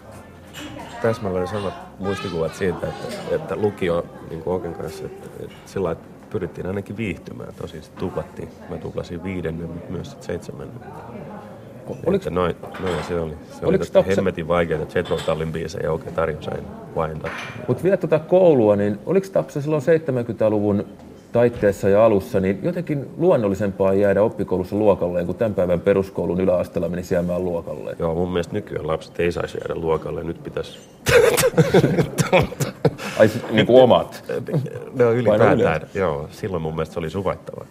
Täsmälleen 1.02 1.48
samat 1.48 1.74
muistikuvat 2.00 2.56
siitä, 2.56 2.88
että, 2.88 3.36
että 3.36 3.56
lukio 3.56 4.06
niin 4.30 4.42
kuin 4.42 4.56
Oken 4.56 4.74
kanssa, 4.74 5.06
että, 5.06 5.30
että 5.40 5.56
sillä 5.66 5.92
että 5.92 6.08
pyrittiin 6.30 6.68
ainakin 6.68 6.98
viihtymään. 6.98 7.54
Tosin 7.62 7.84
se 7.84 7.92
tuplattiin. 7.92 8.50
Mä 8.70 8.78
tuplasin 8.78 9.24
viidennen, 9.24 9.70
mutta 9.70 9.92
myös 9.92 10.10
sitten 10.10 10.28
seitsemännen. 10.28 10.80
Oliko, 12.06 12.30
noin, 12.30 12.56
noin 12.80 13.04
se 13.08 13.20
oli. 13.20 13.34
Se 13.60 13.66
oli 13.66 13.78
tapsa... 13.78 14.04
hemmetin 14.16 14.46
Jetro 14.96 15.18
Tallin 15.18 15.52
biisejä 15.52 15.92
oikein 15.92 16.16
tarjosi 16.16 16.50
aina 16.52 16.68
vaientaa. 16.96 17.32
Mutta 17.68 17.84
vielä 17.84 17.98
tuota 17.98 18.20
koulua, 18.20 18.76
niin 18.76 19.00
oliko 19.06 19.28
Tapsa 19.34 19.62
silloin 19.62 19.82
70-luvun 19.84 20.86
taitteessa 21.32 21.90
ja 21.90 22.06
alussa, 22.06 22.40
niin 22.40 22.60
jotenkin 22.64 23.10
luonnollisempaa 23.18 23.94
jäädä 23.94 24.24
oppikoulussa 24.24 24.76
luokalleen, 24.76 25.26
kun 25.26 25.36
tämän 25.36 25.54
päivän 25.54 25.80
peruskoulun 25.80 26.42
yläasteella 26.42 26.90
meni 26.90 27.04
jäämään 27.12 27.46
luokalle. 27.46 27.96
Joo, 28.00 28.16
mun 28.16 28.32
mielestä 28.32 28.54
nykyään 28.54 28.88
lapset 28.88 29.20
ei 29.20 29.32
saisi 29.32 29.58
jäädä 29.58 29.82
luokalle, 29.82 30.24
nyt 30.24 30.44
pitäisi... 30.44 30.80
Ai 33.20 33.30
niin 33.52 33.66
kuin 33.66 33.84
omat? 33.84 34.24
Ne 34.94 35.06
on 35.06 35.16
ylipäätään, 35.16 35.82
joo, 35.94 36.28
silloin 36.32 36.64
mun 36.64 36.76
mielestä 36.76 36.94
se 36.94 37.00
oli 37.00 37.10
suvaittava. 37.10 37.66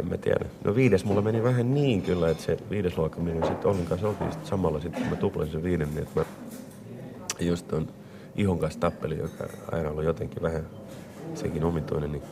En 0.00 0.08
mä 0.08 0.16
tiedä. 0.16 0.44
No 0.64 0.74
viides 0.74 1.04
mulla 1.04 1.22
meni 1.22 1.42
vähän 1.42 1.74
niin 1.74 2.02
kyllä, 2.02 2.30
että 2.30 2.42
se 2.42 2.58
viides 2.70 2.98
luokka 2.98 3.20
meni 3.20 3.46
sitten 3.46 3.70
Ollin 3.70 3.86
kanssa 3.86 4.08
oltiin 4.08 4.32
sit 4.32 4.46
samalla 4.46 4.80
sitten, 4.80 5.02
kun 5.02 5.10
mä 5.10 5.16
tuplasin 5.16 5.52
sen 5.52 5.62
viiden, 5.62 5.88
niin 5.88 6.02
että 6.02 6.20
mä 6.20 6.26
just 7.40 7.68
ton 7.68 7.88
ihon 8.36 8.58
kanssa 8.58 8.80
tappelin, 8.80 9.18
joka 9.18 9.44
aina 9.72 9.90
ollut 9.90 10.04
jotenkin 10.04 10.42
vähän 10.42 10.66
sekin 11.34 11.64
omituinen, 11.64 12.12
niin, 12.12 12.22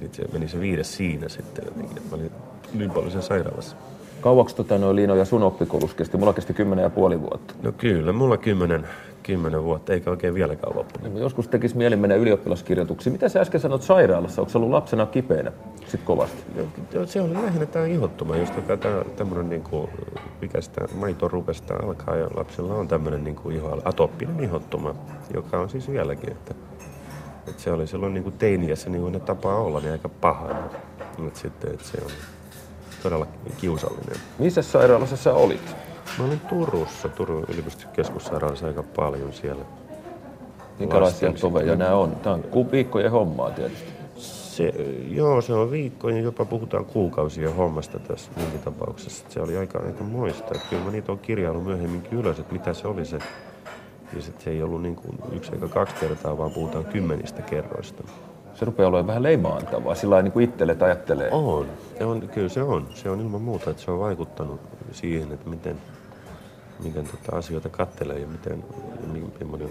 niin 0.00 0.14
se 0.14 0.24
meni 0.32 0.48
se 0.48 0.60
viides 0.60 0.96
siinä 0.96 1.28
sitten 1.28 1.64
jotenkin, 1.64 1.96
että 1.96 2.10
mä 2.10 2.16
olin 2.16 2.30
niin 2.74 2.90
paljon 2.90 3.10
sen 3.10 3.22
sairaalassa. 3.22 3.76
Kauaksi 4.20 4.56
tota, 4.56 4.78
noin 4.78 4.96
Liino 4.96 5.14
ja 5.14 5.24
sun 5.24 5.42
oppikoulussa 5.42 5.96
kesti? 5.96 6.16
Mulla 6.16 6.32
kesti 6.32 6.54
kymmenen 6.54 6.82
ja 6.82 6.90
puoli 6.90 7.20
vuotta. 7.20 7.54
No 7.62 7.72
kyllä, 7.72 8.12
mulla 8.12 8.36
kymmenen, 8.36 8.88
kymmenen 9.22 9.64
vuotta, 9.64 9.92
eikä 9.92 10.10
oikein 10.10 10.34
vieläkään 10.34 10.76
loppunut. 10.76 11.12
Niin, 11.12 11.22
joskus 11.22 11.48
tekisi 11.48 11.76
mieli 11.76 11.96
mennä 11.96 12.16
ylioppilaskirjoituksiin. 12.16 13.12
Mitä 13.12 13.28
sä 13.28 13.40
äsken 13.40 13.60
sanoit 13.60 13.82
sairaalassa? 13.82 14.42
Onko 14.42 14.52
ollut 14.54 14.70
lapsena 14.70 15.06
kipeänä 15.06 15.52
sit 15.86 16.02
kovasti? 16.02 16.42
Joo, 16.92 17.06
se 17.06 17.20
oli 17.20 17.32
lähinnä 17.32 17.66
tämä 17.66 17.86
ihottuma, 17.86 18.36
just 18.36 18.54
tämä 18.66 19.04
tämmöinen 19.16 19.48
niinku, 19.50 19.88
mikä 20.40 20.60
sitä 20.60 20.80
maitorupesta 20.94 21.74
alkaa 21.74 22.16
ja 22.16 22.28
lapsilla 22.36 22.74
on 22.74 22.88
tämmöinen 22.88 23.24
niinku 23.24 23.50
iho, 23.50 23.80
atoppinen 23.84 24.40
ihottuma, 24.40 24.94
joka 25.34 25.60
on 25.60 25.70
siis 25.70 25.90
vieläkin, 25.90 26.32
että, 26.32 26.54
että 27.48 27.62
se 27.62 27.72
oli 27.72 27.86
silloin 27.86 28.14
niinku 28.14 28.30
teiniässä 28.30 28.90
niin 28.90 29.02
kuin 29.02 29.12
ne 29.12 29.20
tapaa 29.20 29.56
olla, 29.56 29.80
niin 29.80 29.92
aika 29.92 30.08
paha. 30.08 30.48
Mutta 31.18 31.40
sitten, 31.40 31.70
että 31.70 31.84
se 31.84 31.98
on 32.04 32.10
todella 33.02 33.26
kiusallinen. 33.60 34.16
Missä 34.38 34.62
sairaalassa 34.62 35.16
sä 35.16 35.34
olit? 35.34 35.76
Mä 36.18 36.24
olin 36.24 36.40
Turussa, 36.40 37.08
Turun 37.08 37.44
yliopistokeskussairaalassa 37.48 38.66
aika 38.66 38.82
paljon 38.82 39.32
siellä. 39.32 39.64
Minkälaisia 40.78 41.32
toveja 41.32 41.76
nämä 41.76 41.94
on? 41.94 42.16
Tämä 42.16 42.34
on 42.34 42.70
viikkojen 42.72 43.10
hommaa 43.10 43.50
tietysti. 43.50 43.92
Se, 44.16 44.74
joo, 45.08 45.40
se 45.40 45.52
on 45.52 45.70
viikkojen, 45.70 46.24
jopa 46.24 46.44
puhutaan 46.44 46.84
kuukausien 46.84 47.54
hommasta 47.54 47.98
tässä 47.98 48.30
tapauksessa. 48.64 49.24
Se 49.28 49.40
oli 49.40 49.56
aika, 49.56 49.78
aika 49.86 50.04
muista. 50.04 50.54
Että 50.54 50.66
kyllä 50.70 50.84
mä 50.84 50.90
niitä 50.90 51.12
on 51.12 51.18
kirjaillut 51.18 51.64
myöhemminkin 51.64 52.18
ylös, 52.18 52.38
että 52.38 52.52
mitä 52.52 52.74
se 52.74 52.88
oli 52.88 53.04
se. 53.04 53.18
Ja 54.14 54.22
se 54.22 54.50
ei 54.50 54.62
ollut 54.62 54.82
niin 54.82 54.96
kuin 54.96 55.18
yksi 55.32 55.52
eikä 55.54 55.68
kaksi 55.68 55.94
kertaa, 56.00 56.38
vaan 56.38 56.50
puhutaan 56.50 56.84
kymmenistä 56.84 57.42
kerroista 57.42 58.02
se 58.60 58.64
rupeaa 58.64 58.88
olemaan 58.88 59.06
vähän 59.06 59.22
leimaantavaa, 59.22 59.94
sillä 59.94 60.22
niin 60.22 60.32
kuin 60.32 60.44
itselle 60.44 60.76
ajattelee. 60.80 61.30
On. 61.30 61.66
Se 61.98 62.04
on, 62.04 62.28
kyllä 62.34 62.48
se 62.48 62.62
on. 62.62 62.86
Se 62.94 63.10
on 63.10 63.20
ilman 63.20 63.42
muuta, 63.42 63.70
että 63.70 63.82
se 63.82 63.90
on 63.90 63.98
vaikuttanut 63.98 64.60
siihen, 64.92 65.32
että 65.32 65.50
miten, 65.50 65.76
miten 66.84 67.04
tota 67.06 67.36
asioita 67.36 67.68
kattelee 67.68 68.18
ja 68.18 68.26
miten, 68.26 68.64
miten, 69.12 69.68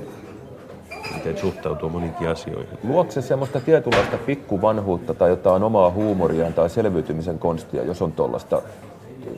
miten 1.16 1.38
suhtautuu 1.38 1.90
moniinkin 1.90 2.30
asioihin. 2.30 2.78
Luokse 2.84 3.22
se 3.22 3.28
semmoista 3.28 3.60
tietynlaista 3.60 4.18
pikkuvanhuutta 4.18 5.14
tai 5.14 5.30
jotain 5.30 5.64
omaa 5.64 5.92
huumoriaan 5.92 6.54
tai 6.54 6.70
selviytymisen 6.70 7.40
konstia, 7.40 7.84
jos 7.84 8.02
on 8.02 8.12
tuollaista 8.12 8.62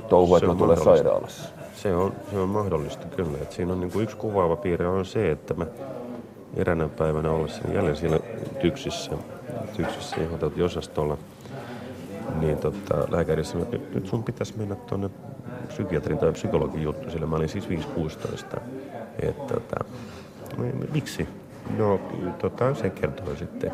touhua, 0.10 0.38
että 0.38 0.56
tulee 0.56 0.78
sairaalassa? 0.78 1.61
Se 1.82 1.96
on, 1.96 2.14
se 2.32 2.40
on 2.40 2.50
mahdollista 2.50 3.06
kyllä. 3.16 3.38
Et 3.42 3.52
siinä 3.52 3.74
on 3.74 3.80
niin 3.80 3.92
kuin 3.92 4.04
yksi 4.04 4.16
kuvaava 4.16 4.56
piirre 4.56 4.88
on 4.88 5.06
se, 5.06 5.32
että 5.32 5.54
mä 5.54 5.66
eräänä 6.56 6.88
päivänä 6.88 7.32
ollessa 7.32 7.68
jälleen 7.68 7.96
siellä 7.96 8.20
tyksissä 8.62 9.12
tyksissä 9.78 10.16
osastolla, 10.66 11.18
niin 12.40 12.58
tota, 12.58 13.08
lääkäri 13.10 13.44
sanoi, 13.44 13.64
että 13.64 13.78
nyt, 13.78 13.96
nyt 13.96 14.08
sun 14.08 14.24
pitäisi 14.24 14.58
mennä 14.58 14.76
tuonne 14.76 15.10
psykiatrin 15.68 16.18
tai 16.18 16.32
psykologin 16.32 16.84
juttu, 16.84 17.12
sillä 17.12 17.26
mä 17.26 17.36
olin 17.36 17.50
siis 17.50 17.70
5-16. 17.70 17.72
Että, 19.20 19.54
tota, 19.54 19.86
no, 20.58 20.64
miksi? 20.94 21.28
No, 21.78 22.00
tota, 22.40 22.74
se 22.74 22.90
kertoo 22.90 23.36
sitten. 23.36 23.72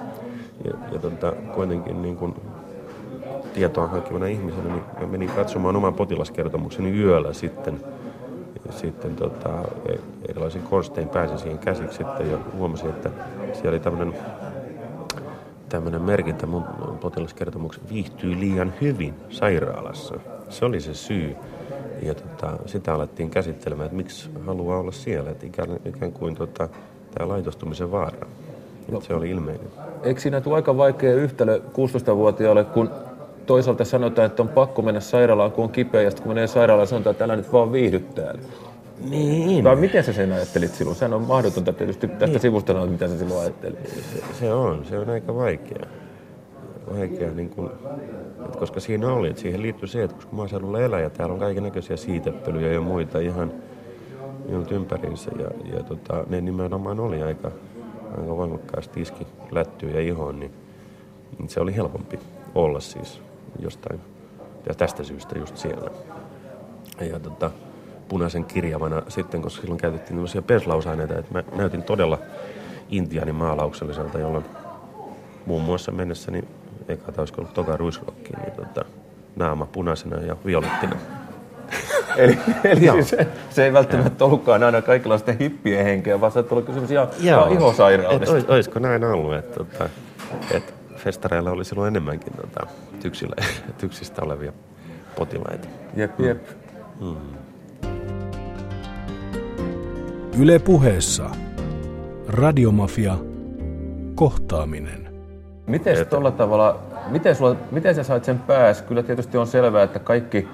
Ja, 0.65 0.71
ja 0.91 0.99
tota, 0.99 1.33
kuitenkin 1.55 2.01
niin 2.01 2.17
kun 2.17 2.35
tietoa 3.57 3.87
hankkivana 3.87 4.25
ihmisenä, 4.25 4.73
niin 4.99 5.09
menin 5.09 5.29
katsomaan 5.29 5.75
oman 5.75 5.93
potilaskertomukseni 5.93 6.99
yöllä 6.99 7.33
sitten. 7.33 7.81
Ja 8.65 8.71
sitten 8.73 9.15
tota, 9.15 9.49
e, 9.85 9.95
erilaisin 10.29 10.61
konstein 10.61 11.09
pääsin 11.09 11.37
siihen 11.37 11.59
käsiksi 11.59 11.97
sitten 11.97 12.31
ja 12.31 12.37
huomasin, 12.57 12.89
että 12.89 13.09
siellä 13.53 13.69
oli 13.69 13.79
tämmöinen 13.79 14.13
tämmöinen 15.69 16.01
merkintä 16.01 16.45
mun 16.45 16.63
potilaskertomuksen 17.01 17.83
viihtyy 17.89 18.39
liian 18.39 18.73
hyvin 18.81 19.13
sairaalassa. 19.29 20.15
Se 20.49 20.65
oli 20.65 20.81
se 20.81 20.93
syy. 20.93 21.35
Ja 22.01 22.15
tota, 22.15 22.57
sitä 22.65 22.93
alettiin 22.93 23.29
käsittelemään, 23.29 23.85
että 23.85 23.97
miksi 23.97 24.29
haluaa 24.45 24.79
olla 24.79 24.91
siellä, 24.91 25.29
että 25.29 25.45
ikään, 25.45 25.69
ikään 25.85 26.11
kuin 26.11 26.35
tota, 26.35 26.69
tämä 27.13 27.27
laitostumisen 27.27 27.91
vaara. 27.91 28.27
No, 28.91 29.01
se 29.01 29.13
oli 29.13 29.29
ilmeinen. 29.29 29.67
Eikö 30.03 30.21
siinä 30.21 30.41
tule 30.41 30.55
aika 30.55 30.77
vaikea 30.77 31.13
yhtälö 31.13 31.59
16-vuotiaalle, 31.59 32.63
kun 32.63 32.89
toisaalta 33.47 33.85
sanotaan, 33.85 34.25
että 34.25 34.43
on 34.43 34.49
pakko 34.49 34.81
mennä 34.81 34.99
sairaalaan, 34.99 35.51
kun 35.51 35.63
on 35.63 35.71
kipeä, 35.71 36.01
ja 36.01 36.09
sitten 36.09 36.23
kun 36.23 36.31
menee 36.33 36.47
sairaalaan, 36.47 36.87
sanotaan, 36.87 37.11
että 37.11 37.23
älä 37.23 37.35
nyt 37.35 37.53
vaan 37.53 37.71
viihdy 37.71 37.99
täällä. 37.99 38.41
Niin. 39.09 39.63
Tai 39.63 39.75
miten 39.75 40.03
sä 40.03 40.13
sen 40.13 40.31
ajattelit 40.31 40.75
silloin? 40.75 40.97
Sehän 40.97 41.13
on 41.13 41.21
mahdotonta 41.21 41.73
tietysti 41.73 42.07
tästä 42.07 42.25
niin. 42.25 42.39
sivusta 42.39 42.73
sanoa, 42.73 42.87
mitä 42.87 43.07
sä 43.07 43.17
silloin 43.17 43.41
ajattelit. 43.41 43.87
Se, 43.87 44.39
se 44.39 44.53
on, 44.53 44.85
se 44.85 44.99
on 44.99 45.09
aika 45.09 45.35
vaikea. 45.35 45.85
Vaikea, 46.93 47.31
niin 47.31 47.49
kun, 47.49 47.71
että 48.45 48.59
koska 48.59 48.79
siinä 48.79 49.13
oli, 49.13 49.29
että 49.29 49.41
siihen 49.41 49.61
liittyy 49.61 49.87
se, 49.87 50.03
että 50.03 50.15
koska 50.15 50.35
maaseudulla 50.35 50.81
elää 50.81 50.99
ja 50.99 51.09
täällä 51.09 51.33
on 51.33 51.39
kaiken 51.39 51.63
näköisiä 51.63 51.97
siitepölyjä 51.97 52.73
ja 52.73 52.81
muita 52.81 53.19
ihan, 53.19 53.53
ihan 54.49 54.65
ympäriinsä. 54.71 55.31
Ja, 55.39 55.77
ja 55.77 55.83
tota, 55.83 56.23
ne 56.29 56.41
nimenomaan 56.41 56.99
oli 56.99 57.23
aika, 57.23 57.51
aika 58.17 58.37
voimakkaasti 58.37 59.01
iski 59.01 59.27
lättyä 59.51 59.89
ja 59.89 60.01
ihoon, 60.01 60.39
niin, 60.39 60.51
niin 61.39 61.49
se 61.49 61.59
oli 61.59 61.75
helpompi 61.75 62.19
olla 62.55 62.79
siis 62.79 63.21
jostain 63.59 63.99
ja 64.69 64.75
tästä 64.75 65.03
syystä 65.03 65.39
just 65.39 65.57
siellä. 65.57 65.91
Ja 67.11 67.19
tota, 67.19 67.51
punaisen 68.07 68.45
kirjavana 68.45 69.01
sitten, 69.07 69.41
koska 69.41 69.61
silloin 69.61 69.81
käytettiin 69.81 70.15
tämmöisiä 70.15 70.41
perslausaineita, 70.41 71.19
että 71.19 71.33
mä 71.33 71.43
näytin 71.55 71.83
todella 71.83 72.19
intianin 72.89 73.35
maalaukselliselta, 73.35 74.19
jolloin 74.19 74.45
muun 75.45 75.63
muassa 75.63 75.91
mennessäni, 75.91 76.43
eikä 76.87 77.11
taisi 77.11 77.33
ollut 77.37 77.53
toka 77.53 77.77
ruisrokki, 77.77 78.33
niin 78.33 78.51
tota, 78.51 78.85
naama 79.35 79.65
punaisena 79.65 80.17
ja 80.17 80.37
violettina. 80.45 80.95
eli 82.17 82.39
eli 82.63 82.79
siis 82.79 83.09
se, 83.09 83.27
se, 83.49 83.65
ei 83.65 83.73
välttämättä 83.73 84.25
ollutkaan 84.25 84.63
aina 84.63 84.81
kaikenlaista 84.81 85.31
hippien 85.39 85.85
henkeä, 85.85 86.21
vaan 86.21 86.31
se 86.31 86.39
on 86.39 86.63
kysymys 86.63 86.91
ihan, 86.91 87.07
ihan 87.19 87.51
ihosairaudesta. 87.51 88.33
Olis, 88.35 88.45
olisiko 88.45 88.79
näin 88.79 89.03
ollut, 89.03 89.35
että, 89.35 89.63
tota, 89.63 89.89
että 90.51 90.73
festareilla 91.07 91.51
oli 91.51 91.65
silloin 91.65 91.87
enemmänkin 91.87 92.33
tota, 92.33 92.67
tyksillä, 93.01 93.35
tyksistä 93.81 94.21
olevia 94.21 94.53
potilaita. 95.15 95.67
Jep, 95.95 96.19
jep. 96.19 96.43
Mm. 97.01 97.15
Yle 100.39 100.59
puheessa. 100.59 101.29
Radiomafia. 102.27 103.17
Kohtaaminen. 104.15 105.07
Miten 105.67 106.07
tuolla 106.07 106.31
tavalla, 106.31 106.79
miten, 107.09 107.35
sulla, 107.35 107.55
miten 107.71 107.95
sä 107.95 108.03
sait 108.03 108.23
sen 108.23 108.39
pääs? 108.39 108.81
Kyllä 108.81 109.03
tietysti 109.03 109.37
on 109.37 109.47
selvää, 109.47 109.83
että 109.83 109.99
kaikki 109.99 110.47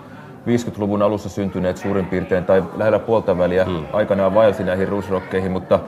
50-luvun 0.48 1.02
alussa 1.02 1.30
syntyneet 1.30 1.78
suurin 1.78 2.06
piirtein 2.06 2.46
tai 2.46 2.64
lähellä 2.78 3.00
puolta 3.00 3.38
väliä 3.38 3.66
hmm. 3.66 3.86
aikanaan 3.94 4.34
vaelsi 4.34 4.64
näihin 4.64 4.88
ruusrokkeihin, 4.88 5.52
mutta 5.52 5.80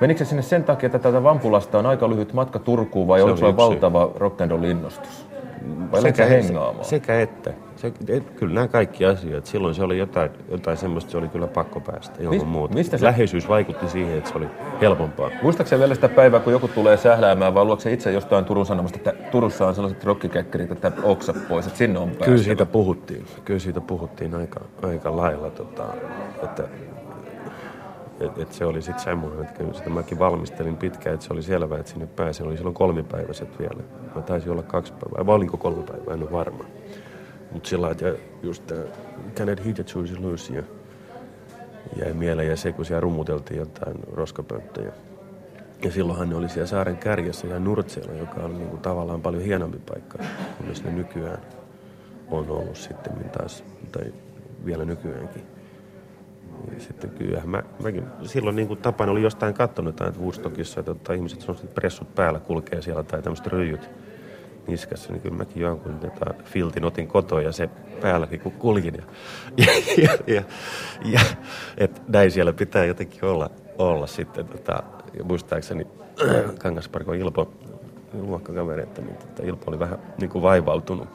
menikö 0.00 0.24
sinne 0.24 0.42
sen 0.42 0.64
takia, 0.64 0.86
että 0.86 0.98
tätä 0.98 1.22
Vampulasta 1.22 1.78
on 1.78 1.86
aika 1.86 2.10
lyhyt 2.10 2.32
matka 2.32 2.58
Turkuun 2.58 3.08
vai 3.08 3.18
se 3.18 3.24
oliko 3.24 3.36
sulla 3.36 3.56
valtava 3.56 4.10
rock'n'roll 4.18 4.64
innostus? 4.64 5.26
Vai 5.92 6.02
sekä, 6.02 6.26
hengaamaan? 6.26 6.84
Sekä 6.84 7.20
että. 7.20 7.52
Se, 7.76 7.92
et, 8.08 8.30
kyllä 8.30 8.54
nämä 8.54 8.68
kaikki 8.68 9.04
asiat. 9.04 9.46
Silloin 9.46 9.74
se 9.74 9.82
oli 9.82 9.98
jotain, 9.98 10.30
jotain 10.50 10.76
semmoista, 10.76 11.10
se 11.10 11.18
oli 11.18 11.28
kyllä 11.28 11.46
pakko 11.46 11.80
päästä 11.80 12.16
ilman 12.20 12.34
Mist, 12.34 12.46
muuta. 12.46 12.74
Mistä 12.74 12.98
se... 12.98 13.04
Läheisyys 13.04 13.48
vaikutti 13.48 13.88
siihen, 13.88 14.18
että 14.18 14.30
se 14.30 14.38
oli 14.38 14.46
helpompaa. 14.80 15.30
Muistaakseni 15.42 15.80
vielä 15.80 15.94
sitä 15.94 16.08
päivää, 16.08 16.40
kun 16.40 16.52
joku 16.52 16.68
tulee 16.68 16.96
sähläämään, 16.96 17.54
vai 17.54 17.64
luokse 17.64 17.92
itse 17.92 18.12
jostain 18.12 18.44
Turun 18.44 18.66
Sanomasta, 18.66 18.98
että 18.98 19.12
Turussa 19.30 19.66
on 19.66 19.74
sellaiset 19.74 20.04
rockikekkerit, 20.04 20.72
että 20.72 20.92
oksa 21.02 21.34
pois, 21.48 21.66
että 21.66 21.78
sinne 21.78 21.98
on 21.98 22.08
päässyt. 22.08 22.24
Kyllä 22.24 22.42
siitä 22.42 22.66
puhuttiin. 22.66 23.26
Kyllä 23.44 23.60
siitä 23.60 23.80
puhuttiin 23.80 24.34
aika, 24.34 24.60
aika 24.82 25.16
lailla, 25.16 25.50
tota, 25.50 25.84
että 26.42 26.62
et, 28.24 28.38
et 28.38 28.52
se 28.52 28.64
oli 28.64 28.82
sitten 28.82 29.04
semmoinen, 29.04 29.40
että 29.40 29.58
kyllä 29.58 29.72
sitä 29.72 29.90
mäkin 29.90 30.18
valmistelin 30.18 30.76
pitkään, 30.76 31.14
että 31.14 31.26
se 31.26 31.32
oli 31.32 31.42
selvää, 31.42 31.78
että 31.78 31.92
sinne 31.92 32.06
pääsi. 32.06 32.42
Oli 32.42 32.56
silloin 32.56 32.74
kolmipäiväiset 32.74 33.58
vielä. 33.58 33.82
Mä 34.14 34.22
taisin 34.22 34.52
olla 34.52 34.62
kaksi 34.62 34.92
päivää, 34.92 35.26
vai 35.26 35.34
olinko 35.34 35.56
kolme 35.56 35.82
päivää, 35.82 36.14
en 36.14 36.22
ole 36.22 36.32
varma. 36.32 36.64
Mutta 37.52 37.68
sillä 37.68 37.90
että 37.90 38.14
just 38.42 38.66
tämä 38.66 38.82
Canet 39.34 39.60
Choose 39.86 40.20
Lucy 40.20 40.64
jäi 41.96 42.12
mieleen 42.12 42.48
ja 42.48 42.56
se, 42.56 42.72
kun 42.72 42.84
siellä 42.84 43.00
rummuteltiin 43.00 43.58
jotain 43.58 43.96
roskapönttöjä. 44.12 44.92
Ja 45.84 45.90
silloinhan 45.90 46.28
ne 46.28 46.36
oli 46.36 46.48
siellä 46.48 46.66
saaren 46.66 46.96
kärjessä 46.96 47.46
ja 47.46 47.58
Nurtseella, 47.58 48.12
joka 48.12 48.40
on 48.40 48.58
niin 48.58 48.68
kuin 48.68 48.82
tavallaan 48.82 49.22
paljon 49.22 49.42
hienompi 49.42 49.78
paikka, 49.78 50.18
kunnes 50.58 50.84
ne 50.84 50.90
nykyään 50.90 51.38
on 52.30 52.50
ollut 52.50 52.76
sitten 52.76 53.30
taas, 53.38 53.64
tai 53.92 54.12
vielä 54.64 54.84
nykyäänkin. 54.84 55.51
Ja 56.74 56.80
sitten 56.80 57.10
kyllä, 57.10 57.42
mä, 57.44 57.62
mäkin, 57.82 58.04
silloin 58.24 58.56
niin 58.56 58.68
kuin 58.68 58.80
tapana 58.80 59.12
oli 59.12 59.22
jostain 59.22 59.54
katsonut 59.54 60.00
että 60.00 60.20
Woodstockissa, 60.20 60.80
että, 60.80 60.92
että 60.92 61.12
ihmiset 61.12 61.40
sellaiset 61.40 61.74
pressut 61.74 62.14
päällä 62.14 62.40
kulkee 62.40 62.82
siellä 62.82 63.02
tai 63.02 63.22
tämmöiset 63.22 63.46
ryijyt 63.46 63.90
niskassa, 64.66 65.12
niin 65.12 65.22
kyllä 65.22 65.36
mäkin 65.36 65.62
jonkun 65.62 65.98
tota, 65.98 66.34
filtin 66.44 66.84
otin 66.84 67.08
kotoa 67.08 67.42
ja 67.42 67.52
se 67.52 67.70
päälläkin 68.00 68.40
kun 68.40 68.52
kuljin. 68.52 68.94
Ja, 68.94 69.02
ja, 69.56 69.66
ja, 69.96 70.18
ja, 70.26 70.42
ja 71.04 71.20
että 71.78 72.00
näin 72.08 72.30
siellä 72.30 72.52
pitää 72.52 72.84
jotenkin 72.84 73.24
olla, 73.24 73.50
olla 73.78 74.06
sitten. 74.06 74.46
Tota, 74.46 74.82
ja 75.18 75.24
muistaakseni 75.24 75.86
Kangasparkon 76.58 77.16
Ilpo, 77.16 77.52
luokkakaveri, 78.12 78.82
että 78.82 79.02
niin, 79.02 79.16
tota, 79.16 79.42
Ilpo 79.42 79.64
oli 79.66 79.78
vähän 79.78 79.98
niin 80.20 80.30
kuin 80.30 80.42
vaivautunut, 80.42 81.08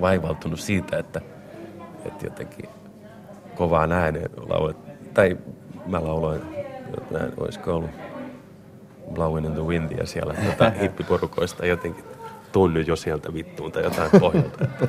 vaivautunut 0.00 0.60
siitä, 0.60 0.98
että 0.98 1.20
että 2.04 2.26
jotenkin 2.26 2.68
kovaa 3.58 3.88
ääneen 3.90 4.30
laulet. 4.48 4.76
Tai 5.14 5.36
mä 5.86 6.04
lauloin, 6.04 6.42
näin, 7.10 7.32
olisiko 7.36 7.74
ollut 7.74 7.90
Blowing 9.14 9.46
in 9.46 9.52
the 9.52 9.62
Windia 9.62 10.06
siellä 10.06 10.34
jotain 10.46 10.74
hippiporukoista 10.80 11.66
jotenkin 11.66 12.04
tunny 12.52 12.80
jo 12.80 12.96
sieltä 12.96 13.34
vittuun 13.34 13.72
tai 13.72 13.82
jotain 13.82 14.10
pohjalta. 14.20 14.64
Että, 14.64 14.84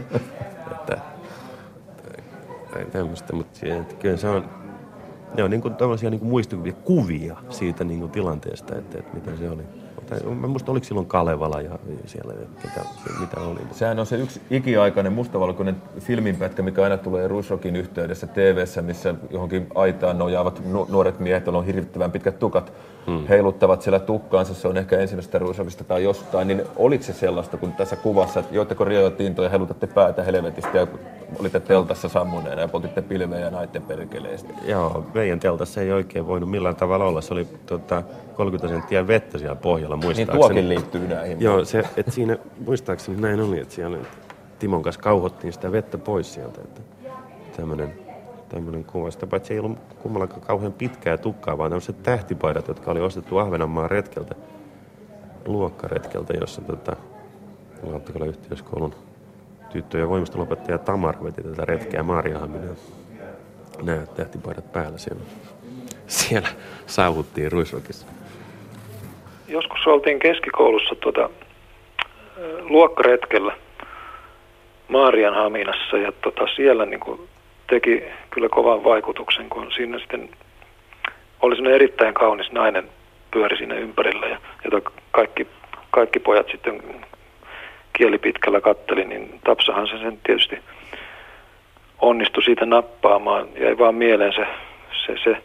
että, 0.72 1.02
että 2.76 2.92
tämmöistä, 2.92 3.34
mutta 3.34 3.60
että 3.80 3.96
kyllä 3.96 4.18
se 4.18 4.30
on, 4.30 4.50
ne 5.38 5.44
on 5.44 5.50
niin 5.50 5.62
kuin 5.62 5.76
tällaisia 5.76 6.10
niin 6.10 6.20
kuin 6.20 6.30
muistikuvia, 6.30 6.74
kuvia 6.74 7.38
siitä 7.50 7.84
niin 7.84 8.00
kuin 8.00 8.12
tilanteesta, 8.12 8.76
että, 8.76 9.00
että 9.00 9.14
mitä 9.14 9.36
se 9.36 9.50
oli. 9.50 9.64
Tai, 10.00 10.20
mä 10.36 10.48
muista, 10.48 10.72
oliko 10.72 10.84
silloin 10.84 11.08
Kalevala 11.08 11.62
ja 11.62 11.80
siellä, 12.06 12.34
mitä, 12.64 12.82
mitä 13.20 13.42
oli. 13.42 13.60
Sehän 13.72 14.00
on 14.00 14.06
se 14.06 14.16
yksi 14.16 14.42
ikiaikainen 14.50 15.14
mustavalkoinen 15.14 15.76
filminpätkä, 16.00 16.62
mikä 16.62 16.84
aina 16.84 16.98
tulee 16.98 17.28
Ruisrokin 17.28 17.76
yhteydessä 17.76 18.28
tv 18.28 18.66
missä 18.82 19.16
johonkin 19.30 19.68
aitaan 19.76 20.18
nojaavat 20.18 20.62
nuoret 20.90 21.20
miehet, 21.20 21.46
joilla 21.46 21.60
on 21.60 21.66
hirvittävän 21.66 22.12
pitkät 22.12 22.40
tukat, 22.40 22.74
hmm. 23.08 23.28
heiluttavat 23.28 23.82
siellä 23.82 24.00
tukkaansa. 24.00 24.54
Se 24.54 24.68
on 24.68 24.78
ehkä 24.78 25.00
ensimmäisestä 25.00 25.40
Ruisrokista 25.40 25.84
tai 25.84 26.04
jostain. 26.04 26.48
Niin 26.48 26.62
oliko 26.76 27.04
se 27.04 27.14
sellaista, 27.14 27.58
kun 27.58 27.72
tässä 27.72 27.96
kuvassa, 27.96 28.40
että 28.40 28.56
joitteko 28.56 28.84
Rio 28.84 29.10
Tintoja 29.10 29.46
ja 29.46 29.50
heilutatte 29.50 29.88
päätä 29.88 30.24
helvetistä 30.24 30.78
ja 30.78 30.88
olitte 31.40 31.60
teltassa 31.60 32.10
sammuneena 32.10 32.62
ja 32.62 32.68
poltitte 32.68 33.02
pilvejä 33.02 33.50
naitten 33.50 33.82
perkeleistä? 33.82 34.54
Joo, 34.66 35.06
meidän 35.14 35.40
teltassa 35.40 35.82
ei 35.82 35.92
oikein 35.92 36.28
voinut 36.28 36.50
millään 36.50 36.76
tavalla 36.76 37.06
olla. 37.06 37.22
Se 37.22 37.34
oli 37.34 37.48
tota, 37.66 38.04
30 38.36 38.68
senttiä 38.68 39.08
vettä 39.08 39.38
siellä 39.38 39.56
pohjalla 39.56 39.96
niin 39.96 40.06
muistaakseni. 40.06 40.40
Niin 40.40 40.42
tuokin 40.42 40.70
liittyy 40.70 41.08
näihin. 41.08 41.42
Joo, 41.42 41.66
se, 41.66 41.84
että 41.98 42.12
siinä 42.12 42.38
muistaakseni 42.66 43.22
näin 43.22 43.42
oli, 43.42 43.60
että 43.60 43.74
siellä 43.74 43.98
Timon 44.60 44.84
kanssa 44.84 45.02
kauhottiin 45.02 45.54
sitä 45.54 45.72
vettä 45.72 45.98
pois 45.98 46.34
sieltä. 46.34 46.62
Että 46.62 46.82
tämmönen, 47.58 47.94
tämmönen 48.50 48.84
kuva. 48.84 49.12
Sitä 49.12 49.28
paitsi 49.28 49.54
ei 49.54 49.60
ollut 49.60 49.78
kummallakaan 50.02 50.42
kauhean 50.42 50.74
pitkää 50.74 51.18
tukkaa, 51.18 51.58
vaan 51.58 51.72
tämmöiset 51.72 52.04
tähtipaidat, 52.04 52.68
jotka 52.68 52.92
oli 52.92 53.02
ostettu 53.02 53.38
Ahvenanmaan 53.38 53.92
retkeltä, 53.92 54.36
luokkaretkeltä, 55.46 56.34
jossa 56.34 56.62
tota, 56.62 56.96
Lauttakala 57.84 58.26
yhteiskoulun 58.26 58.96
tyttö- 59.70 59.98
ja 59.98 60.10
voimisteluopettaja 60.10 60.78
Tamar 60.78 61.24
veti 61.24 61.44
tätä 61.44 61.66
retkeä 61.66 62.04
Maariahaminaan. 62.04 62.76
Nämä 63.82 64.06
tähtipaidat 64.06 64.72
päällä 64.72 64.98
siellä. 64.98 65.22
Siellä 66.08 66.48
saavuttiin 66.86 67.52
Ruisrokissa 67.52 68.08
joskus 69.50 69.88
oltiin 69.88 70.20
keskikoulussa 70.20 70.96
tuota, 70.96 71.30
luokkaretkellä 72.60 73.54
Maarianhaminassa 74.88 75.98
ja 75.98 76.12
tota, 76.12 76.48
siellä 76.56 76.86
niin 76.86 77.00
kuin, 77.00 77.22
teki 77.70 78.04
kyllä 78.30 78.50
kovan 78.50 78.84
vaikutuksen, 78.84 79.50
kun 79.50 79.72
siinä 79.72 80.00
sitten 80.00 80.30
oli 81.42 81.56
sinne 81.56 81.72
erittäin 81.72 82.14
kaunis 82.14 82.52
nainen 82.52 82.90
pyöri 83.32 83.58
siinä 83.58 83.76
ympärillä 83.76 84.28
ja 84.28 84.38
jota 84.64 84.92
kaikki, 85.12 85.48
kaikki 85.92 86.20
pojat 86.20 86.48
sitten 86.52 86.82
kieli 88.00 88.18
pitkällä 88.18 88.62
katteli, 88.62 89.06
niin 89.06 89.40
Tapsahan 89.44 89.88
se 89.88 89.98
sen 89.98 90.20
tietysti 90.24 90.60
onnistui 92.02 92.44
siitä 92.44 92.66
nappaamaan. 92.66 93.48
Jäi 93.60 93.78
vaan 93.78 93.96
mieleen 93.96 94.34
se, 94.34 94.48
se, 95.06 95.16
se 95.24 95.38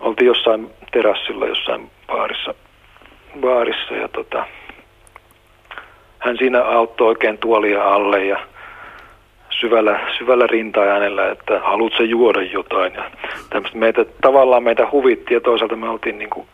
oltiin 0.00 0.26
jossain 0.26 0.70
terassilla 0.90 1.46
jossain 1.46 1.90
baarissa, 2.06 2.54
baarissa 3.40 3.94
ja 3.94 4.08
tota, 4.08 4.46
hän 6.18 6.36
siinä 6.38 6.64
auttoi 6.64 7.08
oikein 7.08 7.38
tuolia 7.38 7.84
alle 7.84 8.24
ja 8.24 8.46
syvällä, 9.60 10.00
syvällä 10.18 10.46
rintaäänellä, 10.46 11.30
että 11.30 11.60
haluatko 11.60 12.02
juoda 12.02 12.42
jotain. 12.42 12.94
Ja 12.94 13.10
meitä, 13.74 14.04
tavallaan 14.20 14.62
meitä 14.62 14.88
huvitti 14.92 15.34
ja 15.34 15.40
toisaalta 15.40 15.76
me 15.76 15.88
oltiin 15.88 16.18
niin 16.18 16.30
kuin 16.30 16.46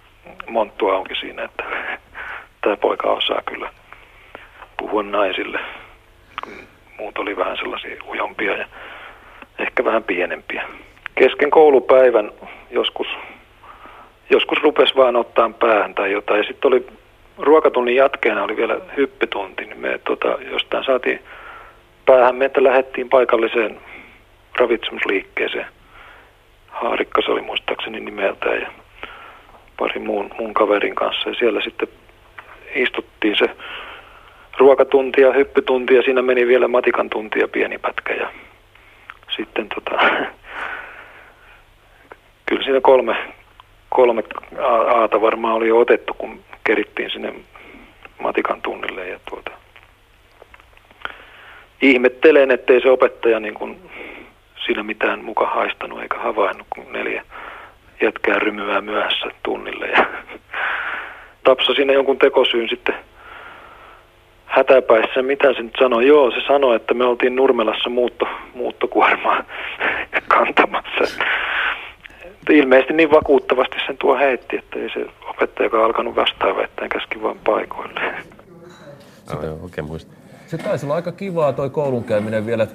monttu 0.48 0.88
auki 0.88 1.14
siinä, 1.14 1.44
että 1.44 1.64
tämä 2.62 2.76
poika 2.76 3.10
osaa 3.10 3.42
kyllä 3.46 3.70
puhua 4.78 5.02
naisille. 5.02 5.60
Muut 6.98 7.18
oli 7.18 7.36
vähän 7.36 7.56
sellaisia 7.56 8.02
ujompia 8.08 8.56
ja 8.56 8.66
ehkä 9.58 9.84
vähän 9.84 10.04
pienempiä. 10.04 10.64
Kesken 11.14 11.50
koulupäivän 11.50 12.30
joskus 12.70 13.06
joskus 14.30 14.62
rupesi 14.62 14.96
vaan 14.96 15.16
ottaa 15.16 15.50
päähän 15.58 15.94
tai 15.94 16.12
jotain. 16.12 16.38
Ja 16.38 16.44
sitten 16.44 16.68
oli 16.68 16.86
ruokatunnin 17.38 17.96
jatkeena 17.96 18.42
oli 18.42 18.56
vielä 18.56 18.80
hyppytunti, 18.96 19.64
niin 19.64 19.80
me 19.80 20.00
tota, 20.04 20.38
jostain 20.50 20.84
saatiin 20.84 21.22
päähän, 22.06 22.36
me 22.36 22.44
että 22.44 22.64
lähdettiin 22.64 23.08
paikalliseen 23.08 23.80
ravitsemusliikkeeseen. 24.58 25.66
Haarikka 26.68 27.22
se 27.22 27.30
oli 27.30 27.42
muistaakseni 27.42 28.00
nimeltään 28.00 28.60
ja 28.60 28.68
pari 29.76 30.00
muun, 30.00 30.30
muun 30.38 30.54
kaverin 30.54 30.94
kanssa. 30.94 31.28
Ja 31.28 31.34
siellä 31.34 31.60
sitten 31.60 31.88
istuttiin 32.74 33.36
se 33.38 33.50
ruokatunti 34.58 35.20
ja 35.20 35.32
hyppytunti 35.32 35.94
ja 35.94 36.02
siinä 36.02 36.22
meni 36.22 36.46
vielä 36.46 36.68
matikan 36.68 37.10
tunti 37.10 37.38
ja 37.38 37.48
pieni 37.48 37.78
pätkä. 37.78 38.14
Ja 38.14 38.30
sitten 39.36 39.68
tota, 39.68 40.00
kyllä 42.46 42.64
siinä 42.64 42.80
kolme, 42.80 43.16
kolme 43.88 44.22
aata 44.94 45.20
varmaan 45.20 45.54
oli 45.54 45.68
jo 45.68 45.78
otettu, 45.78 46.14
kun 46.14 46.40
kerittiin 46.64 47.10
sinne 47.10 47.34
matikan 48.22 48.62
tunnille. 48.62 49.08
Ja 49.08 49.20
tuota, 49.30 49.50
ihmettelen, 51.82 52.50
ettei 52.50 52.80
se 52.80 52.90
opettaja 52.90 53.40
niin 53.40 53.54
kuin 53.54 53.90
siinä 54.66 54.82
mitään 54.82 55.24
muka 55.24 55.46
haistanut 55.46 56.02
eikä 56.02 56.18
havainnut, 56.18 56.66
kun 56.70 56.92
neljä 56.92 57.22
jätkää 58.00 58.38
rymyää 58.38 58.80
myöhässä 58.80 59.26
tunnille. 59.42 59.86
Ja 59.86 60.06
tapsa 61.44 61.74
sinne 61.74 61.92
jonkun 61.92 62.18
tekosyyn 62.18 62.68
sitten 62.68 62.94
hätäpäissä. 64.48 65.22
Mitä 65.22 65.54
se 65.54 65.62
nyt 65.62 65.76
sanoi? 65.78 66.06
Joo, 66.06 66.30
se 66.30 66.40
sanoi, 66.46 66.76
että 66.76 66.94
me 66.94 67.04
oltiin 67.04 67.36
Nurmelassa 67.36 67.90
muutto, 67.90 68.28
muuttokuormaa 68.54 69.44
kantamassa 70.28 71.24
ilmeisesti 72.50 72.94
niin 72.94 73.10
vakuuttavasti 73.10 73.76
sen 73.86 73.96
tuo 73.98 74.16
heitti, 74.16 74.56
että 74.56 74.78
ei 74.78 74.90
se 74.94 75.06
opettaja 75.30 75.84
alkanut 75.84 76.16
vastaava, 76.16 76.64
että 76.64 76.88
käski 76.88 77.22
vaan 77.22 77.38
paikoille. 77.44 78.00
Sitä 79.26 79.52
oikein 79.62 79.86
muista. 79.86 80.12
Se 80.48 80.58
taisi 80.58 80.86
olla 80.86 80.94
aika 80.94 81.12
kivaa 81.12 81.52
toi 81.52 81.70
koulunkäyminen 81.70 82.46
vielä, 82.46 82.66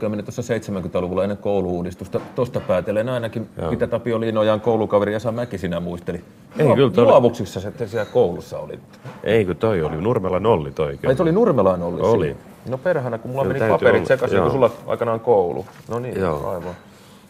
käyminen 0.00 0.24
tuossa 0.24 0.42
70-luvulla 0.42 1.22
ennen 1.22 1.38
kouluudistusta. 1.38 2.20
Tuosta 2.34 2.60
päätellen 2.60 3.08
ainakin, 3.08 3.48
Joo. 3.58 3.70
mitä 3.70 3.86
Tapio 3.86 4.20
Liinojan 4.20 4.60
koulukaveri 4.60 5.14
Esa 5.14 5.32
Mäki 5.32 5.58
sinä 5.58 5.80
muisteli. 5.80 6.24
Ei, 6.58 6.74
kyllä 6.74 6.90
toi... 6.90 7.04
Luovuksissa 7.04 7.60
se 7.60 7.72
siellä 7.86 8.04
koulussa 8.12 8.58
oli. 8.58 8.78
Ei, 9.24 9.44
kun 9.44 9.56
toi 9.56 9.82
oli 9.82 9.96
Nurmela 9.96 10.40
nolli 10.40 10.72
toi. 10.72 10.98
Ai, 11.06 11.16
oli 11.20 11.32
Nurmela 11.32 11.76
nolli 11.76 12.00
Oli. 12.02 12.26
Siinä. 12.26 12.40
No 12.68 12.78
perhana, 12.78 13.18
kun 13.18 13.30
mulla 13.30 13.44
kyllä 13.44 13.58
meni 13.58 13.70
paperit 13.70 14.06
sekaisin, 14.06 14.42
kun 14.42 14.50
sulla 14.50 14.70
aikanaan 14.86 15.20
koulu. 15.20 15.66
No 15.88 15.98
niin, 15.98 16.20
Joo. 16.20 16.50
aivan. 16.50 16.74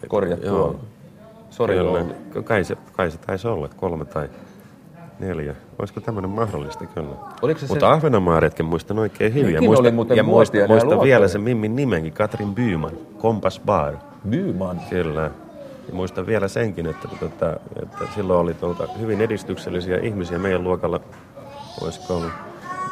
Korjattu 0.08 0.46
Joo. 0.46 0.64
on. 0.64 0.80
Sori, 1.50 1.76
kai 2.44 2.64
se, 2.64 2.76
kai 2.92 3.10
se 3.10 3.18
taisi 3.18 3.48
olla 3.48 3.68
kolme 3.76 4.04
tai 4.04 4.28
neljä. 5.18 5.54
Olisiko 5.78 6.00
tämmöinen 6.00 6.30
mahdollista 6.30 6.86
kyllä? 6.86 7.14
Oliko 7.42 7.60
se 7.60 7.66
mutta 7.66 7.86
se... 7.86 7.92
Ahvenanmaan 7.92 8.42
retken 8.42 8.66
muistan 8.66 8.98
oikein 8.98 9.34
hyvin. 9.34 9.54
Ja 9.54 9.62
muistan, 9.62 9.98
oli 9.98 10.16
ja 10.16 10.22
muistan, 10.22 10.60
muistan 10.68 11.02
vielä 11.02 11.28
sen 11.28 11.40
Mimmin 11.40 11.76
nimenkin, 11.76 12.12
Katrin 12.12 12.54
Byman, 12.54 12.92
Kompas 13.18 13.60
Bar. 13.66 13.94
Byman? 14.28 14.80
Kyllä. 14.90 15.30
Ja 15.88 15.94
muistan 15.94 16.26
vielä 16.26 16.48
senkin, 16.48 16.86
että, 16.86 17.08
että, 17.12 17.26
tota, 17.26 17.56
että 17.82 18.04
silloin 18.14 18.40
oli 18.40 18.54
tuota 18.54 18.88
hyvin 18.98 19.20
edistyksellisiä 19.20 19.98
ihmisiä 19.98 20.38
meidän 20.38 20.64
luokalla. 20.64 21.00
Olisiko 21.82 22.16
ollut 22.16 22.32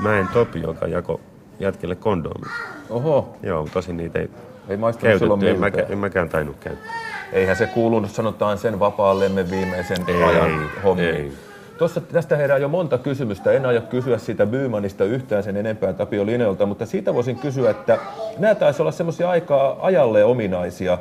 Mäen 0.01 0.29
Topi, 0.33 0.61
joka 0.61 0.87
jako 0.87 1.21
jätkille 1.61 1.95
kondoomit. 1.95 2.51
Oho. 2.91 3.37
Joo, 3.43 3.69
tosin 3.73 3.97
niitä 3.97 4.19
ei, 4.19 4.31
ei 4.69 4.79
käytetty. 5.01 5.49
En, 5.49 5.61
mäkään, 5.61 5.87
en 5.89 5.99
mäkään 5.99 6.29
tainnut 6.29 6.57
käyttää 6.61 6.95
eihän 7.35 7.57
se 7.57 7.67
kuulunut 7.67 8.11
sanotaan 8.11 8.59
sen 8.59 8.81
vapaallemme 8.81 9.51
viimeisen 9.51 9.97
ei, 10.07 10.23
ajan 10.23 10.71
hommiin. 10.85 11.15
Ei. 11.15 11.33
Tuossa, 11.79 12.01
tästä 12.01 12.37
herää 12.37 12.59
jo 12.59 12.69
monta 12.69 12.99
kysymystä. 12.99 13.53
En 13.53 13.67
aio 13.67 13.81
kysyä 13.81 14.19
siitä 14.19 14.47
Bymanista 14.47 15.05
yhtään 15.05 15.43
sen 15.43 15.57
enempää 15.57 15.93
Tapio 15.93 16.27
Linelta, 16.27 16.67
mutta 16.67 16.87
siitä 16.87 17.15
voisin 17.15 17.37
kysyä, 17.37 17.71
että 17.71 17.99
nämä 18.39 18.55
taisi 18.55 18.83
olla 18.83 18.93
semmoisia 18.93 19.31
aikaa 19.31 19.77
ajalle 19.81 20.25
ominaisia, 20.25 20.99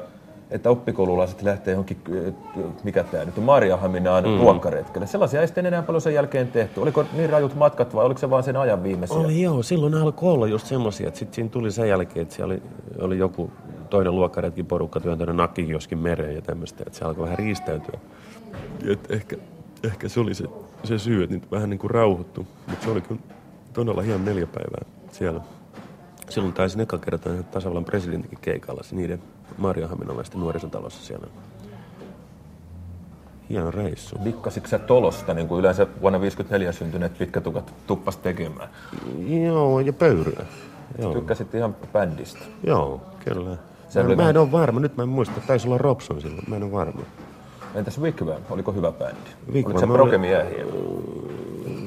että 0.51 0.69
oppikoululaiset 0.69 1.41
lähtee 1.41 1.71
johonkin, 1.71 1.97
mikä 2.83 3.03
tämä 3.03 3.25
nyt 3.25 3.37
on, 3.37 3.43
Marjahaminaan 3.43 4.23
mm. 4.23 4.37
ruokkaretkelle. 4.39 5.07
Sellaisia 5.07 5.41
ei 5.41 5.47
sitten 5.47 5.65
enää 5.65 5.81
paljon 5.81 6.01
sen 6.01 6.13
jälkeen 6.13 6.47
tehty. 6.47 6.79
Oliko 6.79 7.05
niin 7.13 7.29
rajut 7.29 7.55
matkat 7.55 7.95
vai 7.95 8.05
oliko 8.05 8.19
se 8.19 8.29
vaan 8.29 8.43
sen 8.43 8.57
ajan 8.57 8.83
viimeisiä? 8.83 9.17
Oli 9.17 9.41
joo, 9.41 9.63
silloin 9.63 9.95
alkoi 9.95 10.33
olla 10.33 10.47
just 10.47 10.67
semmoisia, 10.67 11.07
että 11.07 11.19
sitten 11.19 11.35
siinä 11.35 11.49
tuli 11.49 11.71
sen 11.71 11.89
jälkeen, 11.89 12.21
että 12.21 12.35
siellä 12.35 12.53
oli, 12.53 12.61
oli 12.99 13.17
joku 13.17 13.51
toinen 13.89 14.15
luokkaretki 14.15 14.63
porukka 14.63 14.99
työntänyt 14.99 15.35
nakkikioskin 15.35 15.97
mereen 15.97 16.35
ja 16.35 16.41
tämmöistä, 16.41 16.83
että 16.87 16.99
se 16.99 17.05
alkoi 17.05 17.23
vähän 17.23 17.37
riistäytyä. 17.37 17.99
Et 18.87 19.11
ehkä, 19.11 19.35
ehkä 19.83 20.09
se 20.09 20.19
oli 20.19 20.33
se, 20.33 20.45
se 20.83 20.99
syy, 20.99 21.23
että 21.23 21.35
nyt 21.35 21.51
vähän 21.51 21.69
niin 21.69 21.79
kuin 21.79 21.91
rauhoittu, 21.91 22.47
mutta 22.67 22.85
se 22.85 22.91
oli 22.91 23.01
kyllä 23.01 23.21
todella 23.73 24.01
hieno 24.01 24.23
neljä 24.23 24.47
päivää 24.47 24.85
siellä 25.11 25.41
silloin 26.29 26.53
taisin 26.53 26.81
eka 26.81 26.97
kertaa 26.97 27.33
tasavallan 27.51 27.85
presidentinkin 27.85 28.39
keikalla 28.41 28.81
niiden 28.91 29.21
Marjohaminalaisten 29.57 30.39
nuorisotalossa 30.39 31.03
siellä. 31.03 31.27
Hieno 33.49 33.71
reissu. 33.71 34.15
Dikkasitko 34.25 34.69
sä 34.69 34.79
tolosta, 34.79 35.33
niin 35.33 35.47
kuin 35.47 35.59
yleensä 35.59 35.87
vuonna 36.01 36.21
54 36.21 36.71
syntyneet 36.71 37.17
pitkätukat 37.17 37.73
tuppas 37.87 38.17
tekemään? 38.17 38.69
Joo, 39.45 39.79
ja 39.79 39.93
pöyryä. 39.93 40.45
Joo, 40.99 41.13
Tykkäsit 41.13 41.55
ihan 41.55 41.75
bändistä. 41.93 42.39
Joo 42.63 43.01
kyllä. 43.25 43.57
Mä, 44.07 44.15
mä 44.15 44.29
en 44.29 44.37
ole 44.37 44.51
varma, 44.51 44.79
nyt 44.79 44.97
mä 44.97 45.03
en 45.03 45.09
muista. 45.09 45.41
Taisi 45.47 45.67
olla 45.67 45.77
Robson 45.77 46.21
silloin, 46.21 46.43
mä 46.47 46.55
en 46.55 46.63
ole 46.63 46.71
varma. 46.71 47.01
Entäs 47.75 48.01
Wigwam, 48.01 48.41
oliko 48.49 48.71
hyvä 48.71 48.91
bändi? 48.91 49.15
Wigwam 49.53 49.65
Oliko 49.65 49.79
se 49.79 49.85
oli- 49.85 49.93
progemiehiä? 49.93 50.65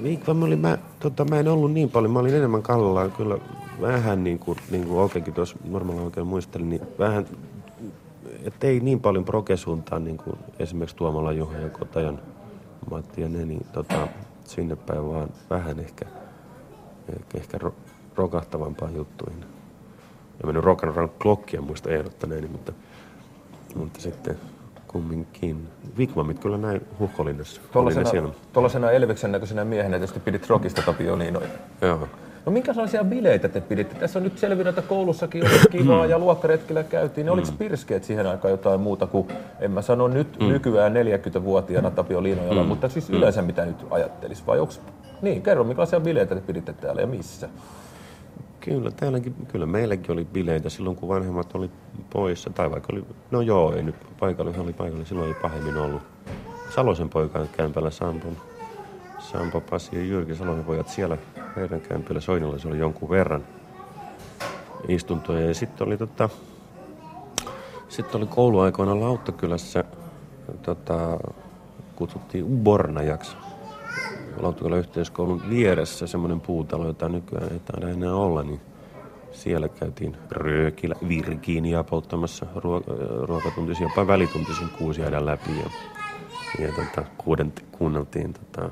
Viikva 0.02 0.32
oli, 0.44 0.56
mä, 0.56 0.78
tota, 1.00 1.24
mä 1.24 1.38
en 1.38 1.48
ollut 1.48 1.72
niin 1.72 1.90
paljon, 1.90 2.12
mä 2.12 2.18
olin 2.18 2.34
enemmän 2.34 2.62
kallellaan 2.62 3.12
kyllä 3.12 3.38
vähän 3.80 4.24
niin 4.24 4.38
kuin, 4.38 4.58
niin 4.70 4.86
kuin 4.86 5.00
Okekin 5.00 5.34
tuossa 5.34 5.56
normaalilla 5.64 6.06
oikein 6.06 6.26
muistelin, 6.26 6.68
niin 6.70 6.82
vähän, 6.98 7.26
että 8.44 8.66
ei 8.66 8.80
niin 8.80 9.00
paljon 9.00 9.24
progesuuntaan 9.24 10.04
niin 10.04 10.16
kuin 10.16 10.36
esimerkiksi 10.58 10.96
Tuomala 10.96 11.32
Juha 11.32 11.56
ja 11.56 11.70
Kotajan 11.70 12.18
Matti 12.90 13.20
ja 13.22 13.28
ne, 13.28 13.44
niin 13.44 13.66
tota, 13.72 14.08
sinne 14.44 14.76
päin 14.76 15.06
vaan 15.08 15.28
vähän 15.50 15.80
ehkä, 15.80 16.06
ehkä, 17.16 17.38
ehkä 17.38 17.58
ro, 17.58 17.74
rokahtavampaan 18.16 18.96
juttuihin. 18.96 19.40
Ja 20.40 20.46
mennyt 20.46 20.64
rock 20.64 20.84
and 20.84 20.94
roll 20.96 21.08
klokkia 21.22 21.60
muista 21.60 21.90
ehdottaneeni, 21.90 22.46
mutta, 22.48 22.72
mutta 23.74 24.00
sitten 24.00 24.36
kumminkin. 24.96 25.68
Vigmamit 25.98 26.38
kyllä 26.38 26.58
näin 26.58 26.80
huhkolinnassa. 26.98 27.60
Tuollaisena, 28.52 28.90
Elviksen 28.90 29.32
näköisenä 29.32 29.64
miehenä 29.64 29.98
tietysti 29.98 30.20
pidit 30.20 30.48
rockista 30.48 30.82
tapioliinoja. 30.82 31.48
Joo. 31.82 32.08
No 32.46 32.52
minkälaisia 32.52 33.04
bileitä 33.04 33.48
te 33.48 33.60
piditte? 33.60 33.94
Tässä 33.94 34.18
on 34.18 34.22
nyt 34.22 34.38
selvinnyt, 34.38 34.66
että 34.66 34.82
koulussakin 34.82 35.44
oli 35.44 35.60
kivaa 35.70 36.06
ja 36.06 36.18
luokkaretkillä 36.18 36.82
käytiin. 36.82 37.24
Ne 37.24 37.30
oliko 37.30 37.48
pirskeet 37.58 38.04
siihen 38.04 38.26
aikaan 38.26 38.50
jotain 38.50 38.80
muuta 38.80 39.06
kuin, 39.06 39.28
en 39.60 39.70
mä 39.70 39.82
sano 39.82 40.08
nyt 40.08 40.40
mm. 40.40 40.48
nykyään 40.48 40.94
40-vuotiaana 40.94 41.90
Tapio 41.90 42.22
Liinojalla, 42.22 42.62
mm. 42.62 42.68
mutta 42.68 42.88
siis 42.88 43.10
yleensä 43.10 43.42
mitä 43.42 43.64
nyt 43.64 43.86
ajattelis? 43.90 44.46
Vai 44.46 44.60
onks, 44.60 44.80
niin 45.22 45.42
kerro 45.42 45.64
minkälaisia 45.64 46.00
bileitä 46.00 46.34
te 46.34 46.40
piditte 46.40 46.72
täällä 46.72 47.00
ja 47.00 47.06
missä? 47.06 47.48
Kyllä, 48.66 48.90
täälläkin, 48.90 49.34
kyllä 49.52 49.66
meilläkin 49.66 50.10
oli 50.10 50.24
bileitä 50.24 50.70
silloin, 50.70 50.96
kun 50.96 51.08
vanhemmat 51.08 51.54
oli 51.54 51.70
poissa. 52.12 52.50
Tai 52.50 52.70
vaikka 52.70 52.92
oli, 52.92 53.04
no 53.30 53.40
joo, 53.40 53.74
ei 53.74 53.82
nyt 53.82 53.94
paikalla, 54.20 54.52
oli 54.58 54.72
paikalla, 54.72 55.04
silloin 55.04 55.28
ei 55.28 55.34
pahemmin 55.42 55.76
ollut. 55.76 56.02
Salosen 56.74 57.08
poikan 57.08 57.48
kämpällä 57.56 57.90
Sampon, 57.90 58.36
Sampo, 59.18 59.60
Pasi 59.60 59.96
ja 59.96 60.04
Jyrki 60.04 60.34
Salosen 60.34 60.64
pojat 60.64 60.88
siellä 60.88 61.18
heidän 61.56 61.80
kämpillä 61.80 62.20
Soinilla 62.20 62.58
se 62.58 62.68
oli 62.68 62.78
jonkun 62.78 63.10
verran 63.10 63.44
istuntoja. 64.88 65.46
Ja 65.46 65.54
sitten 65.54 65.86
oli, 65.86 65.96
tota, 65.96 66.28
sitten 67.88 68.20
oli 68.20 68.26
kouluaikoina 68.26 69.00
Lauttakylässä, 69.00 69.84
tota, 70.62 71.18
kutsuttiin 71.96 72.44
Ubornajaksi. 72.44 73.36
Lauttakylän 74.40 74.78
yhteiskoulun 74.78 75.42
vieressä 75.50 76.06
semmoinen 76.06 76.40
puutalo, 76.40 76.86
jota 76.86 77.08
nykyään 77.08 77.52
ei 77.52 77.58
taida 77.58 77.88
enää 77.88 78.14
olla, 78.14 78.42
niin 78.42 78.60
siellä 79.32 79.68
käytiin 79.68 80.16
röökillä 80.30 80.94
Virginiaa 81.08 81.84
polttamassa 81.84 82.46
ruo- 82.56 83.24
ruokatuntisia, 83.26 83.86
jopa 83.88 84.06
välituntisen 84.06 84.68
kuusiaiden 84.78 85.26
läpi. 85.26 85.50
Ja, 85.58 85.70
ja 86.66 86.72
tota, 86.72 87.08
kuuden, 87.18 87.52
kuunneltiin, 87.72 88.32
tota, 88.32 88.70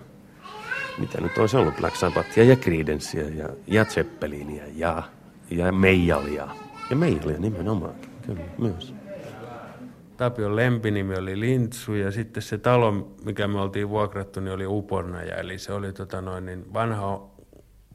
mitä 0.99 1.21
nyt 1.21 1.39
olisi 1.39 1.57
ollut, 1.57 1.77
Black 1.77 1.97
Sabbathia 1.97 2.45
ja 2.45 2.57
Creedencea 2.57 3.29
ja, 3.29 3.49
ja 3.67 3.85
Zeppelinia 3.85 4.65
ja, 4.75 5.03
ja 5.51 5.73
Meijalia. 5.73 6.49
Ja 6.91 6.97
Meijalia 6.97 7.39
nimenomaan, 7.39 7.95
kyllä, 8.27 8.41
myös. 8.59 8.95
Tapion 10.17 10.57
lempinimi 10.57 11.19
oli 11.19 11.41
Lintsu 11.41 11.95
ja 11.95 12.11
sitten 12.11 12.43
se 12.43 12.59
talo, 12.59 12.93
mikä 13.25 13.49
me 13.49 13.61
oltiin 13.61 13.89
vuokrattu, 13.89 14.41
niin 14.41 14.53
oli 14.53 14.67
Upornaja. 14.67 15.37
Eli 15.37 15.59
se 15.59 15.73
oli 15.73 15.93
tota 15.93 16.21
noin, 16.21 16.47
niin 16.47 16.73
vanha 16.73 17.31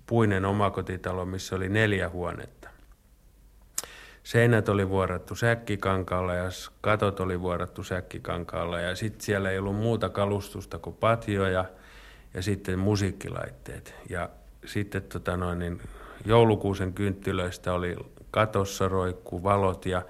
puinen 0.05 0.45
omakotitalo, 0.45 1.25
missä 1.25 1.55
oli 1.55 1.69
neljä 1.69 2.09
huonetta. 2.09 2.69
Seinät 4.23 4.69
oli 4.69 4.89
vuorattu 4.89 5.35
säkkikankaalla 5.35 6.33
ja 6.33 6.49
katot 6.81 7.19
oli 7.19 7.41
vuorattu 7.41 7.83
säkkikankaalla 7.83 8.79
ja 8.79 8.95
sitten 8.95 9.21
siellä 9.21 9.51
ei 9.51 9.59
ollut 9.59 9.75
muuta 9.75 10.09
kalustusta 10.09 10.79
kuin 10.79 10.95
patio 10.95 11.47
ja, 11.47 11.65
ja 12.33 12.41
sitten 12.41 12.79
musiikkilaitteet. 12.79 13.95
Ja 14.09 14.29
sitten 14.65 15.01
tota 15.01 15.37
noin, 15.37 15.59
niin 15.59 15.81
joulukuusen 16.25 16.93
kynttilöistä 16.93 17.73
oli 17.73 17.95
katossa 18.31 18.87
roikku 18.87 19.43
valot 19.43 19.85
ja 19.85 20.01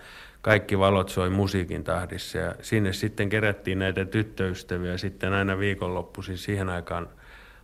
kaikki 0.42 0.80
valot 0.80 1.10
soi 1.10 1.30
musiikin 1.30 1.84
tahdissa 1.84 2.38
ja 2.38 2.56
sinne 2.62 2.94
sitten 2.94 3.30
kerättiin 3.30 3.80
näitä 3.80 4.06
tyttöystäviä 4.06 4.98
sitten 4.98 5.34
aina 5.34 5.60
viikonloppuisin 5.60 6.38
siihen 6.38 6.70
aikaan 6.70 7.10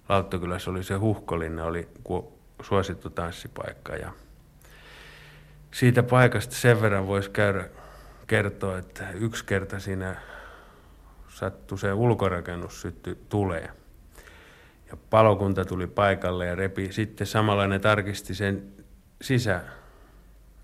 Lauttokylässä 0.09 0.71
oli 0.71 0.83
se 0.83 0.95
Huhkolinna, 0.95 1.65
oli 1.65 1.87
suosittu 2.61 3.09
tanssipaikka 3.09 3.95
ja 3.95 4.11
siitä 5.71 6.03
paikasta 6.03 6.55
sen 6.55 6.81
verran 6.81 7.07
voisi 7.07 7.29
käydä 7.29 7.69
kertoa, 8.27 8.77
että 8.77 9.09
yksi 9.11 9.45
kerta 9.45 9.79
siinä 9.79 10.15
sattui 11.29 11.79
se 11.79 11.93
ulkorakennus 11.93 12.81
syttyi 12.81 13.17
tulee. 13.29 13.69
Ja 14.89 14.97
palokunta 15.09 15.65
tuli 15.65 15.87
paikalle 15.87 16.45
ja 16.45 16.55
repi. 16.55 16.91
Sitten 16.91 17.27
samalla 17.27 17.67
ne 17.67 17.79
tarkisti 17.79 18.35
sen 18.35 18.63
sisä, 19.21 19.61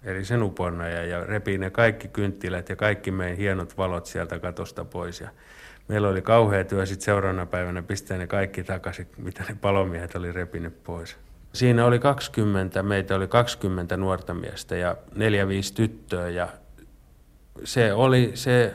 eli 0.03 0.25
sen 0.25 0.43
upornaja 0.43 1.05
ja 1.05 1.23
repi 1.23 1.57
ne 1.57 1.69
kaikki 1.69 2.07
kynttilät 2.07 2.69
ja 2.69 2.75
kaikki 2.75 3.11
meidän 3.11 3.37
hienot 3.37 3.77
valot 3.77 4.05
sieltä 4.05 4.39
katosta 4.39 4.85
pois. 4.85 5.21
Ja 5.21 5.29
meillä 5.87 6.07
oli 6.07 6.21
kauhea 6.21 6.63
työ 6.63 6.85
sitten 6.85 7.05
seuraavana 7.05 7.45
päivänä 7.45 7.81
pistää 7.81 8.17
ne 8.17 8.27
kaikki 8.27 8.63
takaisin, 8.63 9.07
mitä 9.17 9.43
ne 9.49 9.57
palomiehet 9.61 10.15
oli 10.15 10.31
repinyt 10.31 10.83
pois. 10.83 11.17
Siinä 11.53 11.85
oli 11.85 11.99
20, 11.99 12.83
meitä 12.83 13.15
oli 13.15 13.27
20 13.27 13.97
nuorta 13.97 14.33
miestä 14.33 14.75
ja 14.75 14.95
4-5 15.13 15.17
tyttöä 15.75 16.29
ja 16.29 16.47
se 17.63 17.93
oli, 17.93 18.31
se 18.33 18.73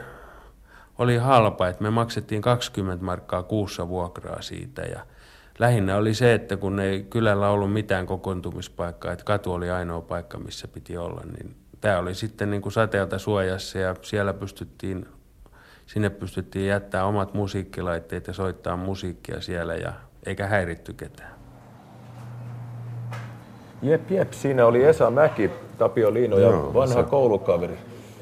oli 0.99 1.17
halpa, 1.17 1.69
että 1.69 1.83
me 1.83 1.91
maksettiin 1.91 2.43
20 2.43 3.05
markkaa 3.05 3.43
kuussa 3.43 3.89
vuokraa 3.89 4.43
siitä 4.43 4.83
ja 4.83 5.01
lähinnä 5.59 5.97
oli 5.97 6.15
se, 6.15 6.35
että 6.35 6.57
kun 6.57 6.81
ei 6.81 7.03
kylällä 7.11 7.49
ollut 7.49 7.73
mitään 7.73 8.07
kokoontumispaikkaa, 8.07 9.13
että 9.13 9.25
katu 9.25 9.53
oli 9.53 9.71
ainoa 9.71 10.01
paikka, 10.01 10.39
missä 10.39 10.69
piti 10.69 10.97
olla, 10.97 11.21
niin 11.39 11.57
tämä 11.81 11.99
oli 11.99 12.15
sitten 12.15 12.51
niin 12.51 12.63
kuin 12.63 12.73
sateelta 12.73 13.19
suojassa 13.19 13.79
ja 13.79 13.95
siellä 14.03 14.33
pystyttiin, 14.33 15.07
sinne 15.87 16.11
pystyttiin 16.11 16.67
jättää 16.67 17.05
omat 17.05 17.35
musiikkilaitteet 17.35 18.27
ja 18.27 18.33
soittaa 18.33 18.77
musiikkia 18.77 19.41
siellä 19.41 19.75
ja 19.75 19.93
eikä 20.27 20.47
häiritty 20.47 20.93
ketään. 20.93 21.37
Jep, 23.83 24.11
jep, 24.11 24.33
siinä 24.33 24.67
oli 24.67 24.85
Esa 24.85 25.11
Mäki, 25.11 25.51
Tapio 25.79 26.15
Liino 26.15 26.39
ja 26.39 26.49
Joo, 26.49 26.75
vanha 26.75 26.95
se- 26.95 27.03
koulukaveri. 27.03 27.79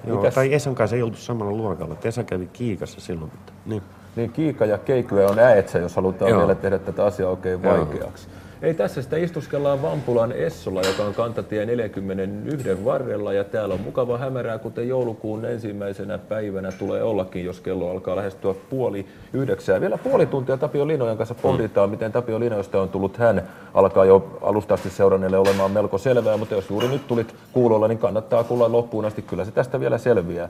Joo, 0.06 0.16
Mitäs, 0.16 0.34
tai 0.34 0.54
Esan 0.54 0.74
kanssa 0.74 0.96
ei 0.96 1.02
oltu 1.02 1.16
samalla 1.16 1.52
luokalla. 1.52 1.96
Esa 2.04 2.24
kävi 2.24 2.46
kiikassa 2.52 3.00
silloin. 3.00 3.30
Mutta, 3.34 3.52
niin. 3.66 3.82
Niin 4.16 4.32
Kiika 4.32 4.66
ja 4.66 4.78
Keikyä 4.78 5.28
on 5.28 5.38
äetsä, 5.38 5.78
jos 5.78 5.96
halutaan 5.96 6.30
Joo. 6.30 6.40
vielä 6.40 6.54
tehdä 6.54 6.78
tätä 6.78 7.04
asiaa 7.04 7.30
oikein 7.30 7.62
Joo. 7.62 7.76
vaikeaksi. 7.76 8.28
Ei 8.62 8.74
tässä 8.74 9.02
sitä 9.02 9.16
istuskellaan 9.16 9.82
Vampulan 9.82 10.32
Essolla, 10.32 10.82
joka 10.82 11.04
on 11.04 11.14
kantatie 11.14 11.66
41 11.66 12.84
varrella 12.84 13.32
ja 13.32 13.44
täällä 13.44 13.74
on 13.74 13.80
mukava 13.80 14.18
hämärää, 14.18 14.58
kuten 14.58 14.88
joulukuun 14.88 15.44
ensimmäisenä 15.44 16.18
päivänä 16.18 16.72
tulee 16.72 17.02
ollakin, 17.02 17.44
jos 17.44 17.60
kello 17.60 17.90
alkaa 17.90 18.16
lähestyä 18.16 18.54
puoli 18.70 19.06
yhdeksää. 19.32 19.80
Vielä 19.80 19.98
puoli 19.98 20.26
tuntia 20.26 20.56
Tapio 20.56 20.86
Linojan 20.86 21.16
kanssa 21.16 21.34
pohditaan, 21.34 21.90
miten 21.90 22.12
Tapio 22.12 22.40
Linoista 22.40 22.80
on 22.80 22.88
tullut 22.88 23.16
hän. 23.16 23.42
Alkaa 23.74 24.04
jo 24.04 24.38
alusta 24.42 24.74
asti 24.74 24.90
seuranneelle 24.90 25.38
olemaan 25.38 25.70
melko 25.70 25.98
selvää, 25.98 26.36
mutta 26.36 26.54
jos 26.54 26.70
juuri 26.70 26.88
nyt 26.88 27.06
tulit 27.06 27.34
kuulolla, 27.52 27.88
niin 27.88 27.98
kannattaa 27.98 28.44
kuulla 28.44 28.72
loppuun 28.72 29.04
asti. 29.04 29.22
Kyllä 29.22 29.44
se 29.44 29.50
tästä 29.50 29.80
vielä 29.80 29.98
selviää. 29.98 30.48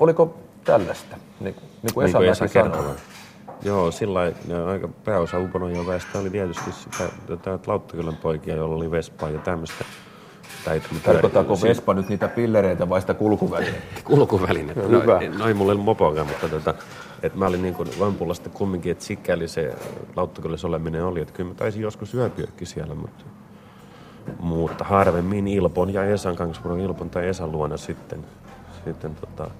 Oliko 0.00 0.34
tällaista, 0.64 1.16
niin, 1.40 1.54
kuin- 1.54 1.64
niin 1.82 1.94
kuin 1.94 2.04
Niin 2.04 2.30
Esa 2.30 2.44
kuin 2.44 2.60
Mäki 2.60 2.68
Esa 2.70 2.82
sanoi? 2.82 2.94
Joo, 3.62 3.90
sillä 3.90 4.20
aika 4.70 4.88
pääosa 5.04 5.38
Uponojan 5.38 5.86
väestä 5.86 6.18
oli 6.18 6.30
tietysti 6.30 6.72
sitä, 6.72 7.04
tätä 7.26 7.58
Lauttakylän 7.66 8.16
poikia, 8.16 8.56
joilla 8.56 8.74
oli 8.76 8.90
Vespaa 8.90 9.30
ja 9.30 9.38
tämmöistä. 9.38 9.84
Tai 10.64 10.82
Tarkoittaako 11.04 11.56
si- 11.56 11.68
Vespa 11.68 11.94
nyt 11.94 12.08
niitä 12.08 12.28
pillereitä 12.28 12.88
vai 12.88 13.00
sitä 13.00 13.14
kulkuvälinettä? 13.14 14.00
kulkuvälinettä. 14.10 14.82
No, 14.82 15.00
hyvä. 15.00 15.20
No, 15.28 15.38
no 15.38 15.46
ei 15.48 15.54
mulla 15.54 15.72
ollut 15.72 15.84
mopoakaan, 15.84 16.26
mutta 16.26 16.48
tota, 16.48 16.74
että 17.22 17.38
mä 17.38 17.46
olin 17.46 17.62
niin 17.62 17.74
kuin 17.74 17.88
Vampulasta 17.98 18.48
kumminkin, 18.48 18.92
että 18.92 19.04
sikäli 19.04 19.48
se 19.48 19.74
Lauttakylässä 20.16 20.66
oleminen 20.66 21.04
oli, 21.04 21.20
että 21.20 21.34
kyllä 21.34 21.48
mä 21.48 21.54
taisin 21.54 21.82
joskus 21.82 22.14
yöpyökki 22.14 22.66
siellä, 22.66 22.94
mutta, 22.94 23.24
mutta 24.38 24.84
harvemmin 24.84 25.48
Ilpon 25.48 25.92
ja 25.94 26.04
Esan 26.04 26.36
Kangaspuron 26.36 26.80
Ilpon 26.80 27.10
tai 27.10 27.28
Esan 27.28 27.52
luona 27.52 27.76
sitten. 27.76 28.24
sitten 28.84 29.14
tota, 29.14 29.50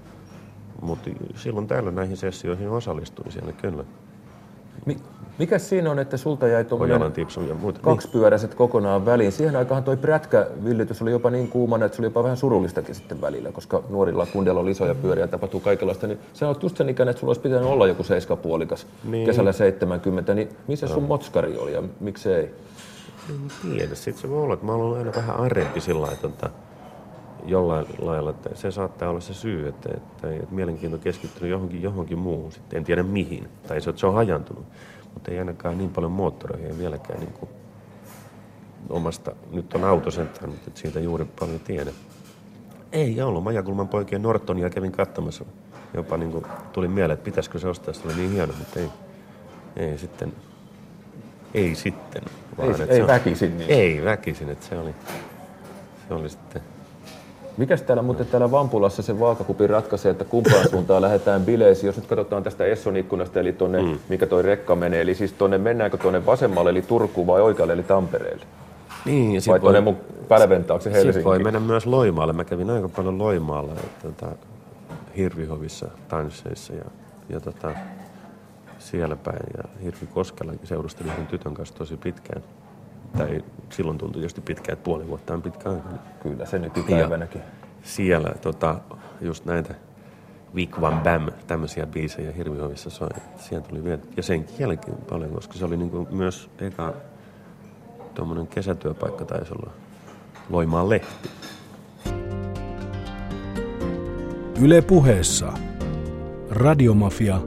mutta 0.80 1.10
silloin 1.34 1.66
täällä 1.66 1.90
näihin 1.90 2.16
sessioihin 2.16 2.68
osallistuin 2.68 3.32
siellä 3.32 3.52
kyllä. 3.52 3.84
Mi- 4.86 4.96
mikä 5.38 5.58
siinä 5.58 5.90
on, 5.90 5.98
että 5.98 6.16
sulta 6.16 6.48
jäi 6.48 6.64
tuommoinen 6.64 7.12
kaksipyöräiset 7.82 8.54
kokonaan 8.54 9.06
väliin? 9.06 9.32
Siihen 9.32 9.56
aikahan 9.56 9.84
toi 9.84 9.96
prätkävillitys 9.96 11.02
oli 11.02 11.10
jopa 11.10 11.30
niin 11.30 11.48
kuumana, 11.48 11.84
että 11.84 11.96
se 11.96 12.00
oli 12.02 12.06
jopa 12.06 12.22
vähän 12.22 12.36
surullistakin 12.36 12.94
sitten 12.94 13.20
välillä, 13.20 13.52
koska 13.52 13.82
nuorilla 13.88 14.26
kundeilla 14.26 14.60
oli 14.60 14.70
isoja 14.70 14.94
pyöriä 14.94 15.24
ja 15.24 15.28
tapahtuu 15.28 15.60
kaikenlaista. 15.60 16.06
Niin 16.06 16.18
se 16.32 16.46
on 16.46 16.56
just 16.62 16.76
sen 16.76 16.88
ikäinen, 16.88 17.10
että 17.10 17.20
sulla 17.20 17.30
olisi 17.30 17.40
pitänyt 17.40 17.68
olla 17.68 17.86
joku 17.86 18.02
seiskapuolikas 18.02 18.86
Niin. 19.04 19.26
kesällä 19.26 19.52
70, 19.52 20.34
niin 20.34 20.48
missä 20.68 20.86
sun 20.86 21.02
motskari 21.02 21.58
oli 21.58 21.72
ja 21.72 21.82
miksei? 22.00 22.54
En 23.30 23.50
tiedä, 23.72 23.94
sitten 23.94 24.22
se 24.22 24.30
voi 24.30 24.42
olla, 24.42 24.54
että 24.54 24.66
mä 24.66 24.72
olen 24.72 24.98
aina 24.98 25.12
vähän 25.16 25.36
arempi 25.36 25.80
sillä 25.80 26.00
lailla, 26.02 26.28
että 26.28 26.50
jollain 27.46 27.86
lailla, 27.98 28.30
että 28.30 28.50
se 28.54 28.70
saattaa 28.70 29.10
olla 29.10 29.20
se 29.20 29.34
syy, 29.34 29.68
että, 29.68 29.88
että, 29.96 30.30
että 30.34 30.54
mielenkiinto 30.54 30.96
on 30.96 31.02
keskittynyt 31.02 31.50
johonkin, 31.50 31.82
johonkin 31.82 32.18
muuhun, 32.18 32.52
sitten 32.52 32.76
en 32.76 32.84
tiedä 32.84 33.02
mihin, 33.02 33.48
tai 33.68 33.80
se, 33.80 33.90
että 33.90 34.00
se 34.00 34.06
on 34.06 34.14
hajantunut, 34.14 34.64
mutta 35.14 35.30
ei 35.30 35.38
ainakaan 35.38 35.78
niin 35.78 35.90
paljon 35.90 36.12
moottoreihin, 36.12 36.70
ei 36.70 36.78
vieläkään 36.78 37.20
niin 37.20 37.32
kuin 37.32 37.50
omasta, 38.90 39.32
nyt 39.52 39.74
on 39.74 39.84
auto 39.84 40.10
sentään, 40.10 40.50
mutta 40.50 40.70
siitä 40.74 41.00
juuri 41.00 41.24
paljon 41.40 41.60
tiedä. 41.60 41.90
Ei 42.92 43.22
ollut, 43.22 43.44
Majakulman 43.44 43.88
poikien 43.88 44.22
Nortonia 44.22 44.70
kävin 44.70 44.92
katsomassa, 44.92 45.44
jopa 45.94 46.16
niin 46.16 46.32
kuin 46.32 46.44
tuli 46.72 46.88
mieleen, 46.88 47.14
että 47.14 47.24
pitäisikö 47.24 47.58
se 47.58 47.68
ostaa, 47.68 47.94
se 47.94 48.00
oli 48.04 48.14
niin 48.14 48.32
hieno, 48.32 48.52
mutta 48.58 48.80
ei, 48.80 48.88
ei 49.76 49.98
sitten, 49.98 50.32
ei 51.54 51.74
sitten. 51.74 52.22
Ei- 52.58 52.70
että 52.70 52.84
ei 52.84 52.96
se 52.96 53.02
on- 53.02 53.08
väkisin 53.08 53.58
niin. 53.58 53.70
Ei 53.70 54.04
väkisin, 54.04 54.50
että 54.50 54.66
se 54.66 54.78
oli, 54.78 54.94
se 56.08 56.14
oli 56.14 56.28
sitten, 56.28 56.62
Mikäs 57.60 57.82
täällä 57.82 58.02
muuten 58.02 58.26
täällä 58.26 58.50
Vampulassa 58.50 59.02
se 59.02 59.20
vaakakupi 59.20 59.66
ratkaisee, 59.66 60.10
että 60.10 60.24
kumpaan 60.24 60.68
suuntaan 60.70 61.02
lähdetään 61.02 61.44
bileisiin? 61.44 61.86
Jos 61.86 61.96
nyt 61.96 62.06
katsotaan 62.06 62.42
tästä 62.42 62.64
Esson 62.64 62.96
ikkunasta, 62.96 63.40
eli 63.40 63.52
tuonne, 63.52 63.82
mm. 63.82 63.98
mikä 64.08 64.26
toi 64.26 64.42
rekka 64.42 64.76
menee, 64.76 65.00
eli 65.00 65.14
siis 65.14 65.32
tuonne 65.32 65.58
mennäänkö 65.58 65.96
tuonne 65.96 66.26
vasemmalle, 66.26 66.70
eli 66.70 66.82
Turkuun 66.82 67.26
vai 67.26 67.40
oikealle, 67.40 67.72
eli 67.72 67.82
Tampereelle? 67.82 68.44
niin, 69.04 69.34
ja 69.34 69.40
Vai 69.48 69.60
tuonne 69.60 69.80
mun 69.80 69.96
pälven 70.28 70.64
taakse 70.64 70.90
Sitten 70.90 71.04
voi 71.04 71.14
Helsinkiin? 71.14 71.42
mennä 71.42 71.60
myös 71.60 71.86
Loimaalle. 71.86 72.32
Mä 72.32 72.44
kävin 72.44 72.70
aika 72.70 72.88
paljon 72.88 73.18
Loimaalla 73.18 73.72
että, 73.72 74.08
tota, 74.08 74.36
Hirvihovissa 75.16 75.88
tansseissa 76.08 76.72
ja, 76.72 76.84
ja 77.28 77.40
tota, 77.40 77.74
siellä 78.78 79.16
päin. 79.16 79.46
Ja 79.56 79.62
Hirvikoskellakin 79.82 80.66
seurustelin 80.66 81.12
yhden 81.12 81.26
tytön 81.26 81.54
kanssa 81.54 81.74
tosi 81.74 81.96
pitkään. 81.96 82.42
Tai 83.18 83.44
silloin 83.70 83.98
tuntui 83.98 84.20
tietysti 84.20 84.40
pitkään, 84.40 84.72
että 84.72 84.84
puoli 84.84 85.08
vuotta 85.08 85.34
on 85.34 85.42
pitkä 85.42 85.70
aika. 85.70 85.88
Kyllä, 86.22 86.46
se 86.46 86.58
nykypäivänäkin. 86.58 87.40
Siellä 87.82 88.32
tota, 88.40 88.80
just 89.20 89.44
näitä 89.44 89.74
Vic 90.54 90.80
Van 90.80 91.00
Bam, 91.00 91.28
tämmöisiä 91.46 91.86
biisejä 91.86 92.32
Hirvihovissa 92.32 92.90
soi. 92.90 93.08
Siellä 93.36 93.68
tuli 93.68 93.84
vielä, 93.84 94.00
ja 94.16 94.22
sen 94.22 94.46
jälkeen 94.58 94.96
paljon, 95.08 95.30
koska 95.30 95.54
se 95.54 95.64
oli 95.64 95.76
niinku 95.76 96.08
myös 96.10 96.50
eka 96.58 96.94
tuommoinen 98.14 98.46
kesätyöpaikka 98.46 99.24
taisi 99.24 99.52
olla 99.52 99.70
Loimaan 100.50 100.88
lehti. 100.88 101.30
Yle 104.62 104.82
puheessa. 104.82 105.52
Radiomafia. 106.50 107.40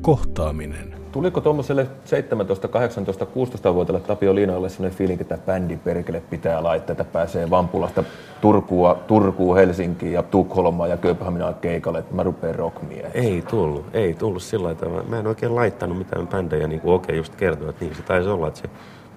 Kohtaaminen. 0.00 0.93
Tuliko 1.14 1.40
tuommoiselle 1.40 1.86
17, 2.04 2.68
18, 2.68 3.24
16-vuotiaille 3.24 4.06
Tapio 4.06 4.34
Liinalle 4.34 4.68
sellainen 4.68 4.98
fiilinki, 4.98 5.22
että 5.22 5.38
bändi 5.46 5.76
perkele 5.76 6.22
pitää 6.30 6.62
laittaa, 6.62 6.92
että 6.92 7.04
pääsee 7.04 7.50
Vampulasta 7.50 8.04
Turkua, 8.40 8.98
Turkuun, 9.06 9.56
Helsinkiin 9.56 10.12
ja 10.12 10.22
Tukholmaan 10.22 10.90
ja 10.90 10.96
Kööpenhaminaan 10.96 11.54
keikalle, 11.54 11.98
että 11.98 12.14
mä 12.14 12.22
rupean 12.22 12.54
rockmieheksi? 12.54 13.18
Ei 13.18 13.42
tullut, 13.42 13.86
ei 13.92 14.14
tullut 14.14 14.42
sillä 14.42 14.74
tavalla. 14.74 15.02
Mä 15.02 15.18
en 15.18 15.26
oikein 15.26 15.54
laittanut 15.54 15.98
mitään 15.98 16.28
bändejä, 16.28 16.68
niin 16.68 16.80
kuin 16.80 16.94
okei 16.94 17.16
just 17.16 17.34
kertoi, 17.34 17.68
että 17.68 17.84
niin 17.84 17.96
se 17.96 18.02
taisi 18.02 18.28
olla, 18.28 18.48
että 18.48 18.60
se 18.60 18.68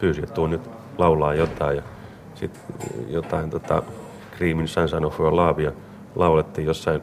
pyysi, 0.01 0.23
että 0.23 0.35
tuu 0.35 0.47
nyt 0.47 0.69
laulaa 0.97 1.33
jotain 1.33 1.77
ja 1.77 1.83
sitten 2.35 2.61
jotain 3.07 3.49
tota, 3.49 3.83
Creamin 4.37 4.67
Sunshine 4.67 5.05
of 5.05 5.19
Your 5.19 5.35
Love 5.35 5.63
ja 5.63 5.71
laulettiin 6.15 6.67
jossain 6.67 7.01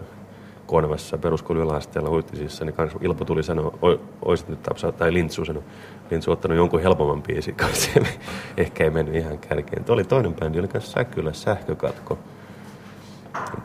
Konevassa 0.67 1.19
peruskoulun 1.19 1.65
yläasteella 1.65 2.11
huittisissa, 2.11 2.65
niin 2.65 2.75
kans 2.75 2.93
Ilpo 3.01 3.25
tuli 3.25 3.43
sanoa, 3.43 3.79
"Oi- 3.83 4.01
oisit 4.23 4.49
nyt 4.49 4.63
Tapsa, 4.63 4.93
tai 4.93 5.13
Lintsu 5.13 5.45
sanoi, 5.45 5.63
Lintsu 6.11 6.31
ottanut 6.31 6.57
jonkun 6.57 6.81
helpomman 6.83 7.23
biisin 7.23 7.55
kanssa, 7.55 7.91
ehkä 8.57 8.85
ei 8.85 8.91
mennyt 8.91 9.15
ihan 9.15 9.39
kärkeen. 9.39 9.85
Tuo 9.85 9.95
oli 9.95 10.05
toinen 10.05 10.35
bändi, 10.35 10.59
oli 10.59 10.69
kanssa 10.69 10.93
Säkylä, 10.93 11.33
Sähkökatko. 11.33 12.19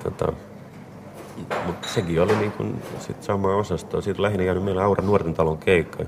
Tota, 0.04 0.34
mutta 1.66 1.88
sekin 1.88 2.22
oli 2.22 2.36
niin 2.36 2.52
kuin 2.52 2.82
sit 3.00 3.24
sama 3.24 3.56
osasto. 3.56 4.02
Siitä 4.02 4.22
lähinnä 4.22 4.44
jäänyt 4.44 4.64
meillä 4.64 4.84
Aura 4.84 5.04
Nuorten 5.04 5.34
talon 5.34 5.58
keikka, 5.58 6.04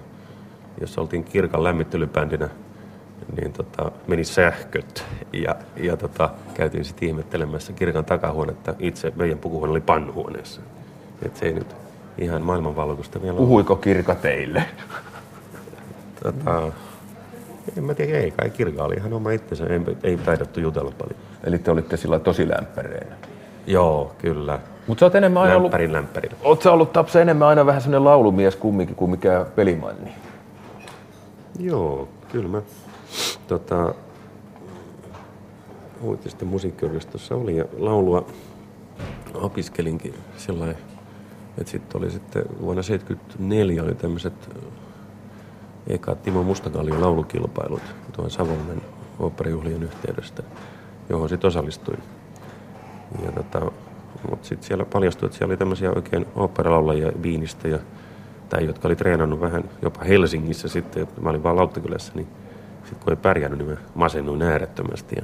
jossa 0.82 1.02
oltiin 1.02 1.24
kirkan 1.24 1.64
lämmittelybändinä. 1.64 2.50
Niin 3.42 3.54
tota, 3.54 3.92
meni 4.08 4.24
sähköt 4.24 5.06
ja, 5.34 5.56
ja 5.78 5.98
tota, 5.98 6.30
käytiin 6.54 6.86
sitten 6.86 7.08
ihmettelemässä 7.10 7.74
kirkan 7.74 8.06
takahuonetta. 8.06 8.74
Itse 8.80 9.14
meidän 9.16 9.38
pukuhuone 9.38 9.72
oli 9.72 9.82
pannuhuoneessa. 9.82 10.62
Et 11.26 11.36
se 11.36 11.46
ei 11.46 11.54
nyt 11.54 11.76
ihan 12.18 12.42
maailmanvalkoista 12.42 13.22
vielä 13.22 13.34
ole. 13.34 13.42
Puhuiko 13.48 13.76
kirka 13.76 14.16
teille? 14.16 14.64
Tota, 16.24 16.72
en 17.78 17.84
mä 17.84 17.94
tiedä, 17.94 18.18
ei 18.18 18.32
kai 18.32 18.50
kirka 18.50 18.84
oli 18.84 18.96
ihan 18.96 19.14
oma 19.14 19.32
itsensä. 19.32 19.66
Ei, 19.66 19.82
ei 20.04 20.18
taidattu 20.18 20.60
jutella 20.60 20.92
paljon. 20.98 21.20
Eli 21.44 21.60
te 21.60 21.72
olitte 21.72 21.98
sillä 21.98 22.20
tosi 22.20 22.50
lämpäreinä. 22.50 23.16
Joo, 23.68 24.16
kyllä. 24.18 24.60
Mutta 24.88 25.00
sä 25.00 25.06
oot 25.06 25.16
enemmän 25.16 25.44
aina 25.44 25.56
ollut, 25.56 25.66
Lämpärin 25.66 25.94
lämpärillä. 25.94 26.36
oot 26.44 26.62
sä 26.62 26.72
ollut 26.72 26.94
Tapsa 26.94 27.22
enemmän 27.22 27.48
aina 27.48 27.66
vähän 27.66 27.82
sellainen 27.82 28.06
laulumies 28.06 28.56
kumminkin 28.56 28.96
kuin 28.96 29.12
mikä 29.12 29.46
pelimanni. 29.56 30.12
Joo, 31.60 32.08
kyllä 32.32 32.48
mä 32.48 32.62
tota, 33.48 33.94
Huitisten 36.02 36.48
musiikkiopistossa 36.48 37.36
oli 37.36 37.58
ja 37.58 37.66
laulua 37.78 38.26
opiskelinkin 39.34 40.14
että 40.14 40.91
sitten 41.68 42.02
oli 42.02 42.12
sitten 42.12 42.44
vuonna 42.62 42.84
1974 42.84 43.84
oli 43.84 43.96
tämmöiset 43.96 44.34
eka 45.88 46.16
Timo 46.16 46.44
Mustakallion 46.44 47.02
laulukilpailut 47.02 47.82
tuon 48.12 48.32
Savonlinnan 48.32 48.82
oopperijuhlien 49.20 49.84
yhteydestä, 49.84 50.44
johon 51.10 51.30
sitten 51.30 51.48
osallistuin. 51.48 52.00
Ja 53.26 53.32
tota, 53.32 53.72
mutta 54.30 54.48
sitten 54.48 54.68
siellä 54.68 54.86
paljastui, 54.86 55.26
että 55.26 55.38
siellä 55.38 55.52
oli 55.52 55.58
tämmöisiä 55.58 55.92
oikein 55.92 56.26
oopperalaulajia 56.36 57.12
Viinistä 57.24 57.68
ja 57.68 57.80
tai 58.50 58.66
jotka 58.66 58.88
oli 58.88 58.96
treenannut 58.96 59.42
vähän 59.42 59.64
jopa 59.82 60.04
Helsingissä 60.04 60.68
sitten, 60.68 61.04
että 61.04 61.22
mä 61.22 61.30
olin 61.30 61.44
vaan 61.44 61.56
Lauttakylässä, 61.56 62.14
niin 62.16 62.28
sitten 62.84 63.00
kun 63.04 63.10
ei 63.10 63.16
pärjännyt, 63.16 63.60
niin 63.60 63.70
mä 63.70 63.78
masennuin 63.96 64.42
äärettömästi. 64.42 65.16
Ja, 65.16 65.24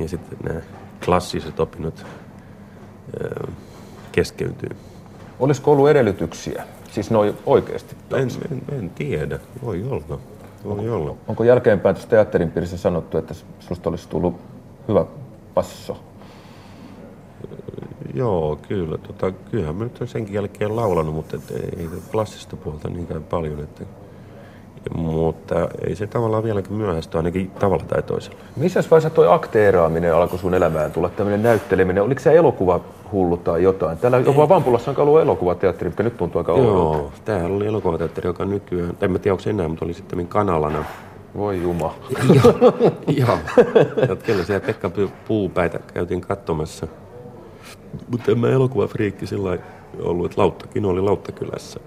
ja 0.00 0.08
sitten 0.08 0.38
nämä 0.44 0.60
klassiset 1.04 1.60
opinnot 1.60 2.06
öö, 3.20 3.46
keskeytyy. 4.12 4.76
Olisiko 5.40 5.72
ollut 5.72 5.88
edellytyksiä? 5.88 6.64
Siis 6.90 7.10
noin 7.10 7.34
oikeasti. 7.46 7.96
En, 8.14 8.28
en, 8.50 8.78
en 8.78 8.90
tiedä, 8.90 9.38
voi 9.64 9.84
olla. 9.90 10.18
Voi 10.64 10.88
olla. 10.90 11.14
Onko 11.28 11.44
jälkeenpäin 11.44 11.94
tuossa 11.94 12.10
teatterin 12.10 12.50
piirissä 12.50 12.76
sanottu, 12.76 13.18
että 13.18 13.34
susta 13.60 13.90
olisi 13.90 14.08
tullut 14.08 14.34
hyvä 14.88 15.04
passo? 15.54 16.00
Joo, 18.14 18.58
kyllä. 18.68 18.98
Tota, 18.98 19.32
kyllähän 19.50 19.76
mä 19.76 19.84
nyt 19.84 19.98
senkin 20.04 20.34
jälkeen 20.34 20.76
laulanut, 20.76 21.14
mutta 21.14 21.36
et 21.36 21.50
ei, 21.50 21.80
ei 21.80 21.88
klassista 22.10 22.56
puolta 22.56 22.88
niinkään 22.88 23.24
paljon. 23.24 23.60
Että, 23.60 23.84
mutta 24.94 25.68
ei 25.86 25.96
se 25.96 26.06
tavallaan 26.06 26.44
vieläkin 26.44 26.72
myöhäistä, 26.72 27.18
ainakin 27.18 27.50
tavalla 27.50 27.84
tai 27.88 28.02
toisella. 28.02 28.38
Missä 28.56 28.84
vaiheessa 28.90 29.10
toi 29.10 29.34
akteeraaminen 29.34 30.14
alkoi 30.14 30.38
sun 30.38 30.54
elämään 30.54 30.92
tulla, 30.92 31.08
tämmöinen 31.08 31.42
näytteleminen? 31.42 32.02
Oliko 32.02 32.20
se 32.20 32.36
elokuva 32.36 32.80
hullu 33.12 33.36
tai 33.36 33.62
jotain? 33.62 33.98
Täällä 33.98 34.18
jopa 34.18 34.48
Vampulassa 34.48 34.90
on 34.90 34.96
ollut 34.98 35.20
elokuvateatteri, 35.20 35.90
mikä 35.90 36.02
nyt 36.02 36.16
tuntuu 36.16 36.38
aika 36.38 36.52
oudolta. 36.52 36.98
Joo, 36.98 37.12
tämähän 37.24 37.52
oli 37.52 37.66
elokuvateatteri, 37.66 38.28
joka 38.28 38.44
nykyään, 38.44 38.96
en 39.00 39.12
mä 39.12 39.18
tiedä 39.18 39.32
onko 39.32 39.42
se 39.42 39.50
enää, 39.50 39.68
mutta 39.68 39.84
oli 39.84 39.94
sitten 39.94 40.28
kanalana. 40.28 40.84
Voi 41.36 41.62
juma. 41.62 41.94
Joo, 42.34 42.72
joo. 43.26 44.16
Kyllä 44.26 44.44
siellä 44.44 44.66
Pekka 44.66 44.90
Puupäitä 45.28 45.78
käytiin 45.94 46.20
katsomassa. 46.20 46.86
Mutta 48.08 48.32
en 48.32 48.38
mä 48.38 48.48
elokuvafriikki 48.48 49.26
sillä 49.26 49.58
ollut, 50.02 50.26
että 50.26 50.40
Lauttakin 50.40 50.84
oli 50.84 51.00
Lauttakylässä. 51.00 51.80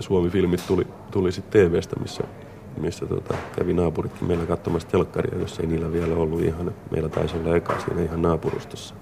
Suomi-filmit 0.00 0.66
tuli, 0.66 0.86
tuli 1.10 1.32
sitten 1.32 1.70
TVstä, 1.70 1.96
missä, 2.00 2.24
missä 2.80 3.06
tota, 3.06 3.34
kävi 3.56 3.72
naapuritkin 3.72 4.28
meillä 4.28 4.46
katsomassa 4.46 4.88
telkkaria, 4.88 5.38
jos 5.38 5.58
ei 5.60 5.66
niillä 5.66 5.92
vielä 5.92 6.14
ollut 6.14 6.42
ihan, 6.42 6.74
meillä 6.90 7.08
taisi 7.08 7.36
olla 7.36 7.56
eka 7.56 7.80
siinä 7.80 8.02
ihan 8.02 8.22
naapurustossa. 8.22 8.94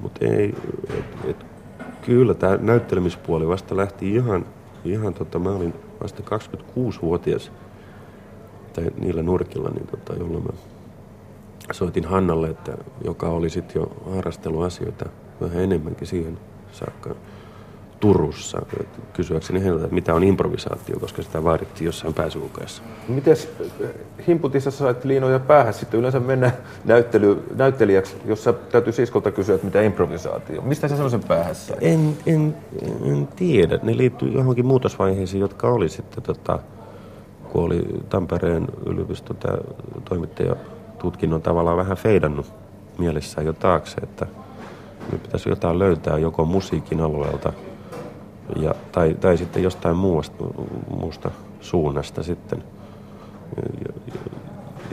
Mutta 0.00 0.24
ei, 0.24 0.54
et, 0.98 1.04
et, 1.24 1.46
kyllä 2.02 2.34
tämä 2.34 2.56
näyttelemispuoli 2.56 3.48
vasta 3.48 3.76
lähti 3.76 4.14
ihan, 4.14 4.46
ihan 4.84 5.14
tota, 5.14 5.38
mä 5.38 5.50
olin 5.50 5.74
vasta 6.02 6.22
26-vuotias 6.36 7.52
tai 8.72 8.84
niillä 8.98 9.22
nurkilla, 9.22 9.70
niin 9.70 9.86
tota, 9.86 10.14
jolloin 10.14 10.44
mä 10.44 10.52
soitin 11.72 12.04
Hannalle, 12.04 12.48
että, 12.48 12.76
joka 13.04 13.28
oli 13.28 13.50
sitten 13.50 13.80
jo 13.80 14.12
harrastellut 14.14 14.64
asioita 14.64 15.04
vähän 15.40 15.60
enemmänkin 15.60 16.06
siihen 16.06 16.38
saakka 16.72 17.14
Turussa 18.04 18.62
kysyäkseni 19.12 19.64
heiltä, 19.64 19.84
että 19.84 19.94
mitä 19.94 20.14
on 20.14 20.24
improvisaatio, 20.24 21.00
koska 21.00 21.22
sitä 21.22 21.44
vaadittiin 21.44 21.86
jossain 21.86 22.14
pääsykokeessa. 22.14 22.82
Miten 23.08 23.36
Himputissa 24.28 24.70
sait 24.70 25.04
liinoja 25.04 25.38
päähän 25.38 25.74
sitten 25.74 26.00
yleensä 26.00 26.20
mennä 26.20 26.50
näyttely, 26.84 27.42
näyttelijäksi, 27.54 28.16
jossa 28.24 28.52
täytyy 28.52 28.92
siskolta 28.92 29.30
kysyä, 29.30 29.54
että 29.54 29.64
mitä 29.64 29.82
improvisaatio? 29.82 30.62
Mistä 30.62 30.88
sä 30.88 30.94
sellaisen 30.94 31.24
päähän 31.28 31.54
sai? 31.54 31.76
En, 31.80 32.16
en, 32.26 32.56
en 33.04 33.28
tiedä. 33.36 33.78
Ne 33.82 33.96
liittyy 33.96 34.28
johonkin 34.28 34.66
muutosvaiheisiin, 34.66 35.40
jotka 35.40 35.68
oli 35.68 35.88
sitten, 35.88 36.22
tota, 36.22 36.58
kun 37.52 37.64
oli 37.64 37.86
Tampereen 38.08 38.66
yliopiston 38.86 39.36
tämä 39.36 39.58
toimittaja 40.04 40.56
tutkinnon 40.98 41.42
tavallaan 41.42 41.76
vähän 41.76 41.96
feidannut 41.96 42.52
mielessään 42.98 43.46
jo 43.46 43.52
taakse, 43.52 43.96
että 44.02 44.26
nyt 45.12 45.22
pitäisi 45.22 45.48
jotain 45.48 45.78
löytää 45.78 46.18
joko 46.18 46.44
musiikin 46.44 47.00
alueelta 47.00 47.52
ja, 48.56 48.74
tai, 48.92 49.14
tai 49.14 49.36
sitten 49.36 49.62
jostain 49.62 49.96
muusta, 49.96 50.44
muusta 50.90 51.30
suunnasta 51.60 52.22
sitten. 52.22 52.64
Ja, 53.56 53.62
ja, 53.84 54.20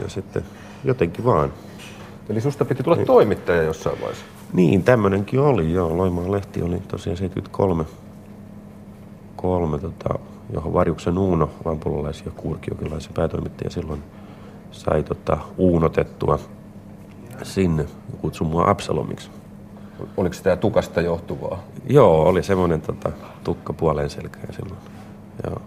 ja 0.02 0.08
sitten 0.08 0.42
jotenkin 0.84 1.24
vaan. 1.24 1.52
Eli 2.28 2.40
susta 2.40 2.64
piti 2.64 2.82
tulla 2.82 2.96
niin. 2.96 3.06
toimittaja 3.06 3.62
jossain 3.62 4.00
vaiheessa? 4.00 4.24
Niin, 4.52 4.82
tämmöinenkin 4.82 5.40
oli, 5.40 5.72
joo. 5.72 5.96
Loimaan 5.96 6.32
lehti 6.32 6.62
oli 6.62 6.80
tosiaan 6.88 7.16
73, 7.16 7.84
kolme, 9.36 9.78
tota, 9.78 10.18
johon 10.52 10.72
Varjuksen 10.72 11.18
Uuno, 11.18 11.50
vampulalaisia 11.64 12.32
kurkiokilaisen 12.36 13.12
päätoimittaja 13.14 13.70
silloin 13.70 14.02
sai 14.70 15.02
tota, 15.02 15.38
uunotettua 15.58 16.38
sinne 17.42 17.82
ja 17.82 18.18
kutsui 18.20 18.46
mua 18.46 18.70
Absalomiksi. 18.70 19.30
Oliko 20.16 20.32
se 20.32 20.42
tämä 20.42 20.56
tukasta 20.56 21.00
johtuvaa? 21.00 21.62
Joo, 21.88 22.22
oli 22.22 22.42
semmoinen 22.42 22.80
tota, 22.80 23.10
tukka 23.44 23.72
puoleen 23.72 24.10
selkään 24.10 24.54
silloin. 24.54 24.80
Joo. 25.46 25.62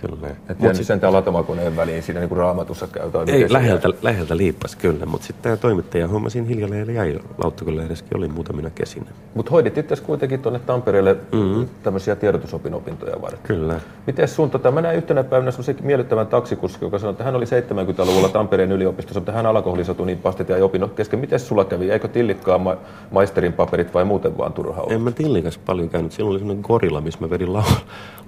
Kyllä. 0.00 0.28
Et 0.48 0.60
jäänyt 0.60 0.76
sit... 0.76 0.86
sentään 0.86 1.12
latamakoneen 1.12 1.76
väliin 1.76 2.02
siinä 2.02 2.20
niin 2.20 2.28
kuin 2.28 2.38
raamatussa 2.38 2.86
käy 2.86 3.10
tai 3.10 3.24
Ei, 3.28 3.52
läheltä, 3.52 3.88
läheltä 4.02 4.36
liippas 4.36 4.76
kyllä, 4.76 5.06
mutta 5.06 5.26
sitten 5.26 5.42
tämä 5.42 5.56
toimittaja 5.56 6.08
homma 6.08 6.28
siinä 6.28 6.48
hiljalleen 6.48 6.94
jäi. 6.94 7.18
Lauttakyllähdessäkin 7.38 8.16
oli 8.16 8.28
muutamina 8.28 8.70
kesinä. 8.70 9.06
Mutta 9.34 9.50
hoidit 9.50 9.78
itse 9.78 9.96
kuitenkin 9.96 10.40
tuonne 10.42 10.58
Tampereelle 10.58 11.16
mm-hmm. 11.32 11.68
tämmöisiä 11.82 12.16
tiedotusopinopintoja 12.16 13.22
varten. 13.22 13.40
Kyllä. 13.42 13.80
Miten 14.06 14.28
sun, 14.28 14.50
tota, 14.50 14.70
mä 14.70 14.80
näin 14.80 14.96
yhtenä 14.96 15.24
päivänä 15.24 15.50
semmoisen 15.50 15.76
miellyttävän 15.82 16.26
taksikuski, 16.26 16.84
joka 16.84 16.98
sanoi, 16.98 17.12
että 17.12 17.24
hän 17.24 17.36
oli 17.36 17.44
70-luvulla 17.44 18.28
Tampereen 18.28 18.72
yliopistossa, 18.72 19.20
mutta 19.20 19.32
hän 19.32 19.46
alkoholisatui 19.46 20.06
niin 20.06 20.18
pastit 20.18 20.48
ja 20.48 20.64
opinnot 20.64 20.94
kesken. 20.94 21.18
Miten 21.18 21.40
sulla 21.40 21.64
kävi? 21.64 21.90
Eikö 21.90 22.08
tillikkaa 22.08 22.58
ma- 22.58 22.76
maisterin 23.10 23.52
paperit 23.52 23.94
vai 23.94 24.04
muuten 24.04 24.38
vaan 24.38 24.52
turha 24.52 24.84
En 24.90 25.00
mä 25.00 25.10
tillikas 25.10 25.58
paljon 25.58 25.88
käynyt. 25.88 26.12
Silloin 26.12 26.30
oli 26.30 26.38
semmoinen 26.38 26.64
gorilla, 26.66 27.00
missä 27.00 27.20
mä 27.20 27.30
vedin 27.30 27.52
laulu, 27.52 27.76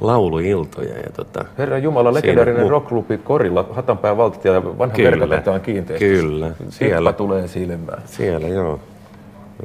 lauluiltoja. 0.01 0.97
Ja 0.97 1.11
tota, 1.17 1.45
Herra 1.59 1.79
Jumala, 1.79 2.15
legendaarinen 2.15 2.67
mu- 2.67 2.71
rockklubi 2.71 3.19
Korilla, 3.19 3.69
Hatanpää 3.71 4.17
valtatie 4.17 4.53
ja 4.53 4.65
vanha 4.79 4.97
verkatetaan 4.99 5.61
kiinteistö. 5.61 6.07
Kyllä. 6.07 6.51
Siellä 6.69 7.13
tulee 7.13 7.49
silmään. 7.49 8.03
Siellä, 8.07 8.49
joo. 8.49 8.81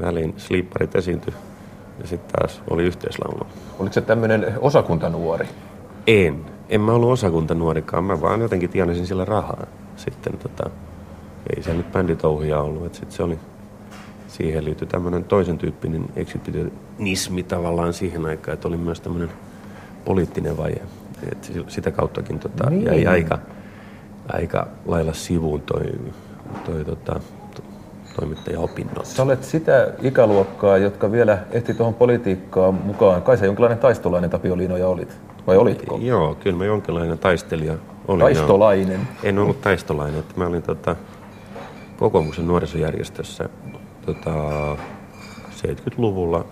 Väliin 0.01 0.33
slipparit 0.37 0.95
esiintyi 0.95 1.33
ja 2.01 2.07
sitten 2.07 2.31
taas 2.39 2.61
oli 2.69 2.83
yhteislaulu. 2.83 3.47
Oliko 3.79 3.93
se 3.93 4.01
tämmöinen 4.01 4.53
osakuntanuori? 4.61 5.45
En. 6.07 6.45
En 6.69 6.81
mä 6.81 6.91
ollut 6.91 7.11
osakuntanuorikaan. 7.11 8.03
Mä 8.03 8.21
vaan 8.21 8.41
jotenkin 8.41 8.69
tienasin 8.69 9.07
sillä 9.07 9.25
rahaa. 9.25 9.65
Sitten 9.95 10.37
tota, 10.37 10.69
ei 11.55 11.63
se 11.63 11.73
nyt 11.73 11.91
bänditouhuja 11.91 12.59
ollut. 12.61 12.85
Et 12.85 12.95
sit 12.95 13.11
se 13.11 13.23
oli, 13.23 13.39
siihen 14.27 14.65
liittyi 14.65 14.87
tämmöinen 14.87 15.23
toisen 15.23 15.57
tyyppinen 15.57 16.05
exibitionismi 16.15 17.43
tavallaan 17.43 17.93
siihen 17.93 18.25
aikaan, 18.25 18.53
että 18.53 18.67
oli 18.67 18.77
myös 18.77 19.01
tämmöinen 19.01 19.29
poliittinen 20.05 20.57
vaihe. 20.57 20.81
Et 21.31 21.51
sitä 21.67 21.91
kauttakin 21.91 22.39
tota, 22.39 22.69
niin. 22.69 22.85
jäi 22.85 23.05
aika, 23.05 23.39
aika 24.33 24.67
lailla 24.85 25.13
sivuun 25.13 25.61
toi, 25.61 25.85
toi 26.65 26.85
tota, 26.85 27.19
toimittajaopinnot. 28.15 29.05
Sä 29.05 29.23
olet 29.23 29.43
sitä 29.43 29.93
ikäluokkaa, 30.01 30.77
jotka 30.77 31.11
vielä 31.11 31.37
ehti 31.51 31.73
tuohon 31.73 31.93
politiikkaan 31.93 32.73
mukaan. 32.73 33.21
Kai 33.21 33.37
sä 33.37 33.45
jonkinlainen 33.45 33.79
taistolainen 33.79 34.29
Tapio 34.29 34.57
Liinoja 34.57 34.87
olit? 34.87 35.19
Vai 35.47 35.57
olitko? 35.57 35.99
Joo, 36.01 36.35
kyllä 36.35 36.57
mä 36.57 36.65
jonkinlainen 36.65 37.17
taistelija 37.17 37.73
olin. 38.07 38.19
Taistolainen? 38.19 38.99
Jo. 38.99 39.29
En 39.29 39.39
ollut 39.39 39.61
taistolainen. 39.61 40.19
Että 40.19 40.33
mä 40.37 40.47
olin 40.47 40.63
tota, 40.63 40.95
kokoomuksen 41.99 42.47
nuorisojärjestössä 42.47 43.49
tota, 44.05 44.33
70-luvulla 45.67 46.45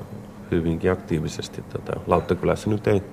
hyvinkin 0.52 0.92
aktiivisesti. 0.92 1.62
Tota, 1.62 2.00
Lauttakylässä 2.08 2.70
nyt 2.70 2.88
ei 2.88 3.04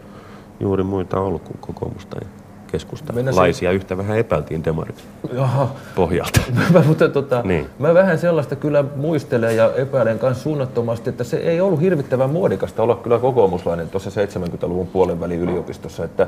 juuri 0.60 0.82
muita 0.82 1.20
ollut 1.20 1.42
kuin 1.42 1.58
kokoomusta 1.60 2.16
ja 2.22 2.28
keskustalaisia. 2.72 3.72
Yhtä 3.72 3.98
vähän 3.98 4.18
epäiltiin 4.18 4.64
demarit 4.64 5.04
Jaha. 5.32 5.68
pohjalta. 5.94 6.40
mä, 6.72 6.82
mutta, 6.86 7.08
tota, 7.08 7.42
niin. 7.42 7.66
mä 7.78 7.94
vähän 7.94 8.18
sellaista 8.18 8.56
kyllä 8.56 8.84
muistelen 8.96 9.56
ja 9.56 9.70
epäilen 9.76 10.18
myös 10.22 10.42
suunnattomasti, 10.42 11.10
että 11.10 11.24
se 11.24 11.36
ei 11.36 11.60
ollut 11.60 11.80
hirvittävän 11.80 12.30
muodikasta 12.30 12.82
olla 12.82 12.94
kyllä 12.94 13.18
kokoomuslainen 13.18 13.88
tuossa 13.88 14.10
70-luvun 14.10 14.86
puolen 14.86 15.20
välin 15.20 15.40
yliopistossa. 15.40 16.04
Että 16.04 16.26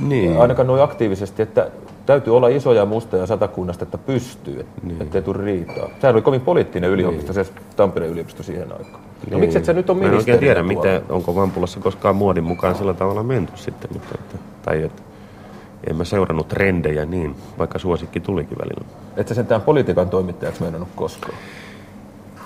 niin. 0.00 0.40
Ainakaan 0.40 0.66
noin 0.66 0.82
aktiivisesti, 0.82 1.42
että 1.42 1.70
täytyy 2.06 2.36
olla 2.36 2.48
isoja 2.48 2.86
musteja 2.86 3.26
satakunnasta, 3.26 3.84
että 3.84 3.98
pystyy, 3.98 4.66
niin. 4.82 5.02
ettei 5.02 5.22
tule 5.22 5.44
riitaa. 5.44 5.88
Sehän 6.00 6.14
oli 6.14 6.22
kovin 6.22 6.40
poliittinen 6.40 6.90
yliopisto, 6.90 7.32
niin. 7.32 7.44
se 7.44 7.52
Tampereen 7.76 8.12
yliopisto 8.12 8.42
siihen 8.42 8.72
aikaan. 8.72 9.02
No 9.02 9.30
niin. 9.30 9.40
miksi 9.40 9.58
et 9.58 9.64
sä 9.64 9.72
nyt 9.72 9.90
on 9.90 9.96
ministeri? 9.96 10.16
Mä 10.16 10.16
en 10.16 10.34
oikein 10.34 10.38
tiedä, 10.38 10.62
miten, 10.62 11.02
onko 11.08 11.34
Vampulassa 11.34 11.80
koskaan 11.80 12.16
muodin 12.16 12.44
mukaan 12.44 12.74
sillä 12.74 12.94
tavalla 12.94 13.22
menty 13.22 13.52
sitten, 13.56 13.90
mutta 13.92 14.08
että, 14.14 14.38
tai 14.62 14.82
että 14.82 15.02
en 15.90 15.96
mä 15.96 16.04
seurannut 16.04 16.48
trendejä 16.48 17.04
niin, 17.04 17.36
vaikka 17.58 17.78
suosikki 17.78 18.20
tulikin 18.20 18.58
välillä. 18.58 18.84
Et 19.16 19.28
sä 19.28 19.34
sentään 19.34 19.60
politiikan 19.60 20.10
toimittajaksi 20.10 20.62
mennyt 20.62 20.88
koskaan? 20.96 21.34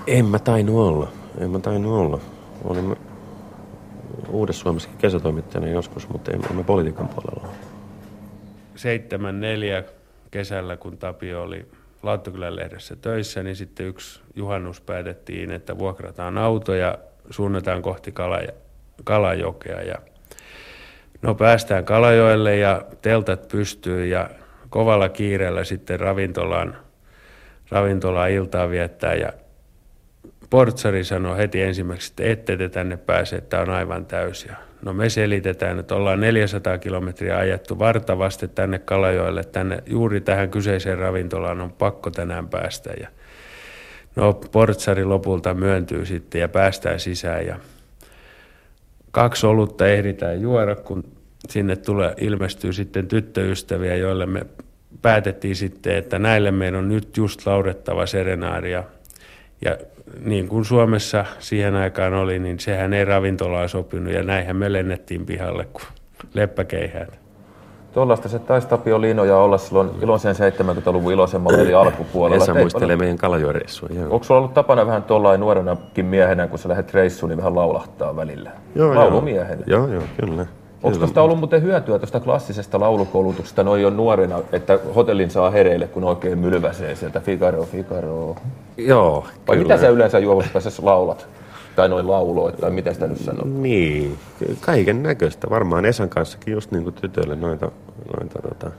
En 0.07 0.25
mä 0.25 0.39
tainnut 0.39 0.75
olla. 0.75 1.07
En 1.37 1.49
mä 1.49 1.59
tainnut 1.59 1.93
olla. 1.93 2.19
Olin 2.63 2.95
Uudessa 4.29 4.61
Suomessakin 4.61 4.97
kesätoimittajana 4.97 5.67
joskus, 5.67 6.09
mutta 6.09 6.31
en, 6.31 6.41
en 6.49 6.55
mä 6.55 6.63
politiikan 6.63 7.07
puolella 7.07 7.47
74 8.75 9.83
kesällä, 10.31 10.77
kun 10.77 10.97
Tapio 10.97 11.43
oli 11.43 11.65
Lauttukylän 12.03 12.55
lehdessä 12.55 12.95
töissä, 12.95 13.43
niin 13.43 13.55
sitten 13.55 13.85
yksi 13.85 14.19
juhannus 14.35 14.81
päätettiin, 14.81 15.51
että 15.51 15.77
vuokrataan 15.77 16.37
auto 16.37 16.73
ja 16.73 16.97
suunnataan 17.29 17.81
kohti 17.81 18.11
Kalaja, 18.11 18.51
Kalajokea. 19.03 19.81
Ja 19.81 19.95
no 21.21 21.35
päästään 21.35 21.85
Kalajoelle 21.85 22.57
ja 22.57 22.81
teltat 23.01 23.47
pystyy 23.47 24.05
ja 24.05 24.29
kovalla 24.69 25.09
kiireellä 25.09 25.63
sitten 25.63 25.99
ravintolaan, 25.99 26.77
ravintolaan 27.71 28.31
iltaa 28.31 28.69
viettää 28.69 29.13
ja 29.13 29.33
Portsari 30.49 31.03
sanoi 31.03 31.37
heti 31.37 31.61
ensimmäiseksi, 31.61 32.11
että 32.11 32.23
ette 32.23 32.57
te 32.57 32.69
tänne 32.69 32.97
pääse, 32.97 33.35
että 33.35 33.61
on 33.61 33.69
aivan 33.69 34.05
täysiä. 34.05 34.55
No 34.81 34.93
me 34.93 35.09
selitetään, 35.09 35.79
että 35.79 35.95
ollaan 35.95 36.19
400 36.19 36.77
kilometriä 36.77 37.37
ajettu 37.37 37.79
vartavasti 37.79 38.47
tänne 38.47 38.79
Kalajoelle, 38.79 39.43
tänne 39.43 39.83
juuri 39.85 40.21
tähän 40.21 40.49
kyseiseen 40.49 40.97
ravintolaan 40.97 41.61
on 41.61 41.71
pakko 41.71 42.11
tänään 42.11 42.47
päästä. 42.47 42.93
Ja 42.99 43.07
no 44.15 44.33
portsari 44.33 45.05
lopulta 45.05 45.53
myöntyy 45.53 46.05
sitten 46.05 46.41
ja 46.41 46.49
päästään 46.49 46.99
sisään 46.99 47.45
ja 47.45 47.59
kaksi 49.17 49.47
olutta 49.47 49.87
ehditään 49.87 50.41
juoda, 50.41 50.75
kun 50.75 51.03
sinne 51.49 51.75
tulee, 51.75 52.13
ilmestyy 52.17 52.73
sitten 52.73 53.07
tyttöystäviä, 53.07 53.95
joille 53.95 54.25
me 54.25 54.45
päätettiin 55.01 55.55
sitten, 55.55 55.95
että 55.95 56.19
näille 56.19 56.51
meidän 56.51 56.79
on 56.79 56.89
nyt 56.89 57.17
just 57.17 57.45
laudettava 57.45 58.05
serenaaria. 58.05 58.83
Ja 59.65 59.77
niin 60.25 60.47
kuin 60.47 60.65
Suomessa 60.65 61.25
siihen 61.39 61.75
aikaan 61.75 62.13
oli, 62.13 62.39
niin 62.39 62.59
sehän 62.59 62.93
ei 62.93 63.05
ravintolaa 63.05 63.67
sopinut 63.67 64.13
ja 64.13 64.23
näinhän 64.23 64.55
me 64.55 64.73
lennettiin 64.73 65.25
pihalle 65.25 65.65
kuin 65.65 65.85
leppäkeihät. 66.33 67.19
Tuollaista 67.97 68.29
se 68.29 68.39
taisi 68.39 68.67
Tapio 68.67 69.01
Liinoja 69.01 69.37
olla 69.37 69.57
silloin 69.57 69.89
iloisen 70.01 70.35
70-luvun 70.35 71.13
iloisemmalla 71.13 71.57
eli 71.57 71.73
alkupuolella. 71.73 72.43
Esa 72.43 72.53
muistelee 72.53 72.95
meidän 72.95 73.17
Kalajoen-reissua. 73.17 73.89
Onko 74.09 74.23
sulla 74.23 74.39
ollut 74.39 74.53
tapana 74.53 74.85
vähän 74.85 75.03
tuollain 75.03 75.39
nuorenakin 75.39 76.05
miehenä, 76.05 76.47
kun 76.47 76.59
sä 76.59 76.69
lähdet 76.69 76.93
reissuun, 76.93 77.29
niin 77.29 77.37
vähän 77.37 77.55
laulahtaa 77.55 78.15
välillä? 78.15 78.51
Joo, 78.75 78.95
Laulumiehenä. 78.95 79.63
Joo, 79.67 79.87
joo, 79.87 80.03
kyllä. 80.21 80.45
Onko 80.83 80.97
tuosta 80.97 81.21
ollut 81.21 81.39
muuten 81.39 81.61
hyötyä 81.61 81.99
tuosta 81.99 82.19
klassisesta 82.19 82.79
laulukoulutuksesta 82.79 83.63
noin 83.63 83.81
jo 83.81 83.89
nuorena, 83.89 84.39
että 84.51 84.79
hotellin 84.95 85.29
saa 85.29 85.49
hereille, 85.49 85.87
kun 85.87 86.03
oikein 86.03 86.37
mylväsee 86.39 86.95
sieltä 86.95 87.19
Figaro, 87.19 87.63
Figaro? 87.63 88.35
Joo, 88.77 89.25
Vai 89.47 89.55
kyllä. 89.55 89.67
mitä 89.67 89.77
sä 89.77 89.89
yleensä 89.89 90.19
juovustaisessa 90.19 90.85
laulat? 90.85 91.27
Tai 91.77 91.89
noin 91.89 92.07
lauloa, 92.07 92.51
tai 92.51 92.71
mitä 92.71 92.93
sitä 92.93 93.07
nyt 93.07 93.17
sanoo? 93.17 93.45
Niin, 93.45 94.17
kaiken 94.61 95.03
näköistä. 95.03 95.49
Varmaan 95.49 95.85
Esan 95.85 96.09
kanssakin 96.09 96.53
just 96.53 96.71
niin 96.71 96.83
kuin 96.83 96.93
tytöille 96.93 97.35
noita, 97.35 97.71
noita 98.17 98.39
tota, 98.49 98.71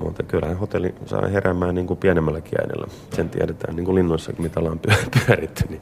mutta 0.00 0.22
kyllähän 0.22 0.56
hotelli 0.58 0.94
saa 1.06 1.26
heräämään 1.28 1.74
niin 1.74 1.86
kuin 1.86 1.96
pienemmälläkin 1.98 2.60
äänellä. 2.60 2.86
Sen 3.16 3.28
tiedetään 3.30 3.76
niin 3.76 3.84
kuin 3.84 3.94
linnoissakin, 3.94 4.42
mitä 4.42 4.60
ollaan 4.60 4.80
pyöritty. 5.26 5.64
Niin, 5.68 5.80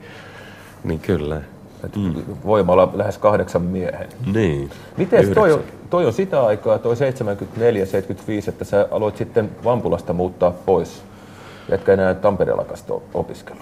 niin 0.85 1.01
kyllä. 1.01 1.43
Et 1.85 1.93
Voimalla 2.47 2.91
lähes 2.95 3.19
kahdeksan 3.19 3.63
miehen. 3.63 4.09
Niin. 4.33 4.71
Miten 4.97 5.35
toi, 5.35 5.53
on- 5.53 5.63
toi 5.91 6.07
on 6.07 6.13
sitä 6.13 6.43
aikaa, 6.47 6.79
toi 6.79 6.95
74-75, 6.95 6.99
että 8.49 8.65
sä 8.65 8.89
aloit 8.91 9.17
sitten 9.17 9.51
Vampulasta 9.65 10.13
muuttaa 10.13 10.51
pois, 10.51 11.03
etkä 11.75 11.93
enää 11.93 12.15
Tampereella 12.15 12.65
kasto 12.65 13.03
opiskella. 13.15 13.61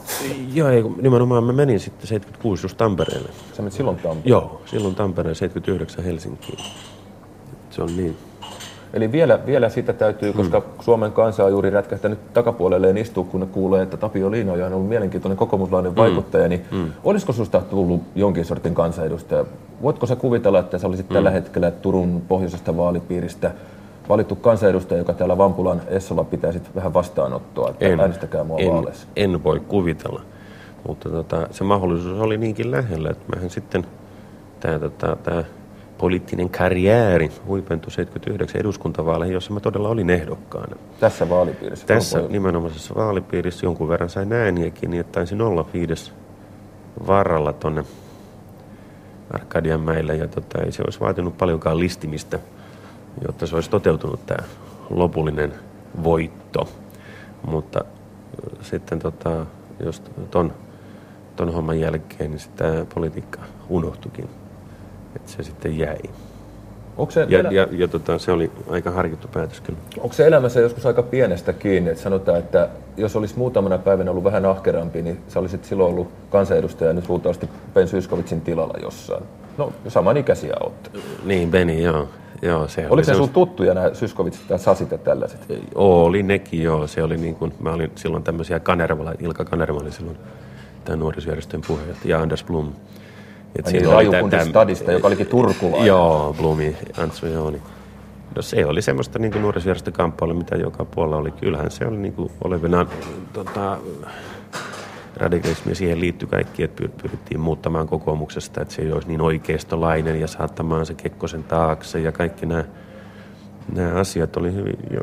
Joo, 0.55 0.69
ei, 0.69 0.85
nimenomaan 1.03 1.45
mä 1.45 1.53
menin 1.53 1.81
sitten 1.81 2.07
76 2.07 2.65
just 2.65 2.77
Tampereelle. 2.77 3.29
Sä 3.53 3.63
menit 3.63 3.73
silloin 3.73 3.97
Tampereelle. 3.97 4.31
Joo, 4.31 4.63
silloin 4.67 4.95
Tampereen 4.95 5.35
79 5.35 6.05
Helsinkiin. 6.05 6.59
Se 7.71 7.83
on 7.83 7.97
niin. 7.97 8.17
Eli 8.93 9.13
vielä, 9.13 9.39
vielä 9.47 9.69
sitä 9.69 9.93
täytyy, 9.93 10.33
koska 10.33 10.63
Suomen 10.81 11.13
kansa 11.13 11.45
on 11.45 11.51
juuri 11.51 11.71
rätkähtänyt 11.71 12.33
takapuolelleen 12.33 12.97
istua, 12.99 13.25
kun 13.25 13.41
ne 13.41 13.47
kuulee, 13.47 13.83
että 13.83 13.97
Tapio 13.97 14.31
Liinoja 14.31 14.67
on 14.67 14.73
ollut 14.73 14.89
mielenkiintoinen 14.89 15.37
kokoomuslainen 15.37 15.97
vaikuttaja, 15.97 16.49
niin 16.49 16.65
olisiko 17.05 17.33
susta 17.33 17.61
tullut 17.61 18.03
jonkin 18.15 18.45
sortin 18.45 18.75
kansanedustaja? 18.75 19.45
Voitko 19.83 20.07
sä 20.07 20.17
kuvitella, 20.17 20.59
että 20.59 20.79
sä 20.79 20.87
olisit 20.87 21.09
tällä 21.09 21.31
hetkellä 21.31 21.71
Turun 21.71 22.23
pohjoisesta 22.29 22.77
vaalipiiristä 22.77 23.51
valittu 24.09 24.37
kansanedustaja, 24.37 24.99
joka 24.99 25.13
täällä 25.13 25.39
Vampulan 25.39 25.83
Essolla 25.89 26.25
pitäisi 26.25 26.61
vähän 26.75 26.95
vastaanottoa, 26.95 27.71
että 27.71 27.87
En, 27.87 28.01
äänestäkää 28.01 28.45
mua 28.45 28.59
en, 28.59 28.73
vaaleissa? 28.73 29.09
en 29.17 29.45
voi 29.45 29.61
kuvitella. 29.61 30.23
Mutta 30.87 31.11
tota, 31.11 31.49
se 31.51 31.65
mahdollisuus 31.65 32.21
oli 32.21 32.39
niinkin 32.39 32.71
lähellä, 32.71 33.11
että 33.11 33.37
mähän 33.37 33.51
sitten 33.51 33.87
tämä 34.61 34.79
tota, 34.79 35.17
tää 35.17 35.45
poliittinen 35.99 36.51
karjääri 36.51 37.31
huipentui 37.47 37.91
79 37.91 38.61
eduskuntavaaleihin, 38.61 39.35
jossa 39.35 39.53
mä 39.53 39.61
todella 39.61 39.89
olin 39.89 40.11
ehdokkaana. 40.11 40.77
Tässä 41.01 41.29
vaalipiirissä. 41.29 41.87
Tässä 41.87 42.23
nimenomaisessa 42.29 42.95
vaalipiirissä 42.95 43.67
jonkun 43.67 43.89
verran 43.89 44.11
sain 44.11 44.33
ääniäkin, 44.33 44.91
niin 44.91 45.01
että 45.01 45.13
taisin 45.13 45.43
olla 45.43 45.67
viides 45.73 46.13
varralla 47.07 47.53
tonne 47.53 47.85
Arkadianmäelle. 49.31 50.17
Ja 50.17 50.29
tota, 50.29 50.63
ei 50.63 50.73
se 50.73 50.83
olisi 50.83 51.01
vaatinut 51.01 51.39
paljonkaan 51.39 51.79
listimistä, 51.79 52.39
jotta 53.27 53.47
se 53.47 53.55
olisi 53.55 53.71
toteutunut 53.71 54.27
tämä 54.27 54.47
lopullinen 54.91 55.53
voitto. 56.05 56.69
Mutta 57.47 57.85
sitten 58.63 58.99
tota, 58.99 59.47
jos 59.85 60.03
ton, 60.31 60.53
ton 61.37 61.53
homman 61.53 61.81
jälkeen, 61.81 62.31
niin 62.31 62.41
sitten 62.41 62.73
tämä 62.73 62.85
politiikka 62.95 63.41
unohtukin. 63.69 64.29
Että 65.17 65.31
se 65.33 65.43
sitten 65.43 65.79
jäi. 65.79 65.99
Onko 66.97 67.11
se, 67.11 67.27
Ja, 67.29 67.39
elä- 67.39 67.51
ja, 67.51 67.67
ja 67.71 67.89
tota, 67.89 68.19
se 68.19 68.33
oli 68.33 68.51
aika 68.71 68.91
harkittu 68.91 69.29
päätös 69.29 69.61
kyllä. 69.61 69.79
onko 70.01 70.13
se 70.13 70.27
elämässä 70.27 70.61
joskus 70.61 70.87
aika 70.87 71.03
pienestä 71.03 71.53
kiinni, 71.53 71.91
että 71.91 72.03
sanotaan, 72.03 72.39
että 72.39 72.69
jos 72.97 73.17
olisi 73.17 73.39
muutamana 73.39 73.79
päivänä 73.79 74.11
ollut 74.11 74.25
vähän 74.25 74.47
ahkerampi, 74.47 75.03
niin 75.03 75.21
sä 75.29 75.41
olisit 75.41 75.65
silloin 75.65 75.91
ollut 75.93 76.09
kansanedustaja 76.31 76.93
nyt 76.93 77.09
luultavasti 77.09 77.49
Ben 77.75 77.89
Syskovitsin 77.89 78.41
tilalla 78.41 78.75
jossain. 78.83 79.25
No, 79.59 79.73
samanikäisiä 79.89 80.55
olette. 80.61 80.91
Niin, 81.25 81.51
Beni, 81.51 81.83
joo. 81.83 82.09
Joo 82.43 82.69
se 82.69 82.81
Oliko 82.81 82.95
oli 82.95 83.01
ne 83.01 83.05
semmoista- 83.05 83.25
sun 83.35 83.35
tuttuja 83.35 83.75
nämä 83.75 83.95
Syskovitsit 83.95 84.49
tai 84.49 84.59
Sasit 84.59 84.91
ja 84.91 84.99
tällaiset? 84.99 85.41
Oli 85.75 86.23
nekin, 86.23 86.63
joo. 86.63 86.87
Se 86.87 87.03
oli 87.03 87.17
niin 87.17 87.35
kuin, 87.35 87.55
mä 87.61 87.71
olin 87.73 87.93
silloin 87.95 88.23
tämmöisiä 88.23 88.61
Kanervala, 88.61 89.13
Ilka 89.19 89.45
Kanerva 89.45 89.79
oli 89.81 89.93
silloin 89.93 90.19
tämän 90.85 90.99
nuorisojärjestön 91.01 91.61
puheenjohtaja 91.67 92.17
ja 92.17 92.23
Anders 92.23 92.45
Blum. 92.45 92.69
Et 93.57 93.67
Ai 93.67 93.73
niin, 93.73 93.81
siinä 93.83 93.97
oli 93.97 94.05
tä- 94.05 94.11
Rajukunti 94.11 94.37
täm- 94.37 94.49
Stadista, 94.49 94.93
joka 94.93 95.07
olikin 95.07 95.27
turkulainen. 95.27 95.87
Joo, 95.87 96.35
Blumi, 96.39 96.77
Antsu, 96.99 97.27
joo. 97.27 97.51
Niin. 97.51 97.63
No 98.37 98.43
se 98.43 98.67
oli 98.67 98.83
semmoista 98.83 99.19
niin 99.19 99.43
nuorisojärjestökamppailua, 99.43 100.35
mitä 100.39 100.57
joka 100.57 100.85
puolella 100.85 101.17
oli. 101.17 101.31
Kyllähän 101.31 101.71
se 101.71 101.87
oli 101.87 101.97
niin 101.97 102.13
kuin 102.13 102.31
olevina 102.45 102.87
tota, 103.33 103.79
radikalismi 105.19 105.75
siihen 105.75 106.01
liittyi 106.01 106.29
kaikki, 106.29 106.63
että 106.63 106.85
pyr- 106.85 107.03
pyrittiin 107.03 107.41
muuttamaan 107.41 107.89
kokoomuksesta, 107.89 108.61
että 108.61 108.75
se 108.75 108.83
ei 108.83 108.93
olisi 108.93 109.09
niin 109.09 109.21
oikeistolainen 109.21 110.21
ja 110.21 110.27
saattamaan 110.27 110.87
se 110.87 110.95
Kekkosen 110.95 111.45
taakse 111.45 112.01
ja 112.01 112.13
kaikki 112.13 112.47
nämä, 112.47 112.65
nämä 113.73 113.95
asiat 113.95 114.37
oli 114.37 114.55
hyvin, 114.55 114.77
jo, 114.91 115.01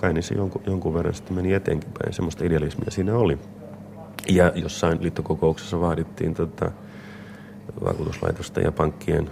kai 0.00 0.22
se 0.22 0.34
jonkun, 0.34 0.62
jonkun 0.66 0.94
verran 0.94 1.14
sitten 1.14 1.36
meni 1.36 1.52
eteenkin 1.52 1.90
päin, 1.98 2.14
semmoista 2.14 2.44
idealismia 2.44 2.90
siinä 2.90 3.16
oli. 3.16 3.38
Ja 4.28 4.52
jossain 4.54 5.02
liittokokouksessa 5.02 5.80
vaadittiin 5.80 6.34
tota, 6.34 6.70
vakuutuslaitosta 7.84 8.60
ja 8.60 8.72
pankkien 8.72 9.30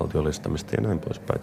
valtiollistamista 0.00 0.74
ja 0.74 0.82
näin 0.82 0.98
poispäin. 0.98 1.40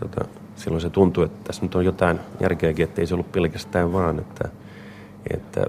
Tota, 0.00 0.24
silloin 0.56 0.80
se 0.80 0.90
tuntui, 0.90 1.24
että 1.24 1.44
tässä 1.44 1.62
nyt 1.62 1.74
on 1.74 1.84
jotain 1.84 2.20
järkeäkin, 2.40 2.84
että 2.84 3.00
ei 3.00 3.06
se 3.06 3.14
ollut 3.14 3.32
pelkästään 3.32 3.92
vaan, 3.92 4.18
että, 4.18 4.48
että, 5.34 5.66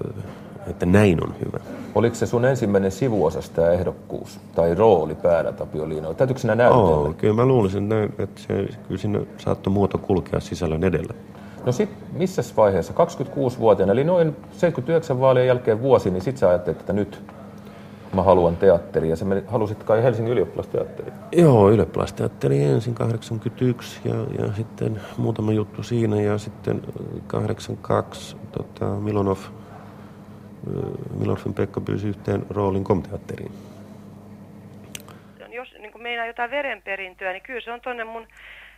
että 0.69 0.85
näin 0.85 1.23
on 1.23 1.35
hyvä. 1.45 1.59
Oliko 1.95 2.15
se 2.15 2.25
sun 2.25 2.45
ensimmäinen 2.45 2.91
sivuosas 2.91 3.49
tämä 3.49 3.69
ehdokkuus 3.69 4.39
tai 4.55 4.75
rooli 4.75 5.15
päällä 5.15 5.51
Tapio 5.51 5.89
Liino? 5.89 6.13
Täytyykö 6.13 6.41
sinä 6.41 6.55
näytellä? 6.55 6.83
Oo, 6.83 7.13
kyllä 7.17 7.33
mä 7.33 7.45
luulisin, 7.45 7.89
että 8.17 8.41
se, 8.41 8.53
kyllä 8.87 9.01
siinä 9.01 9.19
saattoi 9.37 9.73
muoto 9.73 9.97
kulkea 9.97 10.39
sisällön 10.39 10.83
edellä. 10.83 11.13
No 11.65 11.71
sit 11.71 11.89
missä 12.13 12.41
vaiheessa, 12.57 12.93
26-vuotiaana, 12.93 13.93
eli 13.93 14.03
noin 14.03 14.35
79 14.51 15.19
vaalien 15.19 15.47
jälkeen 15.47 15.81
vuosi, 15.81 16.11
niin 16.11 16.21
sit 16.21 16.37
sä 16.37 16.49
ajattelit, 16.49 16.79
että 16.79 16.93
nyt 16.93 17.23
mä 18.13 18.23
haluan 18.23 18.57
teatteria. 18.57 19.15
Sä 19.15 19.25
menit, 19.25 19.47
halusit 19.47 19.83
kai 19.83 20.03
Helsingin 20.03 20.33
ylioppilasteatteriin. 20.33 21.13
Joo, 21.31 21.71
ylioppilasteatteri 21.71 22.63
ensin 22.63 22.93
81 22.93 23.99
ja, 24.05 24.45
ja 24.45 24.53
sitten 24.55 25.01
muutama 25.17 25.51
juttu 25.51 25.83
siinä 25.83 26.21
ja 26.21 26.37
sitten 26.37 26.81
äh, 27.15 27.21
82 27.27 28.37
tota, 28.51 28.85
Milonov, 28.85 29.37
äh, 30.67 31.19
Milonovin 31.19 31.53
Pekka 31.53 31.81
pyysi 31.81 32.07
yhteen 32.07 32.45
roolin 32.49 32.83
komteatteriin. 32.83 33.51
jos 35.51 35.73
niin 35.79 35.91
kuin 35.91 36.01
meinaa 36.01 36.25
jotain 36.25 36.51
verenperintöä, 36.51 37.31
niin 37.31 37.43
kyllä 37.43 37.61
se 37.61 37.71
on 37.71 37.81
tuonne 37.81 38.03
mun 38.03 38.27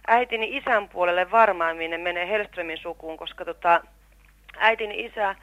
äitini 0.08 0.58
isän 0.58 0.90
puolelle 0.90 1.32
varmaan, 1.32 1.78
minne 1.78 1.98
menee 1.98 2.30
Hellströmin 2.30 2.78
sukuun, 2.78 3.18
koska 3.18 3.46
tota, 3.46 3.82
äitini 4.58 5.06
isä, 5.06 5.36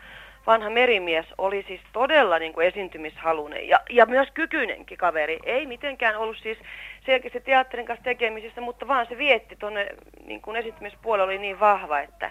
vanha 0.46 0.70
merimies, 0.70 1.26
oli 1.38 1.64
siis 1.68 1.80
todella 1.92 2.38
niin 2.38 2.52
kuin 2.52 2.66
esiintymishalunen 2.66 3.68
ja, 3.68 3.80
ja 3.90 4.06
myös 4.06 4.28
kykyinenkin 4.34 4.98
kaveri. 4.98 5.38
Ei 5.44 5.66
mitenkään 5.66 6.16
ollut 6.16 6.38
siis 6.42 6.58
selkeästi 7.06 7.40
teatterin 7.40 7.86
kanssa 7.86 8.04
tekemisissä, 8.04 8.60
mutta 8.60 8.88
vaan 8.88 9.06
se 9.08 9.18
vietti 9.18 9.56
tuonne 9.56 9.88
niin 10.26 10.56
esiintymispuolelle 10.58 11.24
oli 11.24 11.38
niin 11.38 11.60
vahva, 11.60 12.00
että 12.00 12.30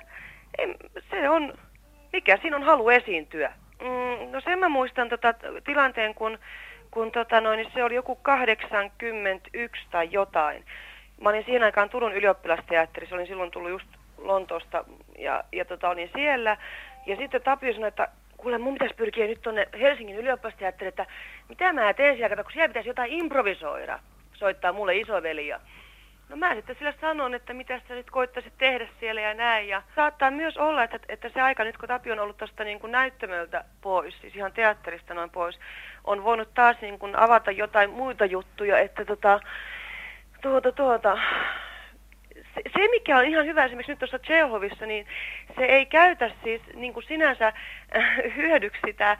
ei, 0.57 0.75
se 1.11 1.29
on, 1.29 1.53
mikä 2.13 2.37
siinä 2.41 2.57
on 2.57 2.63
halu 2.63 2.89
esiintyä. 2.89 3.53
Mm, 3.81 4.31
no 4.31 4.41
sen 4.41 4.59
mä 4.59 4.69
muistan 4.69 5.09
tota, 5.09 5.33
tilanteen, 5.63 6.15
kun 6.15 6.39
kun 6.95 7.11
tota 7.11 7.41
noin, 7.41 7.57
niin 7.57 7.71
se 7.73 7.83
oli 7.83 7.95
joku 7.95 8.15
81 8.15 9.81
tai 9.91 10.07
jotain. 10.11 10.65
Mä 11.21 11.29
olin 11.29 11.45
siihen 11.45 11.63
aikaan 11.63 11.89
Turun 11.89 12.13
ylioppilasteatterissa, 12.13 13.15
olin 13.15 13.27
silloin 13.27 13.51
tullut 13.51 13.69
just 13.69 13.87
Lontoosta 14.17 14.85
ja, 15.19 15.43
ja 15.51 15.65
tota, 15.65 15.89
olin 15.89 16.09
siellä. 16.13 16.57
Ja 17.05 17.15
sitten 17.15 17.41
Tapio 17.41 17.73
sanoi, 17.73 17.87
että 17.87 18.07
kuule 18.37 18.57
mun 18.57 18.73
pitäisi 18.73 18.95
pyrkiä 18.95 19.27
nyt 19.27 19.41
tuonne 19.41 19.67
Helsingin 19.79 20.15
ylioppilasteatteriin, 20.15 20.89
että 20.89 21.05
mitä 21.49 21.73
mä 21.73 21.93
teen 21.93 22.17
siellä, 22.17 22.35
kun 22.35 22.51
siellä 22.53 22.67
pitäisi 22.67 22.89
jotain 22.89 23.11
improvisoida, 23.11 23.99
soittaa 24.33 24.73
mulle 24.73 24.97
isoveli. 24.97 25.47
Ja 25.47 25.59
No 26.29 26.35
mä 26.35 26.55
sitten 26.55 26.75
sille 26.75 26.93
sanon, 27.01 27.33
että 27.33 27.53
mitä 27.53 27.81
sä 27.87 27.95
nyt 27.95 28.09
koittaisit 28.11 28.53
tehdä 28.57 28.87
siellä 28.99 29.21
ja 29.21 29.33
näin. 29.33 29.67
Ja 29.67 29.81
saattaa 29.95 30.31
myös 30.31 30.57
olla, 30.57 30.83
että, 30.83 30.99
että 31.09 31.29
se 31.29 31.41
aika 31.41 31.63
nyt 31.63 31.77
kun 31.77 31.87
Tapio 31.87 32.13
on 32.13 32.19
ollut 32.19 32.37
tuosta 32.37 32.63
niin 32.63 32.79
näyttämöltä 32.87 33.65
pois, 33.81 34.21
siis 34.21 34.35
ihan 34.35 34.53
teatterista 34.53 35.13
noin 35.13 35.29
pois, 35.29 35.59
on 36.03 36.23
voinut 36.23 36.53
taas 36.53 36.77
niin 36.81 36.99
kuin 36.99 37.15
avata 37.15 37.51
jotain 37.51 37.89
muita 37.89 38.25
juttuja, 38.25 38.79
että 38.79 39.05
tota, 39.05 39.39
tuota, 40.41 40.71
tuota, 40.71 41.17
se, 42.35 42.61
se, 42.73 42.87
mikä 42.91 43.17
on 43.17 43.25
ihan 43.25 43.45
hyvä 43.45 43.65
esimerkiksi 43.65 43.91
nyt 43.91 43.99
tuossa 43.99 44.19
Tsehovissa, 44.19 44.85
niin 44.85 45.07
se 45.55 45.65
ei 45.65 45.85
käytä 45.85 46.31
siis 46.43 46.61
niin 46.73 46.93
kuin 46.93 47.05
sinänsä 47.07 47.53
hyödyksi 48.37 48.81
sitä, 48.85 49.17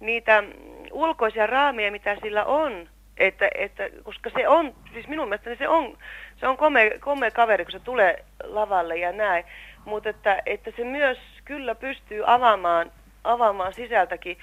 niitä 0.00 0.44
ulkoisia 0.90 1.46
raameja, 1.46 1.92
mitä 1.92 2.16
sillä 2.22 2.44
on. 2.44 2.88
Että, 3.16 3.48
että, 3.54 3.90
koska 4.02 4.30
se 4.36 4.48
on, 4.48 4.74
siis 4.92 5.08
minun 5.08 5.28
mielestäni 5.28 5.56
se 5.56 5.68
on, 5.68 5.98
se 6.42 6.48
on 6.48 6.56
komea, 6.56 6.90
komea 7.00 7.30
kaveri, 7.30 7.64
kun 7.64 7.72
se 7.72 7.78
tulee 7.78 8.24
lavalle 8.44 8.96
ja 8.96 9.12
näin. 9.12 9.44
Mutta 9.84 10.08
että, 10.08 10.42
että 10.46 10.70
se 10.76 10.84
myös 10.84 11.18
kyllä 11.44 11.74
pystyy 11.74 12.22
avaamaan, 12.26 12.92
avaamaan 13.24 13.74
sisältäkin. 13.74 14.38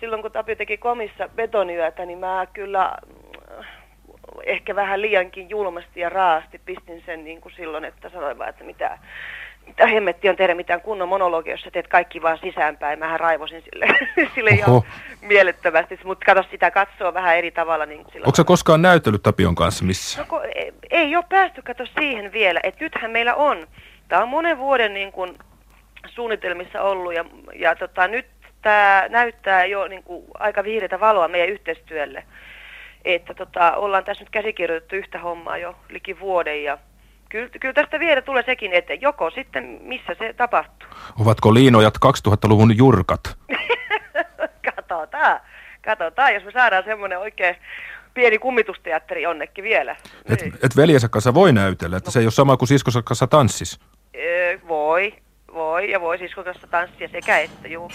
Silloin 0.00 0.22
kun 0.22 0.32
Tapio 0.32 0.56
teki 0.56 0.78
komissa 0.78 1.28
betonyötä, 1.28 2.06
niin 2.06 2.18
mä 2.18 2.46
kyllä 2.52 2.92
mm, 3.06 3.64
ehkä 4.44 4.76
vähän 4.76 5.02
liiankin 5.02 5.50
julmasti 5.50 6.00
ja 6.00 6.08
raasti 6.08 6.60
pistin 6.64 7.02
sen 7.06 7.24
niin 7.24 7.40
kuin 7.40 7.52
silloin, 7.56 7.84
että 7.84 8.08
sanoin 8.08 8.38
vaan, 8.38 8.50
että 8.50 8.64
mitä, 8.64 8.98
mitä 9.68 9.86
hemmetti 9.86 10.28
on 10.28 10.36
tehdä 10.36 10.54
mitään 10.54 10.80
kunnon 10.80 11.08
monologia, 11.08 11.52
jos 11.52 11.60
sä 11.60 11.70
teet 11.70 11.88
kaikki 11.88 12.22
vaan 12.22 12.38
sisäänpäin. 12.38 12.98
Mähän 12.98 13.20
raivosin 13.20 13.62
sille, 13.62 13.86
sille 14.34 14.50
ihan 14.50 14.82
mielettömästi, 15.20 15.98
mutta 16.04 16.24
kato 16.24 16.48
sitä 16.50 16.70
katsoa 16.70 17.14
vähän 17.14 17.36
eri 17.36 17.50
tavalla. 17.50 17.86
Niin 17.86 18.06
sillä 18.12 18.24
Onko 18.26 18.36
sä 18.36 18.44
koskaan 18.44 18.82
näytellyt 18.82 19.22
Tapion 19.22 19.54
kanssa 19.54 19.84
missä? 19.84 20.20
No, 20.20 20.26
ko, 20.28 20.42
ei, 20.54 20.72
ei 20.90 21.16
ole 21.16 21.24
päästy 21.28 21.62
kato 21.62 21.84
siihen 22.00 22.32
vielä, 22.32 22.60
että 22.62 22.84
nythän 22.84 23.10
meillä 23.10 23.34
on. 23.34 23.66
Tämä 24.08 24.22
on 24.22 24.28
monen 24.28 24.58
vuoden 24.58 24.94
niin 24.94 25.12
kuin, 25.12 25.38
suunnitelmissa 26.06 26.82
ollut 26.82 27.14
ja, 27.14 27.24
ja 27.54 27.76
tota, 27.76 28.08
nyt 28.08 28.26
tämä 28.62 29.06
näyttää 29.08 29.64
jo 29.64 29.88
niin 29.88 30.02
kuin, 30.02 30.24
aika 30.34 30.64
vihreitä 30.64 31.00
valoa 31.00 31.28
meidän 31.28 31.48
yhteistyölle. 31.48 32.24
että 33.04 33.34
tota, 33.34 33.76
ollaan 33.76 34.04
tässä 34.04 34.24
nyt 34.24 34.30
käsikirjoitettu 34.30 34.96
yhtä 34.96 35.18
hommaa 35.18 35.58
jo 35.58 35.76
liki 35.88 36.20
vuoden 36.20 36.64
ja 36.64 36.78
kyllä, 37.28 37.48
kyllä 37.60 37.74
tästä 37.74 38.00
vielä 38.00 38.22
tulee 38.22 38.42
sekin, 38.46 38.72
että 38.72 38.94
joko 38.94 39.30
sitten 39.30 39.78
missä 39.82 40.14
se 40.18 40.32
tapahtuu. 40.32 40.88
Ovatko 41.20 41.54
liinojat 41.54 41.94
2000-luvun 42.06 42.76
jurkat? 42.76 43.20
katsotaan, 44.76 45.40
katsotaan, 45.84 46.34
jos 46.34 46.44
me 46.44 46.50
saadaan 46.52 46.84
semmoinen 46.84 47.18
oikein 47.18 47.56
pieni 48.14 48.38
kummitusteatteri 48.38 49.22
jonnekin 49.22 49.64
vielä. 49.64 49.96
Et, 50.28 50.40
Niin. 50.42 50.54
et 50.62 50.76
veljensä 50.76 51.08
kanssa 51.08 51.34
voi 51.34 51.52
näytellä, 51.52 51.96
että 51.96 52.10
se 52.10 52.18
ei 52.18 52.24
ole 52.24 52.30
sama 52.30 52.56
kuin 52.56 52.68
siskosä 52.68 53.02
kanssa 53.02 53.26
tanssis. 53.26 53.80
Ö, 54.16 54.58
voi, 54.68 55.14
voi 55.58 55.90
ja 55.90 56.00
voi 56.00 56.18
siskon 56.18 56.44
kanssa 56.44 56.66
tanssia 56.66 57.08
sekä 57.12 57.38
että, 57.38 57.68
juu. 57.68 57.90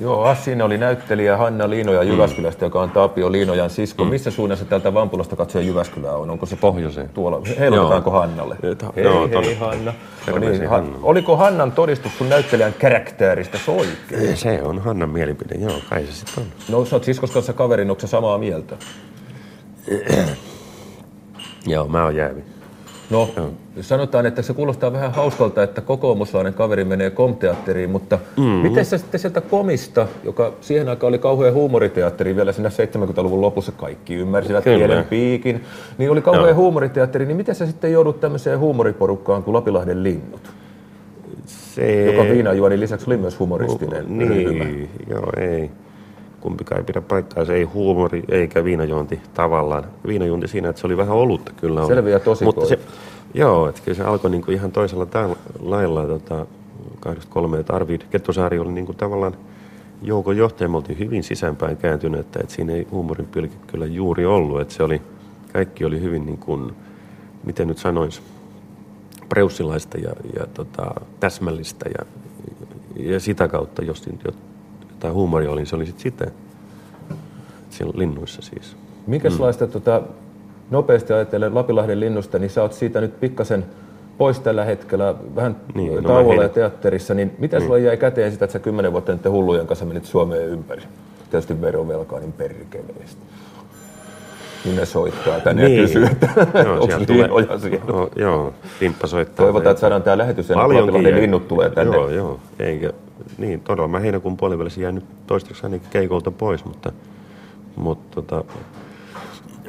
Joo, 0.00 0.22
Assine 0.24 0.64
oli 0.64 0.78
näyttelijä 0.78 1.36
Hanna 1.36 1.70
Liinoja 1.70 2.02
Jyväskylästä, 2.02 2.64
joka 2.64 2.80
on 2.82 2.90
Tapio 2.90 3.32
Liinojan 3.32 3.70
sisko. 3.70 4.04
Missä 4.04 4.30
suunnassa 4.30 4.64
täältä 4.64 4.94
Vampulasta 4.94 5.36
katsoen 5.36 5.66
Jyväskylää 5.66 6.12
on? 6.12 6.30
Onko 6.30 6.46
se 6.46 6.56
Pohjoiseen. 6.56 7.08
tuolla? 7.08 7.40
Heilutetaanko 7.58 8.10
Joo. 8.10 8.20
Hannalle? 8.20 8.56
Hei, 8.62 9.04
joo, 9.04 9.28
hei. 9.28 9.54
Hanna. 9.54 9.94
No 10.26 10.38
niin, 10.38 10.68
Hannalle. 10.68 10.98
Oliko 11.02 11.36
Hannan 11.36 11.72
todistus 11.72 12.18
sun 12.18 12.28
näyttelijän 12.28 12.74
karakterista 12.80 13.58
se 13.58 13.70
oikein? 13.70 14.36
Se 14.36 14.62
on 14.62 14.78
Hannan 14.78 15.10
mielipide, 15.10 15.54
joo, 15.54 15.80
kai 15.90 16.06
se 16.06 16.12
sitten 16.12 16.44
on. 16.44 16.50
No 16.68 16.84
sä 16.84 16.96
oot 16.96 17.04
siskos 17.04 17.30
kanssa 17.30 17.52
kaverin, 17.52 17.90
onko 17.90 18.06
samaa 18.06 18.38
mieltä? 18.38 18.76
Joo, 21.66 21.88
mä 21.88 22.04
oon 22.04 22.16
jäävi. 22.16 22.51
No, 23.12 23.30
sanotaan, 23.80 24.26
että 24.26 24.42
se 24.42 24.54
kuulostaa 24.54 24.92
vähän 24.92 25.12
hauskalta, 25.12 25.62
että 25.62 25.80
kokoomuslainen 25.80 26.54
kaveri 26.54 26.84
menee 26.84 27.10
komteatteriin, 27.10 27.90
mutta 27.90 28.18
mm. 28.36 28.42
miten 28.44 28.84
se 28.84 28.98
sitten 28.98 29.20
sieltä 29.20 29.40
komista, 29.40 30.06
joka 30.24 30.52
siihen 30.60 30.88
aikaan 30.88 31.08
oli 31.08 31.18
kauhean 31.18 31.54
huumoriteatteri 31.54 32.36
vielä 32.36 32.52
siinä 32.52 32.68
70-luvun 32.68 33.40
lopussa, 33.40 33.72
kaikki 33.72 34.14
ymmärsivät 34.14 34.64
Kyllä. 34.64 34.78
pienen 34.78 35.04
piikin, 35.04 35.64
niin 35.98 36.10
oli 36.10 36.22
kauhean 36.22 36.46
Joo. 36.46 36.54
huumoriteatteri, 36.54 37.26
niin 37.26 37.36
miten 37.36 37.54
sä 37.54 37.66
sitten 37.66 37.92
joudut 37.92 38.20
tämmöiseen 38.20 38.58
huumoriporukkaan 38.58 39.42
kuin 39.42 39.54
Lapilahden 39.54 40.02
linnut, 40.02 40.50
Se... 41.46 42.04
joka 42.04 42.24
viinajuonin 42.24 42.80
lisäksi 42.80 43.06
oli 43.08 43.16
myös 43.16 43.38
humoristinen 43.38 44.06
ryhmä? 44.18 44.64
Niin, 44.64 44.90
joo, 45.10 45.32
ei. 45.40 45.70
Kumpikaan 46.42 46.78
ei 46.78 46.84
pidä 46.84 47.00
paikkaa, 47.00 47.44
se 47.44 47.54
ei 47.54 47.64
huumori 47.64 48.22
eikä 48.28 48.64
viinajuonti 48.64 49.20
tavallaan. 49.34 49.84
Viinajuonti 50.06 50.48
siinä, 50.48 50.68
että 50.68 50.80
se 50.80 50.86
oli 50.86 50.96
vähän 50.96 51.16
olutta 51.16 51.52
kyllä. 51.56 51.80
Oli. 51.80 51.88
Selviä 51.88 52.18
tosikoita. 52.18 52.60
Mutta 52.60 52.68
se, 52.68 52.78
joo, 53.34 53.68
että 53.68 53.80
kyllä 53.84 53.96
se 53.96 54.04
alkoi 54.04 54.30
niinku 54.30 54.50
ihan 54.50 54.72
toisella 54.72 55.06
lailla 55.60 56.06
tota, 56.06 56.46
83, 57.00 57.58
että 57.58 57.72
Arvid 57.72 58.00
Kettosaari 58.10 58.58
oli 58.58 58.72
niinku 58.72 58.92
tavallaan 58.92 59.36
joukon 60.02 60.36
johtaja. 60.36 60.68
Me 60.68 60.76
oltiin 60.76 60.98
hyvin 60.98 61.22
sisäänpäin 61.22 61.76
kääntyneet, 61.76 62.36
että 62.36 62.54
siinä 62.54 62.72
ei 62.72 62.86
huumorin 62.90 63.26
pilki 63.26 63.56
kyllä 63.66 63.86
juuri 63.86 64.26
ollut. 64.26 64.60
Että 64.60 64.74
se 64.74 64.82
oli, 64.82 65.02
kaikki 65.52 65.84
oli 65.84 66.00
hyvin 66.00 66.26
niin 66.26 66.38
kuin, 66.38 66.72
miten 67.44 67.68
nyt 67.68 67.78
sanoisi, 67.78 68.22
preussilaista 69.28 69.98
ja, 69.98 70.12
ja 70.38 70.46
tota, 70.54 70.94
täsmällistä 71.20 71.88
ja, 71.98 72.06
ja 72.96 73.20
sitä 73.20 73.48
kautta, 73.48 73.84
jos 73.84 74.02
jotain 75.02 75.14
huumoria 75.14 75.50
oli, 75.50 75.60
niin 75.60 75.66
se 75.66 75.76
oli 75.76 75.86
sitten 75.86 76.02
sitä. 76.02 76.30
Siellä 77.70 77.92
linnuissa 77.96 78.42
siis. 78.42 78.76
Minkälaista 79.06 79.66
tota, 79.66 80.02
nopeasti 80.70 81.12
ajatellen 81.12 81.54
Lapilahden 81.54 82.00
linnusta, 82.00 82.38
niin 82.38 82.50
sä 82.50 82.62
oot 82.62 82.72
siitä 82.72 83.00
nyt 83.00 83.20
pikkasen 83.20 83.64
pois 84.18 84.40
tällä 84.40 84.64
hetkellä, 84.64 85.14
vähän 85.36 85.56
Niin, 85.74 85.92
niin, 85.92 86.02
no 86.02 86.08
tauolla 86.08 86.36
mä 86.36 86.42
ja 86.42 86.48
teatterissa, 86.48 87.14
niin 87.14 87.32
mitä 87.38 87.60
sulla 87.60 87.78
jäi 87.78 87.96
käteen 87.96 88.32
sitä, 88.32 88.44
että 88.44 88.52
sä 88.52 88.58
kymmenen 88.58 88.92
vuotta 88.92 89.12
nyt 89.12 89.24
hullujen 89.24 89.66
kanssa 89.66 89.84
menit 89.84 90.04
Suomeen 90.04 90.48
ympäri? 90.48 90.82
Tietysti 91.30 91.60
verovelkaa 91.60 92.20
niin 92.20 92.32
perkeleesti. 92.32 93.22
Niin 94.64 94.76
ne 94.76 94.86
soittaa 94.86 95.40
tänne 95.40 95.64
niin. 95.64 95.76
ja 95.76 95.86
kysyy, 95.86 96.04
että 96.04 96.28
Joo, 96.64 96.72
onko 96.72 96.86
sieltä 96.86 97.12
liinoja 97.12 97.58
siellä. 97.58 97.80
Joo, 97.88 98.10
joo, 98.16 98.54
Timppa 98.78 99.06
soittaa. 99.06 99.44
Toivotaan, 99.44 99.70
että 99.70 99.80
saadaan 99.80 100.02
tämä 100.02 100.18
lähetys 100.18 100.50
ennen 100.50 100.66
kuin 100.66 100.80
Lapilahden 100.80 101.16
linnut 101.16 101.48
tulee 101.48 101.70
tänne. 101.70 101.96
Joo, 101.96 102.08
joo. 102.08 102.40
Eikä, 102.58 102.92
niin, 103.38 103.60
todella. 103.60 103.88
Mä 103.88 103.98
heinäkuun 103.98 104.36
puolivälissä 104.36 104.80
jäin 104.80 104.94
nyt 104.94 105.04
toistaiseksi 105.26 105.66
ainakin 105.66 105.90
keikolta 105.90 106.30
pois, 106.30 106.64
mutta, 106.64 106.92
mutta 107.76 108.22
tota, 108.22 108.44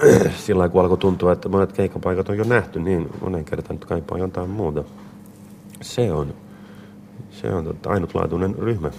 sillä 0.45 0.59
lailla, 0.59 0.71
kun 0.71 0.81
alkoi 0.81 0.97
tuntua, 0.97 1.31
että 1.31 1.49
monet 1.49 1.73
keikkapaikat 1.73 2.29
on 2.29 2.37
jo 2.37 2.43
nähty, 2.43 2.79
niin 2.79 3.09
monen 3.21 3.45
kertaan 3.45 3.75
nyt 3.75 3.85
kaipaa 3.85 4.17
jotain 4.17 4.49
muuta. 4.49 4.83
Se 5.81 6.11
on, 6.11 6.33
se 7.31 7.53
on 7.53 7.65
tota, 7.65 7.89
ainutlaatuinen 7.89 8.55
ryhmä 8.59 8.91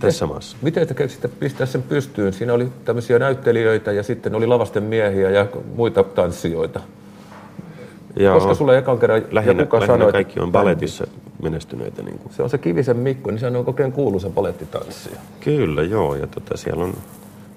tässä 0.00 0.26
maassa. 0.26 0.56
Miten 0.62 0.88
te 0.88 0.94
keksitte 0.94 1.28
pistää 1.28 1.66
sen 1.66 1.82
pystyyn? 1.82 2.32
Siinä 2.32 2.52
oli 2.52 2.68
tämmöisiä 2.84 3.18
näyttelijöitä 3.18 3.92
ja 3.92 4.02
sitten 4.02 4.34
oli 4.34 4.46
lavasten 4.46 4.82
miehiä 4.82 5.30
ja 5.30 5.46
muita 5.74 6.02
tanssijoita. 6.02 6.80
Ja 8.16 8.32
Koska 8.32 8.54
sulle 8.54 8.78
ekan 8.78 8.98
kerran 8.98 9.22
lähinnä, 9.30 9.62
joku 9.62 9.76
lähinnä 9.76 9.94
sanoi, 9.94 10.08
että 10.08 10.12
kaikki 10.12 10.40
on 10.40 10.52
baletissa 10.52 11.06
menestyneitä. 11.42 12.02
Niin 12.02 12.18
kuin. 12.18 12.32
Se 12.32 12.42
on 12.42 12.50
se 12.50 12.58
Kivisen 12.58 12.96
Mikko, 12.96 13.30
niin 13.30 13.38
sehän 13.38 13.56
on 13.56 13.64
kokeen 13.64 13.92
kuuluisa 13.92 14.30
palettitanssija. 14.30 15.16
Kyllä, 15.40 15.82
joo. 15.82 16.14
Ja 16.14 16.26
tota, 16.26 16.56
siellä 16.56 16.84
on 16.84 16.94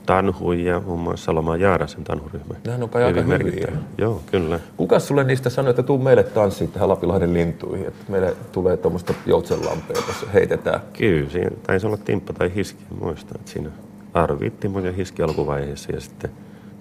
Tanhu 0.05 0.51
ja 0.51 0.79
muun 0.85 0.99
muassa 0.99 1.25
Saloma 1.25 1.57
Jaarasen 1.57 2.03
tanhuryhmä. 2.03 2.55
Nehän 2.65 2.83
on 2.83 2.89
kai 2.89 3.03
aika 3.03 3.21
hyviä. 3.21 3.67
Joo, 3.97 4.21
kyllä. 4.31 4.59
Kuka 4.77 4.99
sulle 4.99 5.23
niistä 5.23 5.49
sanoi, 5.49 5.69
että 5.69 5.83
tuu 5.83 5.97
meille 5.97 6.23
tanssiin 6.23 6.71
tähän 6.71 6.89
Lapilahden 6.89 7.33
lintuihin, 7.33 7.87
että 7.87 8.03
meille 8.07 8.35
tulee 8.51 8.77
tuommoista 8.77 9.13
joutsenlampea, 9.25 10.01
tuossa 10.05 10.25
heitetään. 10.33 10.81
Kyllä, 10.97 11.29
siinä 11.29 11.49
taisi 11.67 11.87
olla 11.87 11.97
Timppa 11.97 12.33
tai 12.33 12.51
Hiski, 12.55 12.83
muistan, 12.99 13.35
että 13.35 13.51
siinä 13.51 13.69
Arvi, 14.13 14.49
Timo 14.49 14.79
ja 14.79 14.91
Hiski 14.91 15.23
alkuvaiheessa 15.23 15.91
ja 15.91 16.01
sitten 16.01 16.31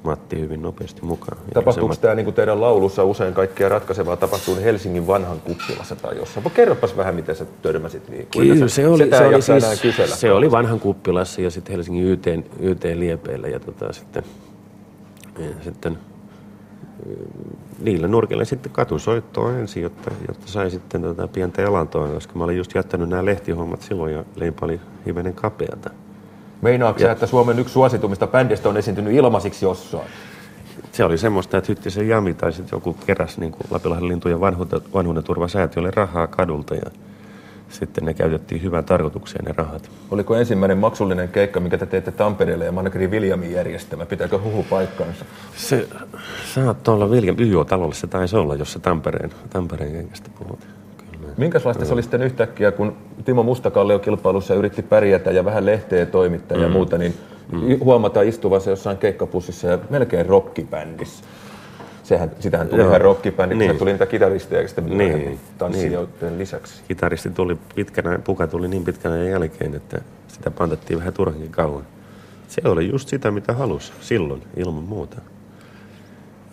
Matti 0.02 0.40
hyvin 0.40 0.62
nopeasti 0.62 1.02
mukaan. 1.02 1.38
Tapahtuuko 1.54 1.94
tämä 1.96 2.14
niin 2.14 2.34
teidän 2.34 2.60
laulussa 2.60 3.04
usein 3.04 3.34
kaikkea 3.34 3.68
ratkaisevaa 3.68 4.16
tapahtuu 4.16 4.56
Helsingin 4.56 5.06
vanhan 5.06 5.40
kuppilassa 5.40 5.96
tai 5.96 6.16
jossain? 6.16 6.50
Kerropas 6.50 6.96
vähän, 6.96 7.14
miten 7.14 7.36
sä 7.36 7.46
törmäsit 7.62 8.08
niin. 8.08 8.26
Kyllä, 8.26 8.68
se 8.68 8.88
oli, 8.88 9.10
se 9.10 9.26
oli, 9.26 9.42
siis, 9.42 9.80
kysellä. 9.82 10.16
se 10.16 10.32
oli 10.32 10.50
vanhan 10.50 10.80
kuppilassa 10.80 11.40
ja 11.40 11.50
sitten 11.50 11.74
Helsingin 11.74 12.06
YT, 12.06 12.26
YT 12.60 12.84
Liepeillä 12.94 13.48
ja 13.48 13.60
tota, 13.60 13.92
sitten, 13.92 14.22
ja 15.38 15.64
sitten 15.64 15.98
mm, 17.06 17.56
niillä 17.78 18.08
nurkilla 18.08 18.44
sitten 18.44 18.72
katusoittoa 18.72 19.58
ensin, 19.58 19.82
jotta, 19.82 20.10
jotta 20.28 20.46
sai 20.46 20.70
sitten 20.70 21.02
tätä 21.02 21.28
pientä 21.28 21.62
elantoa, 21.62 22.08
koska 22.08 22.32
mä 22.38 22.44
olin 22.44 22.56
just 22.56 22.74
jättänyt 22.74 23.08
nämä 23.08 23.24
lehtihommat 23.24 23.82
silloin 23.82 24.14
ja 24.14 24.24
leipä 24.36 24.66
oli 24.66 24.80
hivenen 25.06 25.34
kapeata. 25.34 25.90
Meinaatko 26.62 27.00
sä, 27.00 27.12
että 27.12 27.26
Suomen 27.26 27.58
yksi 27.58 27.72
suositummista 27.72 28.26
bändistä 28.26 28.68
on 28.68 28.76
esiintynyt 28.76 29.14
ilmaisiksi 29.14 29.64
jossain? 29.64 30.08
Se 30.92 31.04
oli 31.04 31.18
semmoista, 31.18 31.58
että 31.58 31.68
Hyttisen 31.68 32.08
Jami 32.08 32.34
tai 32.34 32.52
sitten 32.52 32.76
joku 32.76 32.96
keräsi 33.06 33.40
niin 33.40 33.52
kuin 33.52 33.62
Lapilahden 33.70 34.08
lintujen 34.08 34.40
vanhuuden, 34.40 35.24
turvasäätiölle 35.24 35.90
rahaa 35.90 36.26
kadulta 36.26 36.74
ja 36.74 36.90
sitten 37.68 38.04
ne 38.04 38.14
käytettiin 38.14 38.62
hyvään 38.62 38.84
tarkoitukseen 38.84 39.44
ne 39.44 39.54
rahat. 39.56 39.90
Oliko 40.10 40.36
ensimmäinen 40.36 40.78
maksullinen 40.78 41.28
keikka, 41.28 41.60
mikä 41.60 41.78
te 41.78 41.86
teette 41.86 42.10
Tampereelle 42.10 42.64
ja 42.64 42.72
Manageri 42.72 43.08
Williamin 43.08 43.52
järjestämä? 43.52 44.06
Pitääkö 44.06 44.38
huhu 44.38 44.66
paikkaansa? 44.70 45.24
Se 45.56 45.88
saattoi 46.54 46.94
olla 46.94 47.10
Viljan 47.10 47.40
YO-talolla, 47.40 47.94
se 47.94 48.06
taisi 48.06 48.36
olla, 48.36 48.54
jos 48.54 48.72
se 48.72 48.78
Tampereen, 48.78 49.30
Tampereen 49.50 49.92
kenkästä 49.92 50.30
puhut. 50.38 50.60
Minkälaista 51.36 51.84
se 51.84 51.92
oli 51.92 52.02
sitten 52.02 52.22
yhtäkkiä, 52.22 52.72
kun 52.72 52.96
Timo 53.24 53.42
Mustakallio 53.42 53.98
kilpailussa 53.98 54.54
yritti 54.54 54.82
pärjätä 54.82 55.30
ja 55.30 55.44
vähän 55.44 55.66
lehteä 55.66 56.06
toimittaa 56.06 56.56
Mm. 56.58 56.62
ja 56.62 56.68
muuta, 56.68 56.98
niin 56.98 57.14
huomata 57.84 58.22
istuvansa 58.22 58.70
jossain 58.70 58.98
keikkapussissa 58.98 59.66
ja 59.68 59.78
melkein 59.90 60.26
rockibändissä. 60.26 61.24
Sehän, 62.02 62.30
sitähän 62.40 62.68
tuli 62.68 62.80
Joo. 62.80 62.88
ihan 62.88 63.00
rockibändi, 63.00 63.54
niin. 63.54 63.68
Niin. 63.68 63.78
tuli 63.78 63.90
niitä 63.92 64.06
kitaristeja 64.06 64.68
sitten 64.68 64.86
Niin. 64.98 65.18
niin. 65.18 65.40
tanssijoiden 65.58 66.38
lisäksi. 66.38 66.82
Kitaristi 66.88 67.30
tuli 67.30 67.56
pitkänä, 67.74 68.18
puka 68.18 68.46
tuli 68.46 68.68
niin 68.68 68.84
pitkänä 68.84 69.16
jälkeen, 69.24 69.74
että 69.74 70.00
sitä 70.28 70.50
pantattiin 70.50 70.98
vähän 70.98 71.12
turhankin 71.12 71.50
kauan. 71.50 71.86
Se 72.48 72.62
oli 72.64 72.88
just 72.90 73.08
sitä, 73.08 73.30
mitä 73.30 73.52
halusi 73.52 73.92
silloin, 74.00 74.42
ilman 74.56 74.82
muuta. 74.82 75.16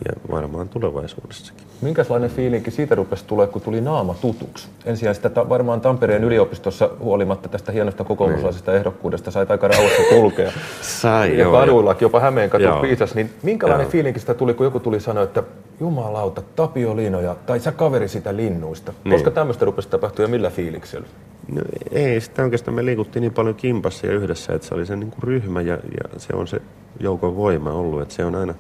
Ja 0.06 0.14
varmaan 0.32 0.70
tulevaisuudessakin. 0.70 1.68
Minkälainen 1.82 2.30
fiilinki 2.30 2.72
siitä 2.72 2.96
rupesi 2.96 3.26
tulee, 3.26 3.48
kun 3.48 3.62
tuli 3.62 3.82
naama 3.82 4.16
tutuksi? 4.22 4.68
Ensin 4.86 5.16
sitä 5.16 5.30
ta- 5.30 5.50
varmaan 5.50 5.82
Tampereen 5.82 6.24
yliopistossa 6.24 6.90
huolimatta 7.00 7.50
tästä 7.50 7.72
hienosta 7.72 8.04
kokoomuslaisesta 8.04 8.74
ehdokkuudesta 8.74 9.32
sait 9.32 9.52
aika 9.52 9.68
rauhassa 9.68 10.02
kulkea. 10.10 10.52
Sai, 10.82 11.38
ja 11.38 11.40
joo. 11.40 11.52
kaduillakin, 11.52 12.06
jopa 12.06 12.20
Hämeen 12.20 12.50
katu 12.50 12.66
piisas, 12.82 13.16
niin 13.16 13.30
minkälainen 13.44 13.84
Joo. 13.86 13.92
fiilinki 13.92 14.20
sitä 14.20 14.34
tuli, 14.34 14.54
kun 14.54 14.66
joku 14.66 14.80
tuli 14.80 15.00
sanoa, 15.00 15.24
että 15.24 15.44
jumalauta, 15.80 16.42
Tapio 16.56 16.96
Liinoja, 16.96 17.36
tai 17.46 17.60
sä 17.60 17.72
kaveri 17.72 18.08
sitä 18.08 18.36
linnuista. 18.36 18.94
Niin. 19.04 19.14
Koska 19.14 19.32
tämmöistä 19.32 19.66
rupesi 19.66 19.90
tapahtua 19.90 20.26
ja 20.26 20.30
millä 20.30 20.50
fiiliksellä? 20.50 21.08
No, 21.56 21.62
ei, 21.92 22.22
sitä 22.22 22.44
oikeastaan 22.44 22.76
me 22.76 22.86
liikuttiin 22.86 23.22
niin 23.22 23.34
paljon 23.34 23.56
kimpassa 23.56 24.08
ja 24.08 24.14
yhdessä, 24.14 24.54
että 24.54 24.68
se 24.68 24.76
oli 24.76 24.86
se 24.86 24.96
niin 24.96 25.12
kuin 25.12 25.24
ryhmä 25.24 25.62
ja, 25.62 25.74
ja 25.74 26.20
se 26.20 26.34
on 26.34 26.48
se 26.48 26.62
joukon 27.00 27.36
voima 27.36 27.72
ollut. 27.72 28.02
Että 28.02 28.14
se 28.14 28.26
on 28.26 28.36
aina 28.36 28.54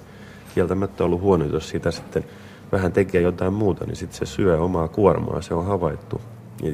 kieltämättä 0.56 1.04
ollut 1.04 1.22
huono, 1.22 1.46
jos 1.46 1.70
sitä 1.70 1.92
sitten 1.92 2.26
vähän 2.72 2.92
tekee 2.92 3.22
jotain 3.22 3.54
muuta, 3.54 3.86
niin 3.86 3.96
sitten 3.96 4.20
se 4.20 4.26
syö 4.26 4.62
omaa 4.62 4.88
kuormaa, 4.88 5.42
se 5.42 5.54
on 5.54 5.66
havaittu. 5.66 6.22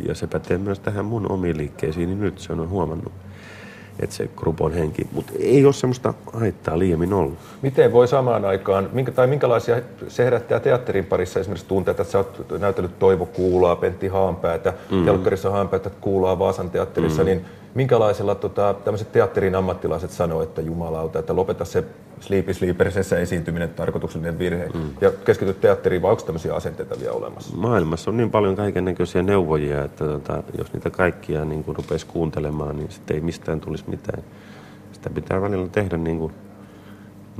Ja, 0.08 0.16
se 0.16 0.28
pätee 0.28 0.58
myös 0.58 0.80
tähän 0.80 1.06
mun 1.06 1.32
omiin 1.32 1.58
liikkeisiin, 1.58 2.10
niin 2.10 2.22
nyt 2.22 2.40
se 2.40 2.54
on 2.54 2.70
huomannut. 2.70 3.14
että 4.00 4.16
se 4.16 4.30
grupon 4.36 4.74
henki. 4.74 5.08
Mutta 5.12 5.34
ei 5.40 5.66
ole 5.66 5.74
semmoista 5.74 6.14
haittaa 6.34 6.80
liiemmin 6.80 7.14
ollut. 7.14 7.38
Miten 7.62 7.92
voi 7.92 8.08
samaan 8.08 8.46
aikaan, 8.46 8.90
minkä, 8.94 9.12
tai 9.12 9.28
minkälaisia 9.28 9.82
se 10.08 10.26
herättää 10.26 10.60
teatterin 10.60 11.06
parissa 11.06 11.40
esimerkiksi 11.40 11.68
tunteita, 11.68 12.02
että 12.02 12.12
sä 12.12 12.18
oot 12.18 12.46
näytellyt 12.60 13.00
Toivo 13.00 13.26
Kuulaa, 13.26 13.76
Pentti 13.76 14.08
Haanpäätä, 14.08 14.74
mm. 14.92 15.06
Telkkarissa 15.06 15.52
Haanpäätä 15.52 15.90
Kuulaa 16.02 16.40
Vaasan 16.40 16.70
teatterissa, 16.70 17.22
mm. 17.22 17.26
niin 17.26 17.46
minkälaisella 17.76 18.36
tota, 18.36 18.76
tämmöiset 18.84 19.12
teatterin 19.12 19.56
ammattilaiset 19.56 20.12
sanoo, 20.12 20.44
että 20.44 20.62
jumalauta, 20.62 21.20
että 21.20 21.36
lopeta 21.36 21.66
se 21.66 21.84
Sleepy 22.20 22.54
Sleepersessä 22.54 23.20
esiintyminen, 23.20 23.70
tarkoituksellinen 23.70 24.40
virhe, 24.40 24.70
mm. 24.74 24.90
ja 25.02 25.12
keskity 25.12 25.54
teatteriin, 25.54 26.02
vai 26.02 26.12
onko 26.12 26.24
tämmöisiä 26.24 26.56
asenteita 26.56 27.00
vielä 27.00 27.14
olemassa? 27.14 27.56
Maailmassa 27.56 28.12
on 28.12 28.18
niin 28.18 28.32
paljon 28.32 28.56
kaiken 28.56 28.86
näköisiä 28.86 29.24
neuvojia, 29.24 29.84
että 29.84 30.06
tota, 30.06 30.44
jos 30.58 30.74
niitä 30.74 30.90
kaikkia 30.90 31.46
niin 31.46 31.64
kuin 31.64 31.78
rupesi 31.78 32.06
kuuntelemaan, 32.06 32.78
niin 32.78 32.92
sitten 32.92 33.16
ei 33.16 33.22
mistään 33.22 33.62
tulisi 33.62 33.84
mitään. 33.88 34.24
Sitä 34.92 35.10
pitää 35.10 35.42
välillä 35.42 35.68
tehdä 35.68 35.98
niin 35.98 36.20
kuin, 36.20 36.34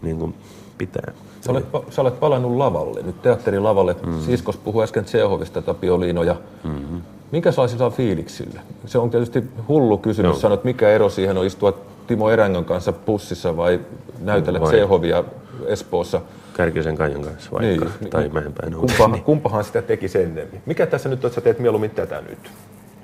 niin 0.02 0.18
kuin 0.18 0.36
pitää. 0.78 1.14
Sä 1.42 1.52
olet, 1.52 1.66
sä 1.90 2.02
olet 2.02 2.20
palannut 2.20 2.58
lavalle, 2.58 3.02
nyt 3.02 3.22
teatterin 3.22 3.64
lavalle. 3.64 3.96
Mm. 4.06 4.22
Siskos 4.22 4.58
puhui 4.58 4.84
äsken 4.84 5.06
Tsehovista, 5.06 5.62
Tapio 5.62 6.00
Liino, 6.00 6.24
ja 6.24 6.36
mm-hmm. 6.64 7.02
Minkälaisilla 7.32 7.90
fiiliksillä? 7.90 8.62
Se 8.86 8.98
on 8.98 9.10
tietysti 9.10 9.44
hullu 9.68 9.98
kysymys 9.98 10.32
no. 10.32 10.40
sanoa, 10.40 10.54
että 10.54 10.66
mikä 10.66 10.90
ero 10.90 11.10
siihen 11.10 11.38
on 11.38 11.46
istua 11.46 11.80
Timo 12.08 12.30
Erängön 12.30 12.66
kanssa 12.66 12.94
pussissa 12.94 13.58
vai 13.58 13.80
näytellä 14.20 14.62
vai. 14.62 14.74
Tsehovia 14.74 15.24
Espoossa. 15.68 16.22
Kärkisen 16.54 16.96
Kaijan 16.98 17.22
kanssa 17.22 17.52
vaikka, 17.52 17.86
niin, 18.02 18.10
tai 18.10 18.30
Mäenpäin. 18.30 18.74
Kumpa, 18.74 19.18
kumpahan 19.26 19.64
sitä 19.64 19.82
teki 19.82 20.08
sen 20.08 20.48
Mikä 20.66 20.86
tässä 20.86 21.10
nyt 21.10 21.24
on, 21.24 21.28
että 21.28 21.36
sä 21.36 21.42
teet 21.42 21.60
mieluummin 21.60 21.92
tätä 21.92 22.22
nyt? 22.30 22.52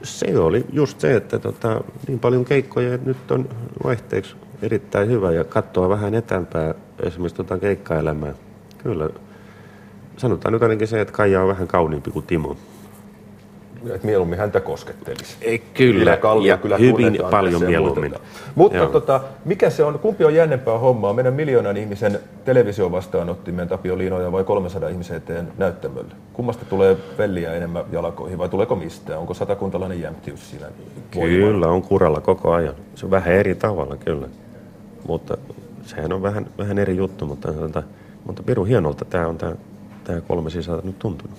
Se 0.03 0.39
oli 0.39 0.65
just 0.73 0.99
se, 0.99 1.15
että 1.15 1.39
tota, 1.39 1.81
niin 2.07 2.19
paljon 2.19 2.45
keikkoja, 2.45 2.93
että 2.93 3.07
nyt 3.07 3.31
on 3.31 3.49
vaihteeksi 3.83 4.35
erittäin 4.61 5.09
hyvä 5.09 5.31
ja 5.31 5.43
katsoa 5.43 5.89
vähän 5.89 6.15
etäämpää 6.15 6.75
esimerkiksi 7.03 7.35
tota 7.35 7.57
keikkaelämää. 7.57 8.33
Kyllä, 8.77 9.09
sanotaan 10.17 10.53
nyt 10.53 10.63
ainakin 10.63 10.87
se, 10.87 11.01
että 11.01 11.13
Kaija 11.13 11.41
on 11.41 11.47
vähän 11.47 11.67
kauniimpi 11.67 12.11
kuin 12.11 12.25
Timo 12.25 12.57
että 13.89 14.07
mieluummin 14.07 14.39
häntä 14.39 14.59
koskettelisi. 14.59 15.35
Ei, 15.41 15.59
kyllä, 15.59 16.17
Kallio, 16.17 16.49
ja 16.49 16.57
kyllä 16.57 16.77
hyvin 16.77 17.19
paljon 17.31 17.63
mieluummin. 17.63 18.13
Mutta 18.55 18.85
tota, 18.85 19.21
mikä 19.45 19.69
se 19.69 19.83
on, 19.83 19.99
kumpi 19.99 20.23
on 20.23 20.35
jännempää 20.35 20.77
hommaa, 20.77 21.13
meidän 21.13 21.33
miljoonan 21.33 21.77
ihmisen 21.77 22.19
televisio 22.45 22.91
vastaanottimeen 22.91 23.67
Tapio 23.67 23.97
Liinoja 23.97 24.31
vai 24.31 24.43
300 24.43 24.89
ihmisen 24.89 25.17
eteen 25.17 25.47
näyttämölle? 25.57 26.13
Kummasta 26.33 26.65
tulee 26.65 26.97
velliä 27.17 27.53
enemmän 27.53 27.83
jalkoihin 27.91 28.37
vai 28.37 28.49
tuleeko 28.49 28.75
mistään? 28.75 29.19
Onko 29.19 29.33
satakuntalainen 29.33 30.01
jämptiys 30.01 30.49
siinä? 30.49 30.65
Kyllä, 31.11 31.67
on 31.67 31.81
kuralla 31.81 32.21
koko 32.21 32.51
ajan. 32.51 32.75
Se 32.95 33.05
on 33.05 33.11
vähän 33.11 33.33
eri 33.33 33.55
tavalla, 33.55 33.97
kyllä. 33.97 34.27
Mutta 35.07 35.37
sehän 35.85 36.13
on 36.13 36.21
vähän, 36.21 36.45
vähän 36.57 36.77
eri 36.77 36.97
juttu, 36.97 37.25
mutta, 37.25 37.53
mutta, 38.25 38.43
pirun 38.43 38.67
hienolta 38.67 39.05
tämä 39.05 39.27
on 39.27 39.37
tämä, 39.37 39.55
tämä 40.03 40.21
kolme 40.21 40.49
sisältä 40.49 40.87
nyt 40.87 40.99
tuntunut. 40.99 41.37